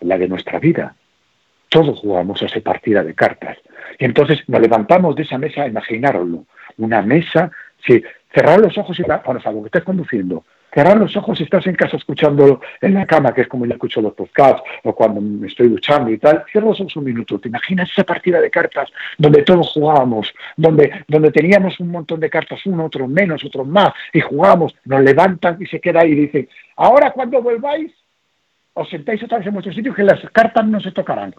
[0.00, 0.94] La de nuestra vida.
[1.68, 3.58] Todos jugamos esa partida de cartas.
[3.98, 6.44] Y entonces nos levantamos de esa mesa, imaginároslo.
[6.78, 7.50] Una mesa,
[7.84, 8.02] sí,
[8.36, 10.44] cerrar los ojos y, bueno, salvo que estés conduciendo,
[10.74, 13.72] cerrar los ojos si estás en casa escuchando en la cama, que es como yo
[13.72, 17.38] escucho los podcasts, o cuando me estoy duchando y tal, cierra los ojos un minuto.
[17.38, 22.28] ¿Te imaginas esa partida de cartas donde todos jugábamos, donde, donde teníamos un montón de
[22.28, 26.16] cartas, uno, otro menos, otro más, y jugábamos, nos levantan y se queda ahí y
[26.16, 27.90] dicen, ahora cuando volváis,
[28.74, 31.34] os sentáis otra vez en vuestro sitio que las cartas no se tocarán.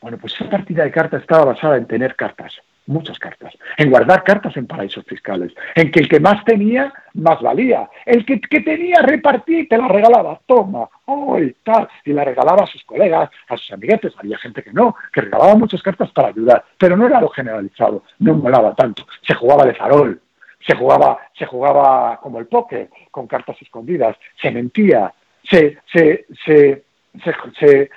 [0.00, 2.54] Bueno, pues esa partida de cartas estaba basada en tener cartas,
[2.86, 7.40] muchas cartas, en guardar cartas en paraísos fiscales, en que el que más tenía, más
[7.40, 7.88] valía.
[8.04, 10.40] El que, que tenía, repartía y te la regalaba.
[10.46, 11.88] Toma, hoy, tal.
[12.04, 14.14] Y la regalaba a sus colegas, a sus amiguetes.
[14.18, 18.04] Había gente que no, que regalaba muchas cartas para ayudar, pero no era lo generalizado,
[18.18, 19.06] no molaba tanto.
[19.26, 20.20] Se jugaba de farol,
[20.66, 25.12] se jugaba, se jugaba como el póker, con cartas escondidas, se mentía,
[25.48, 26.84] se, se,
[27.24, 27.90] se,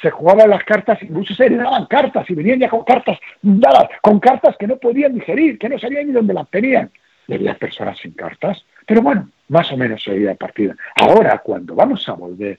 [0.00, 4.20] se, jugaban las cartas, incluso se heredaban cartas y venían ya con cartas dadas, con
[4.20, 6.90] cartas que no podían digerir, que no sabían ni dónde las tenían.
[7.28, 10.76] Había personas sin cartas, pero bueno, más o menos se iba partida.
[10.94, 12.58] Ahora, cuando vamos a volver,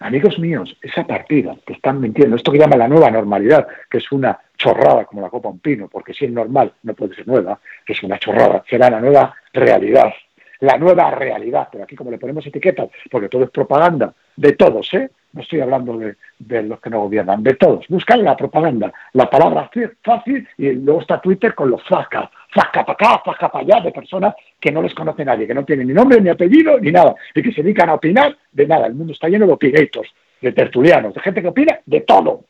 [0.00, 4.12] amigos míos, esa partida que están mintiendo, esto que llama la nueva normalidad, que es
[4.12, 7.58] una chorrada como la copa un pino, porque si es normal no puede ser nueva,
[7.86, 10.12] que es una chorrada, será la nueva realidad
[10.64, 14.92] la nueva realidad, pero aquí como le ponemos etiquetas, porque todo es propaganda, de todos,
[14.94, 15.10] ¿eh?
[15.32, 17.86] No estoy hablando de, los que no gobiernan, de todos.
[17.88, 19.68] Buscan la propaganda, la palabra
[20.02, 23.90] fácil y luego está Twitter con los zascas, zasca para acá, zasca para allá, de
[23.90, 27.16] personas que no les conoce nadie, que no tienen ni nombre, ni apellido, ni nada,
[27.34, 28.86] y que se dedican a opinar de nada.
[28.86, 32.44] El mundo está lleno de opinators, de tertulianos, de gente que opina de todo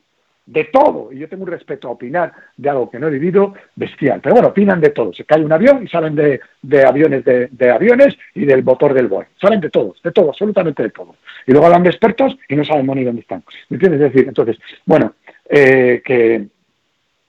[0.45, 1.11] de todo.
[1.11, 4.19] Y yo tengo un respeto a opinar de algo que no he vivido bestial.
[4.21, 5.13] Pero bueno, opinan de todo.
[5.13, 9.07] Se cae un avión y salen de, de aviones de, aviones y del motor del
[9.07, 9.27] Boeing.
[9.39, 11.15] Salen de todo, de todo, absolutamente de todo.
[11.47, 13.43] Y luego hablan de expertos y no saben ni dónde están.
[13.69, 14.01] ¿Me entiendes?
[14.01, 15.15] Es decir, entonces, bueno,
[15.49, 16.47] eh, que,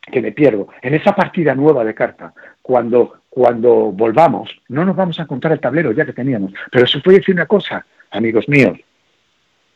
[0.02, 0.68] que me pierdo.
[0.82, 5.60] En esa partida nueva de carta, cuando, cuando volvamos, no nos vamos a encontrar el
[5.60, 6.52] tablero ya que teníamos.
[6.70, 8.78] Pero os voy a decir una cosa, amigos míos.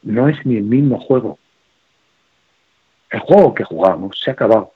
[0.02, 1.38] No es ni el mismo juego
[3.10, 4.72] el juego que jugamos se ha acabado.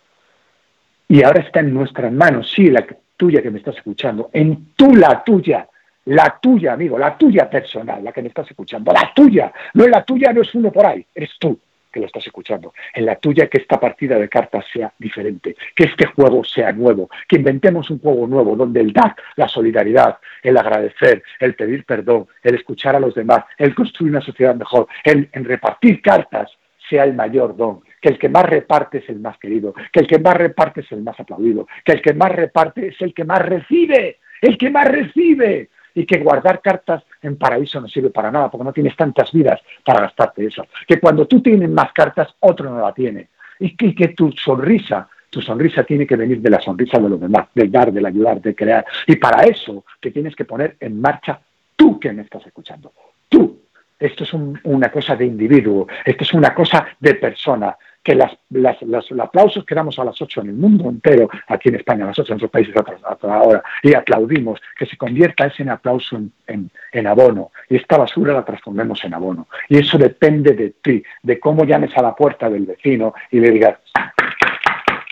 [1.09, 2.85] Y ahora está en nuestras manos, sí, la
[3.17, 5.69] tuya que me estás escuchando, en tú la tuya,
[6.07, 10.05] la tuya, amigo, la tuya personal, la que me estás escuchando, la tuya, no la
[10.05, 11.59] tuya, no es uno por ahí, eres tú
[11.95, 15.85] que lo estás escuchando, en la tuya que esta partida de cartas sea diferente, que
[15.85, 20.57] este juego sea nuevo, que inventemos un juego nuevo donde el dar, la solidaridad, el
[20.57, 25.29] agradecer, el pedir perdón, el escuchar a los demás, el construir una sociedad mejor, el
[25.33, 26.51] en repartir cartas
[26.91, 30.07] sea el mayor don, que el que más reparte es el más querido, que el
[30.07, 33.25] que más reparte es el más aplaudido, que el que más reparte es el que
[33.25, 38.31] más recibe, el que más recibe, y que guardar cartas en paraíso no sirve para
[38.31, 42.29] nada, porque no tienes tantas vidas para gastarte eso, que cuando tú tienes más cartas,
[42.41, 43.29] otro no la tiene,
[43.59, 47.49] y que, tu sonrisa tu sonrisa tiene que venir de la sonrisa de los demás,
[47.55, 48.85] del dar, del ayudar, de crear.
[49.05, 51.41] Y para eso te tienes que poner en marcha
[51.75, 52.93] tú que me estás escuchando.
[53.29, 53.65] Tú.
[53.99, 58.33] Esto es un, una cosa de individuo, esto es una cosa de persona que las,
[58.51, 62.05] las, los aplausos que damos a las 8 en el mundo entero, aquí en España,
[62.05, 65.69] a las 8 en otros países a toda hora, y aplaudimos, que se convierta ese
[65.69, 69.49] aplauso en, abono, y esta basura la transformemos en abono.
[69.71, 73.51] Y eso depende de ti, de cómo llames a la puerta del vecino y le
[73.51, 73.79] digas,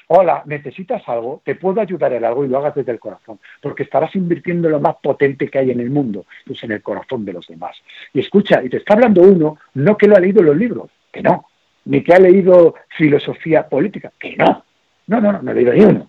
[0.09, 1.41] hola, ¿necesitas algo?
[1.43, 2.45] ¿Te puedo ayudar en algo?
[2.45, 5.81] Y lo hagas desde el corazón, porque estarás invirtiendo lo más potente que hay en
[5.81, 7.75] el mundo, pues en el corazón de los demás.
[8.13, 10.91] Y escucha, y te está hablando uno, no que lo ha leído en los libros,
[11.11, 11.47] que no,
[11.85, 14.65] ni que ha leído filosofía política, que no.
[15.07, 16.09] No, no, no, no he leído ni uno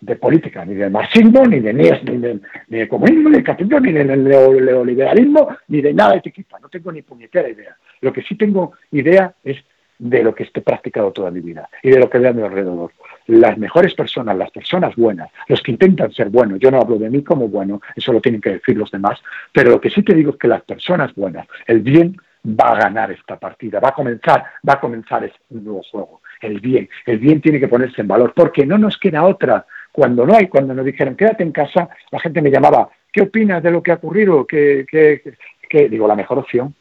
[0.00, 3.80] de política, ni de marxismo, ni de, ni de, ni de comunismo, ni de capitalismo,
[3.80, 6.58] ni del neoliberalismo, ni de nada de etiqueta.
[6.58, 7.76] No tengo ni puñetera idea.
[8.00, 9.58] Lo que sí tengo idea es
[9.98, 12.42] de lo que esté practicado toda mi vida y de lo que veo a mi
[12.42, 12.92] alrededor.
[13.26, 17.10] Las mejores personas, las personas buenas, los que intentan ser buenos, yo no hablo de
[17.10, 19.20] mí como bueno, eso lo tienen que decir los demás,
[19.52, 22.76] pero lo que sí te digo es que las personas buenas, el bien va a
[22.76, 27.18] ganar esta partida, va a comenzar, va a comenzar este nuevo juego, el bien, el
[27.18, 30.72] bien tiene que ponerse en valor, porque no nos queda otra, Cuando no hay, cuando
[30.72, 33.96] nos dijeron quédate en casa, la gente me llamaba, ¿qué opinas de lo que ha
[33.96, 34.46] ocurrido?
[34.46, 35.34] ¿Qué, qué, qué-
[35.68, 35.88] qué?".
[35.88, 36.74] Digo, la mejor opción.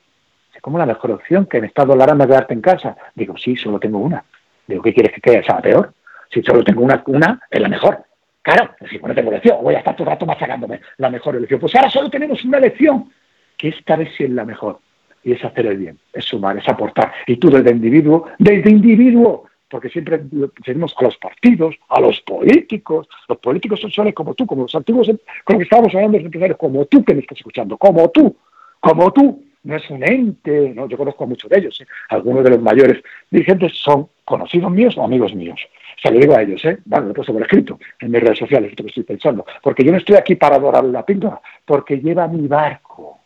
[0.61, 1.45] ¿Cómo la mejor opción?
[1.47, 2.95] Que en estado de alarma quedarte en casa.
[3.15, 4.23] Digo, sí, solo tengo una.
[4.67, 5.43] Digo, ¿qué quieres que quede?
[5.43, 5.93] sea peor.
[6.31, 8.03] Si solo tengo una, una es la mejor.
[8.43, 11.59] Claro, si no tengo elección, voy a estar todo el rato machacándome la mejor elección.
[11.59, 13.11] Pues ahora solo tenemos una elección,
[13.57, 14.79] que esta vez sí es la mejor.
[15.23, 17.11] Y es hacer el bien, es sumar, es aportar.
[17.27, 20.21] Y tú desde individuo, desde individuo, porque siempre
[20.63, 23.07] tenemos a los partidos, a los políticos.
[23.27, 26.17] Los políticos son seres como tú, como los antiguos, em- con lo que estábamos hablando
[26.17, 28.35] los empresarios, como tú que me estás escuchando, como tú,
[28.79, 29.43] como tú.
[29.61, 31.81] No es un ente, no, yo conozco a muchos de ellos.
[31.81, 31.85] ¿eh?
[32.07, 35.59] Algunos de los mayores dirigentes son conocidos míos o amigos míos.
[36.01, 36.77] Se lo digo a ellos, ¿eh?
[36.85, 39.45] Vale, lo he puesto por escrito en mis redes sociales, esto que estoy pensando.
[39.61, 43.18] Porque yo no estoy aquí para adorar la píldora, porque lleva mi barco.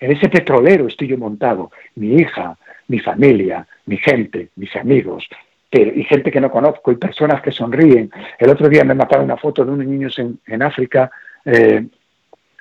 [0.00, 1.70] En ese petrolero estoy yo montado.
[1.94, 2.56] Mi hija,
[2.88, 5.28] mi familia, mi gente, mis amigos,
[5.70, 8.10] y gente que no conozco, y personas que sonríen.
[8.38, 11.10] El otro día me mataron una foto de unos niños en, en África
[11.44, 11.86] eh,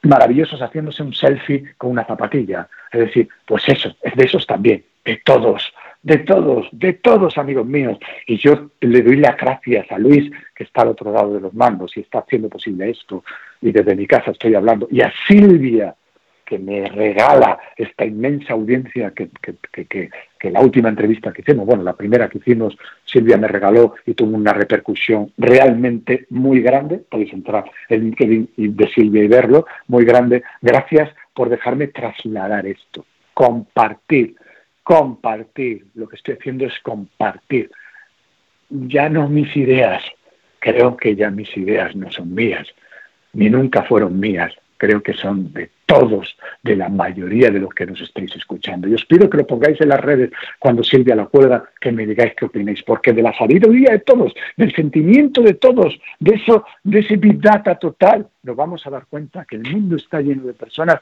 [0.03, 2.67] maravillosos haciéndose un selfie con una zapatilla.
[2.91, 7.65] Es decir, pues eso, es de esos también, de todos, de todos, de todos, amigos
[7.65, 7.97] míos.
[8.27, 11.53] Y yo le doy las gracias a Luis, que está al otro lado de los
[11.53, 13.23] mandos y está haciendo posible esto,
[13.61, 15.95] y desde mi casa estoy hablando, y a Silvia,
[16.49, 21.83] que me regala esta inmensa audiencia que, que, que, la última entrevista que hicimos, bueno,
[21.83, 26.97] la primera que hicimos, Silvia me regaló y tuvo una repercusión realmente muy grande.
[26.97, 30.41] Podéis entrar en LinkedIn de Silvia y verlo, muy grande.
[30.59, 33.05] Gracias por dejarme trasladar esto,
[33.35, 34.35] compartir,
[34.81, 35.85] compartir.
[35.93, 37.69] Lo que estoy haciendo es compartir.
[38.71, 40.01] Ya no mis ideas,
[40.57, 42.67] creo que ya mis ideas no son mías,
[43.33, 47.85] ni nunca fueron mías, creo que son de todos, de la mayoría de los que
[47.85, 48.87] nos estáis escuchando.
[48.87, 52.07] Y os pido que lo pongáis en las redes cuando Silvia la cuelga, que me
[52.07, 56.63] digáis qué opináis, porque de la sabiduría de todos, del sentimiento de todos, de eso,
[56.83, 60.43] de ese big data total, nos vamos a dar cuenta que el mundo está lleno
[60.43, 61.01] de personas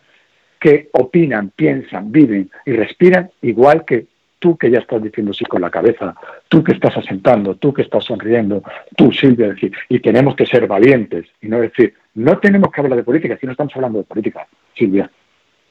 [0.60, 4.08] que opinan, piensan, viven y respiran igual que
[4.40, 6.16] tú que ya estás diciendo sí con la cabeza,
[6.48, 8.64] tú que estás asentando, tú que estás sonriendo,
[8.96, 12.98] tú Silvia, decir, y tenemos que ser valientes y no decir, no tenemos que hablar
[12.98, 15.10] de política, si no estamos hablando de política, Silvia,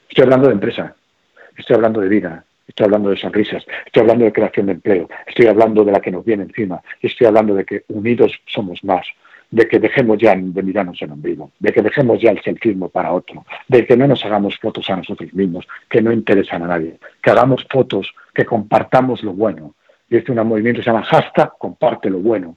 [0.09, 0.95] estoy hablando de empresa,
[1.57, 5.47] estoy hablando de vida, estoy hablando de sonrisas, estoy hablando de creación de empleo, estoy
[5.49, 9.05] hablando de la que nos viene encima, estoy hablando de que unidos somos más,
[9.51, 13.13] de que dejemos ya de mirarnos en ombligo, de que dejemos ya el selfismo para
[13.13, 16.97] otro, de que no nos hagamos fotos a nosotros mismos, que no interesan a nadie,
[17.21, 19.75] que hagamos fotos, que compartamos lo bueno.
[20.09, 22.57] Y este es un movimiento que se llama hashtag comparte lo bueno,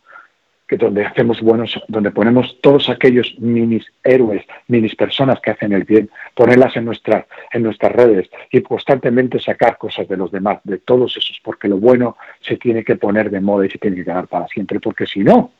[0.69, 5.83] que donde hacemos buenos, donde ponemos todos aquellos minis héroes, minis personas que hacen el
[5.83, 10.77] bien, ponerlas en nuestras, en nuestras redes y constantemente sacar cosas de los demás, de
[10.77, 14.05] todos esos, porque lo bueno se tiene que poner de moda y se tiene que
[14.05, 15.51] quedar para siempre, porque si no,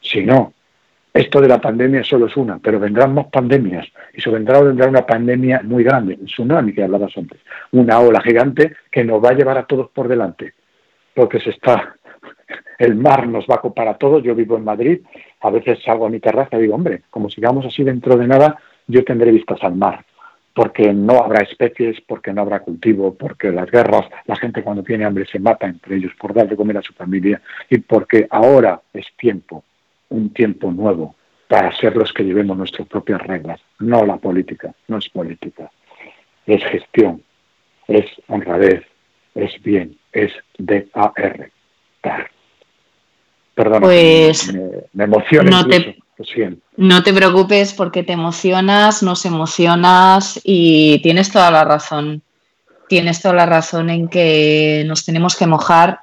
[0.00, 0.54] si no,
[1.12, 4.88] esto de la pandemia solo es una, pero vendrán más pandemias y se vendrá, vendrá
[4.88, 7.40] una pandemia muy grande, un tsunami que hablabas antes,
[7.72, 10.54] una ola gigante que nos va a llevar a todos por delante,
[11.12, 11.96] porque se está,
[12.78, 15.00] el mar nos va a copar todos, yo vivo en Madrid,
[15.40, 18.58] a veces salgo a mi terraza y digo, hombre, como sigamos así dentro de nada,
[18.86, 20.04] yo tendré vistas al mar,
[20.54, 25.04] porque no habrá especies, porque no habrá cultivo, porque las guerras, la gente cuando tiene
[25.04, 28.80] hambre se mata entre ellos por dar de comer a su familia y porque ahora
[28.92, 29.62] es tiempo
[30.08, 31.14] un tiempo nuevo
[31.48, 35.70] para ser los que llevemos nuestras propias reglas, no la política, no es política,
[36.46, 37.22] es gestión,
[37.88, 38.84] es honradez,
[39.34, 41.50] es bien, es D-A-R,
[42.02, 42.30] dar.
[43.54, 44.62] Perdona, Pues, me,
[44.92, 46.66] me emociona no te- incluso, lo siento.
[46.76, 52.22] No te preocupes porque te emocionas, nos emocionas y tienes toda la razón.
[52.88, 56.00] Tienes toda la razón en que nos tenemos que mojar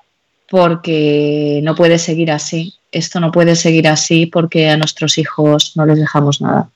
[0.50, 2.76] porque no puede seguir así.
[2.92, 6.70] Esto no puede seguir así porque a nuestros hijos no les dejamos nada.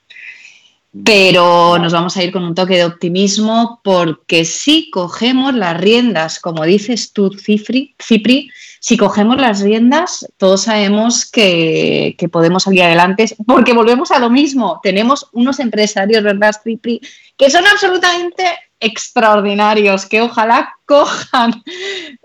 [1.04, 6.38] Pero nos vamos a ir con un toque de optimismo porque si cogemos las riendas,
[6.38, 8.50] como dices tú, Cifri, Cipri,
[8.82, 14.28] si cogemos las riendas, todos sabemos que, que podemos salir adelante porque volvemos a lo
[14.28, 14.80] mismo.
[14.82, 17.00] Tenemos unos empresarios, ¿verdad, Cipri?
[17.38, 18.42] Que son absolutamente
[18.80, 21.62] extraordinarios, que ojalá cojan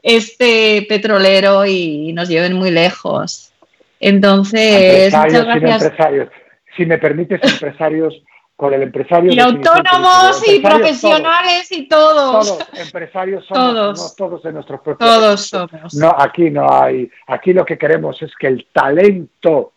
[0.02, 3.54] este petrolero y nos lleven muy lejos.
[4.00, 5.84] Entonces, muchas Empresarios, sin gracias.
[5.84, 6.30] empresarios.
[6.76, 8.16] Si me permites, empresarios,
[8.58, 9.32] con el empresario...
[9.32, 12.58] Y autónomos y profesionales y todos.
[12.58, 14.00] Todos, empresarios somos, Todos.
[14.00, 15.94] no todos de nuestros propios Todos somos.
[15.94, 17.10] No, aquí no hay.
[17.28, 19.74] Aquí lo que queremos es que el talento,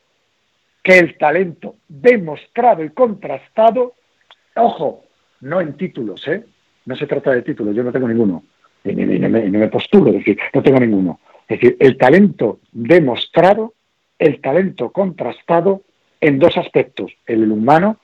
[0.82, 3.92] que el talento demostrado y contrastado,
[4.56, 5.04] ojo,
[5.42, 6.44] no en títulos, ¿eh?
[6.86, 8.42] No se trata de títulos, yo no tengo ninguno.
[8.82, 11.20] Y ni, ni- ni me, ni me postulo, es decir, no tengo ninguno.
[11.46, 13.74] Es decir, el talento demostrado,
[14.18, 15.82] el talento contrastado
[16.18, 17.98] en dos aspectos, el humano,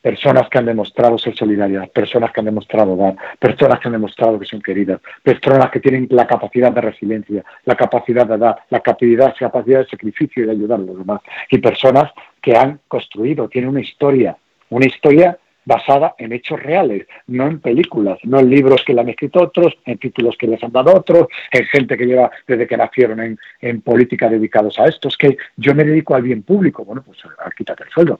[0.00, 4.38] personas que han demostrado ser solidarias, personas que han demostrado dar, personas que han demostrado
[4.38, 8.80] que son queridas, personas que tienen la capacidad de resiliencia, la capacidad de dar, la
[8.80, 11.20] capacidad, capacidad de sacrificio y de ayudar a los demás,
[11.50, 14.36] y personas que han construido, tienen una historia,
[14.70, 15.38] una historia
[15.68, 19.76] basada en hechos reales, no en películas, no en libros que le han escrito otros,
[19.84, 23.38] en títulos que les han dado otros, en gente que lleva desde que nacieron en,
[23.60, 25.08] en política dedicados a esto.
[25.08, 28.18] Es que yo me dedico al bien público, bueno, pues a, quítate el sueldo.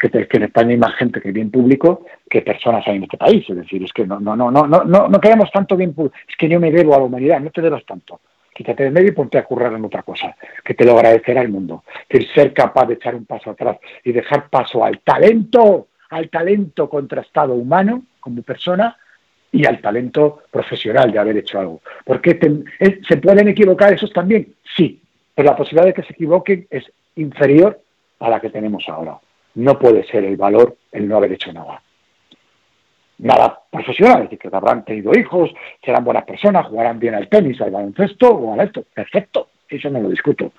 [0.00, 3.16] Que, que en España hay más gente que bien público que personas hay en este
[3.16, 3.48] país.
[3.48, 6.16] Es decir, es que no, no, no, no, no, no, no queremos tanto bien público.
[6.28, 8.20] Es que yo me debo a la humanidad, no te debas tanto.
[8.54, 11.50] Quítate de medio y ponte a currar en otra cosa, que te lo agradecerá el
[11.50, 11.84] mundo.
[12.08, 16.30] Es decir, ser capaz de echar un paso atrás y dejar paso al talento al
[16.30, 18.96] talento contrastado humano como persona
[19.52, 21.80] y al talento profesional de haber hecho algo.
[22.04, 22.38] Porque
[23.08, 24.54] ¿Se pueden equivocar esos también?
[24.76, 25.00] Sí,
[25.34, 27.80] pero la posibilidad de que se equivoquen es inferior
[28.20, 29.18] a la que tenemos ahora.
[29.56, 31.82] No puede ser el valor el no haber hecho nada.
[33.18, 35.50] Nada profesional, es decir, que habrán tenido hijos,
[35.82, 38.84] serán buenas personas, jugarán bien al tenis, al baloncesto o al esto.
[38.94, 40.52] Perfecto, eso no lo discuto.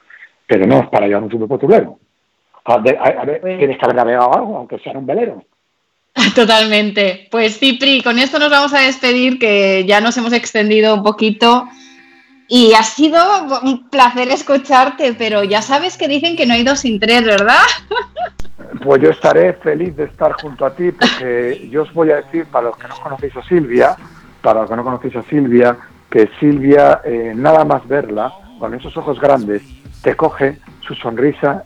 [0.48, 2.00] Pero no es para llevar un super potulero.
[2.66, 5.44] A ver, a ver, Pues- tienes que haber navegado algo, aunque sea un velero.
[6.36, 7.28] Totalmente.
[7.30, 11.66] Pues Cipri, con esto nos vamos a despedir, que ya nos hemos extendido un poquito.
[12.48, 13.20] Y ha sido
[13.64, 17.64] un placer escucharte, pero ya sabes que dicen que no hay dos sin tres, ¿verdad?
[18.84, 22.46] Pues yo estaré feliz de estar junto a ti porque yo os voy a decir,
[22.46, 23.96] para los que no conocéis a Silvia,
[24.42, 25.78] para los que no conocéis a Silvia,
[26.10, 29.62] que Silvia, eh, nada más verla, con esos ojos grandes,
[30.02, 31.64] te coge su sonrisa,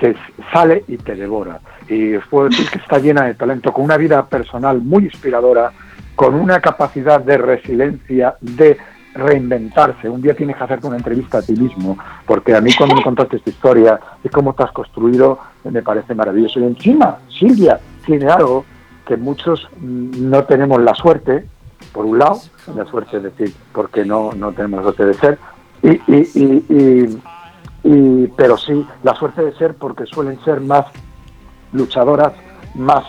[0.00, 0.14] se
[0.52, 1.60] sale y te devora.
[1.88, 5.72] Y os puedo decir que está llena de talento, con una vida personal muy inspiradora,
[6.14, 8.78] con una capacidad de resiliencia, de
[9.18, 10.08] reinventarse.
[10.08, 13.02] Un día tienes que hacerte una entrevista a ti mismo, porque a mí cuando me
[13.02, 16.60] contaste esta historia y cómo te has construido, me parece maravilloso.
[16.60, 18.64] Y encima, Silvia tiene algo
[19.06, 21.46] que muchos mm, no tenemos la suerte,
[21.92, 22.40] por un lado,
[22.74, 25.38] la suerte es decir, porque no, no tenemos la suerte de ser,
[25.82, 27.22] y, y-
[27.84, 30.86] y- pero sí la suerte de ser porque suelen ser más
[31.72, 32.32] luchadoras,
[32.74, 33.04] más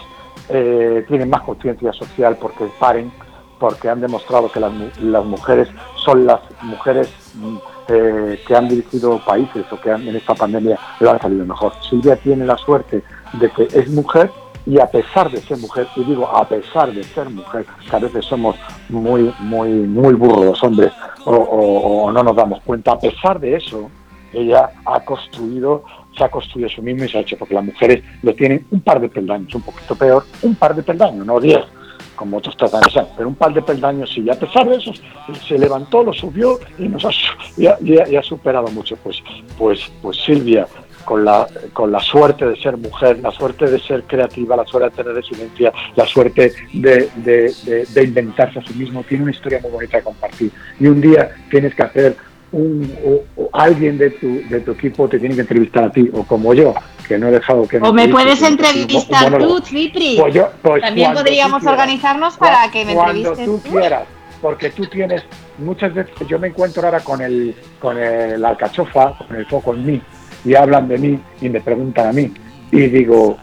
[0.49, 3.11] eh, tienen más conciencia social porque paren,
[3.59, 4.71] porque han demostrado que las,
[5.01, 5.67] las mujeres
[6.03, 7.57] son las mujeres mm,
[7.89, 11.73] eh, que han dirigido países o que en esta pandemia lo han salido mejor.
[11.89, 13.03] Silvia tiene la suerte
[13.33, 14.31] de que es mujer
[14.65, 17.99] y a pesar de ser mujer, y digo a pesar de ser mujer, que a
[17.99, 18.55] veces somos
[18.89, 20.91] muy, muy, muy burros los hombres
[21.25, 23.89] o, no nos damos cuenta, a pesar de eso,
[24.31, 25.83] ella ha construido,
[26.15, 28.65] se ha construido a sí misma y se ha hecho, porque las mujeres lo tienen
[28.69, 31.65] un par de peldaños, un poquito peor, un par de peldaños, no diez,
[32.19, 34.91] como otros tratan de pero un par de peldaños sí, y a pesar de eso,
[35.47, 37.11] se levantó, lo subió y nos ha,
[37.55, 38.97] y ha, y ha- superado mucho.
[38.97, 39.23] Pues,
[39.57, 40.67] pues, pues Silvia,
[41.05, 44.89] con la, con la suerte de ser mujer, la suerte de ser creativa, la suerte
[44.89, 49.31] de tener resiliencia, la suerte de, de- de- de inventarse a sí mismo, tiene una
[49.31, 50.51] historia muy bonita de compartir.
[50.77, 52.17] Y un día tienes que hacer
[52.51, 56.09] un, o- o alguien de tu, de tu equipo te tiene que entrevistar a ti,
[56.13, 56.73] o como yo,
[57.07, 60.17] que no he dejado que O me puedes entrevistar tú, Cipri.
[60.19, 61.79] Pues yo- pues También cuando podríamos quieras.
[61.79, 63.69] organizarnos para que me Cuando entrevistes tú tú.
[63.77, 64.03] quieras,
[64.41, 65.23] porque tú tienes
[65.57, 69.85] muchas veces yo me encuentro ahora con el con el alcachofa, con el foco en
[69.85, 70.01] mí
[70.45, 72.31] y hablan de mí y me preguntan a mí
[72.71, 73.37] y digo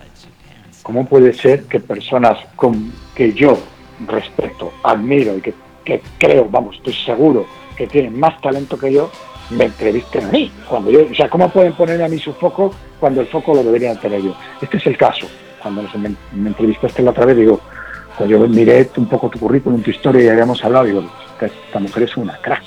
[0.82, 3.58] cómo puede ser que personas con que yo
[4.06, 5.54] respeto, admiro y que,
[5.84, 7.46] que creo, vamos, estoy seguro
[7.76, 9.10] que tienen más talento que yo
[9.50, 12.74] me entrevisten a mí cuando yo, o sea, cómo pueden poner a mí su foco
[12.98, 14.34] cuando el foco lo deberían tener yo.
[14.60, 15.26] Este es el caso.
[15.62, 17.60] Cuando me, entrevistaste la otra vez digo
[18.16, 21.04] cuando yo miré un poco tu currículum, tu historia y habíamos hablado, digo,
[21.40, 22.62] esta mujer es una crack.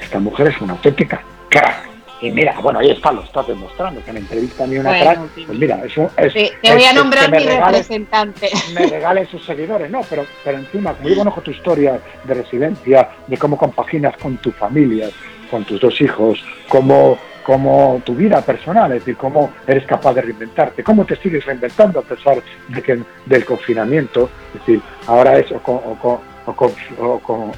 [0.00, 1.93] Esta mujer es una auténtica crack.
[2.26, 5.04] Y mira, bueno, ahí está, lo estás demostrando, que me entrevista a mí una Bueno,
[5.04, 5.18] crack.
[5.34, 5.44] sí.
[5.46, 6.32] Pues mira, eso es...
[6.32, 8.50] Te, te voy es- a nombrar mi regales- representante.
[8.74, 13.08] me regalen sus seguidores, no, pero, pero encima, como yo conozco tu historia de residencia,
[13.26, 15.08] de cómo compaginas con tu familia,
[15.50, 20.22] con tus dos hijos, cómo, cómo tu vida personal, es decir, cómo eres capaz de
[20.22, 25.52] reinventarte, cómo te sigues reinventando a pesar de que, del confinamiento, es decir, ahora es
[25.52, 26.20] o, con- o,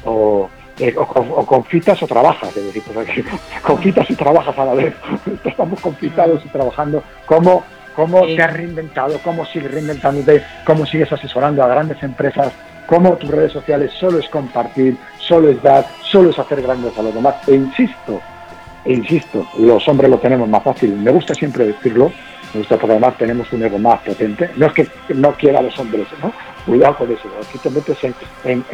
[0.05, 3.09] o- eh, o o confitas o trabajas, es decir, pues,
[3.62, 4.94] confitas y trabajas a la vez,
[5.44, 11.62] estamos confitados y trabajando, cómo, cómo te has reinventado, cómo sigues reinventándote, cómo sigues asesorando
[11.62, 12.53] a grandes empresas,
[12.86, 17.03] cómo tus redes sociales solo es compartir, solo es dar, solo es hacer grandes a
[17.03, 17.36] los demás.
[17.48, 18.20] E insisto,
[18.85, 20.94] e insisto, los hombres lo tenemos más fácil.
[20.97, 22.12] Me gusta siempre decirlo,
[22.53, 24.51] me gusta porque además tenemos un ego más potente.
[24.57, 26.32] No es que no quiera a los hombres, ¿no?
[26.67, 27.97] Cuidado con eso, aquí te metes
[28.45, 28.65] en,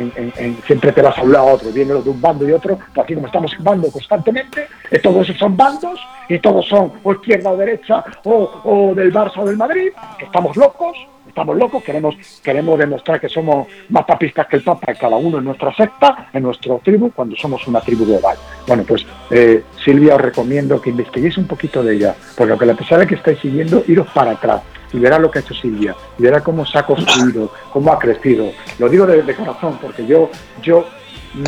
[0.67, 2.79] siempre te vas a un lado a otro, viene lo de un bando y otro,
[2.95, 7.13] pues aquí como estamos en bando constantemente, eh, todos son bandos y todos son o
[7.13, 10.97] izquierda o derecha o, o del Barça o del Madrid, que estamos locos,
[11.29, 15.45] estamos locos, queremos, queremos demostrar que somos más papistas que el Papa, cada uno en
[15.45, 18.39] nuestra secta, en nuestro tribu, cuando somos una tribu global.
[18.67, 22.75] Bueno, pues eh, Silvia os recomiendo que investiguéis un poquito de ella, porque aunque a
[22.75, 24.63] pesar de que estáis siguiendo, iros para atrás
[24.93, 27.99] y verá lo que ha hecho Silvia, y verá cómo se ha construido, cómo ha
[27.99, 28.51] crecido.
[28.79, 30.31] Lo digo de, corazón, porque yo,
[30.63, 30.87] yo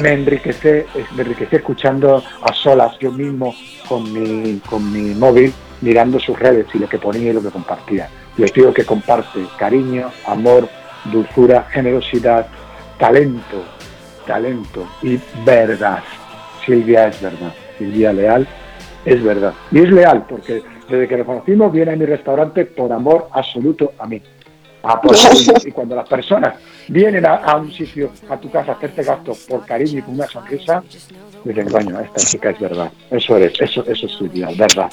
[0.01, 3.55] me enriquecé, me enriquecé escuchando a solas yo mismo
[3.89, 7.51] con mi, con mi móvil, mirando sus redes y lo que ponía y lo que
[7.51, 8.09] compartía.
[8.37, 10.69] Les digo que comparte cariño, amor,
[11.13, 12.47] dulzura, generosidad,
[12.99, 13.63] talento,
[14.27, 16.03] talento y verdad.
[16.65, 17.53] Silvia es verdad.
[17.79, 18.47] Silvia Leal
[19.05, 19.53] es verdad.
[19.71, 23.93] Y es leal porque desde que nos conocimos viene a mi restaurante por amor absoluto
[23.99, 24.21] a mí.
[24.83, 25.17] A por
[25.67, 26.57] y cuando las personas
[26.89, 30.15] vienen a, a un sitio, a tu casa, a hacerte gasto por cariño y con
[30.15, 30.83] una sonrisa,
[31.45, 32.93] dicen, coño, esta chica es verdad.
[33.11, 34.91] Eso eres, eso, eso es Silvia, verdad.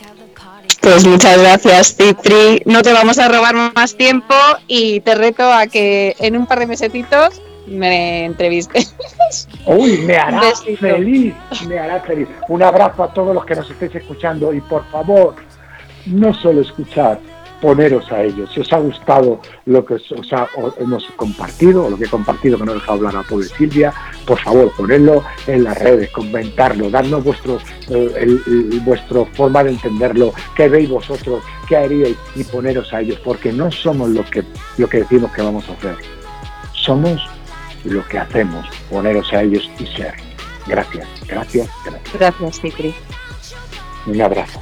[0.81, 2.61] Pues muchas gracias, Cipri.
[2.65, 4.33] No te vamos a robar más tiempo
[4.67, 8.95] y te reto a que en un par de mesetitos me entrevistes.
[9.65, 10.41] Uy, me hará
[10.79, 11.33] feliz,
[11.67, 12.27] me hará feliz.
[12.49, 15.35] Un abrazo a todos los que nos estéis escuchando y por favor,
[16.05, 17.19] no solo escuchar,
[17.61, 18.49] poneros a ellos.
[18.51, 22.05] Si os ha gustado lo que os, os ha- o- hemos compartido, o lo que
[22.05, 23.93] he compartido, que no he dejado hablar a pobre Silvia,
[24.25, 27.57] por favor, ponedlo en las redes, comentarlo, darnos vuestro,
[27.89, 33.01] eh, el- el- vuestro forma de entenderlo, qué veis vosotros, qué haríais y poneros a
[33.01, 34.43] ellos, porque no somos lo que,
[34.79, 35.95] lo que decimos que vamos a hacer.
[36.73, 37.21] Somos
[37.83, 40.15] lo que hacemos, poneros a ellos y ser.
[40.65, 42.13] Gracias, gracias, gracias.
[42.13, 42.93] Gracias, Cipri.
[44.07, 44.59] Un abrazo.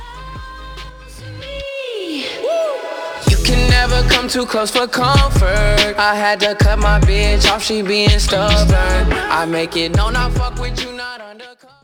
[3.45, 5.95] Can never come too close for comfort.
[5.97, 9.13] I had to cut my bitch off, she being stubborn.
[9.13, 11.75] I make it known I fuck with you, not undercover.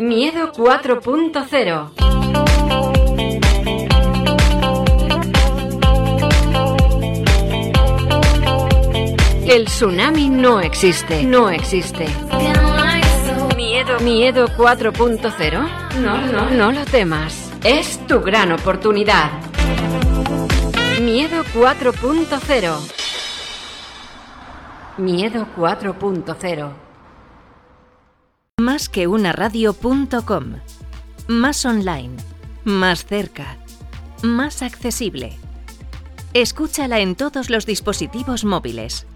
[0.00, 2.17] Miedo 4.0
[9.48, 12.04] El tsunami no existe, no existe.
[13.56, 16.00] Miedo, miedo 4.0.
[16.02, 17.50] No, no, no lo temas.
[17.64, 19.30] Es tu gran oportunidad.
[21.00, 22.78] Miedo 4.0.
[24.98, 26.72] Miedo 4.0.
[28.60, 30.56] Más que una radio.com.
[31.26, 32.14] Más online.
[32.64, 33.56] Más cerca.
[34.22, 35.38] Más accesible.
[36.34, 39.06] Escúchala en todos los dispositivos móviles.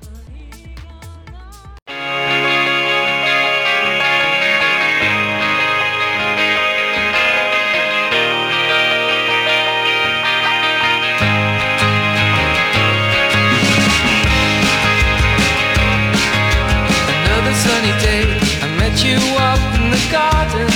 [20.12, 20.68] Garden.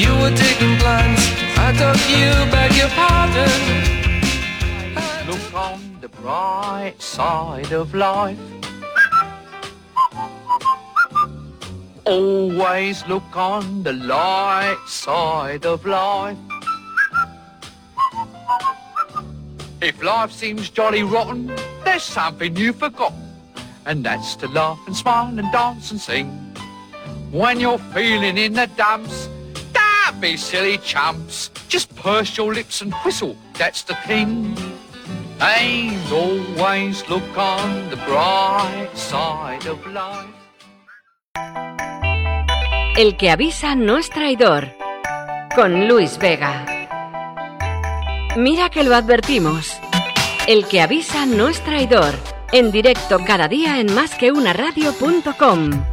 [0.00, 1.24] You were digging plants,
[1.58, 3.60] I dug you, beg your pardon.
[5.28, 8.38] Look on the bright side of life.
[12.06, 16.38] Always look on the light side of life.
[19.82, 21.52] If life seems jolly rotten,
[21.84, 23.22] there's something you've forgotten.
[23.86, 26.49] And that's to laugh and smile and dance and sing.
[27.32, 29.28] When you're feeling in the dumps,
[29.72, 31.50] don't be silly chumps.
[31.68, 34.56] Just purse your lips and whistle, that's the thing.
[35.40, 40.34] And always look on the bright side of life.
[42.96, 44.72] El que avisa no es traidor.
[45.54, 46.66] Con Luis Vega.
[48.36, 49.72] Mira que lo advertimos.
[50.48, 52.12] El que avisa no es traidor.
[52.50, 55.89] En directo cada día en másqueunaradio.com.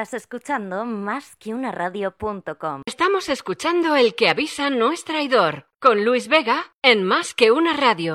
[0.00, 1.36] Estás escuchando más.
[2.86, 5.66] Estamos escuchando El que avisa no es traidor.
[5.78, 8.08] Con Luis Vega en Más que una radio.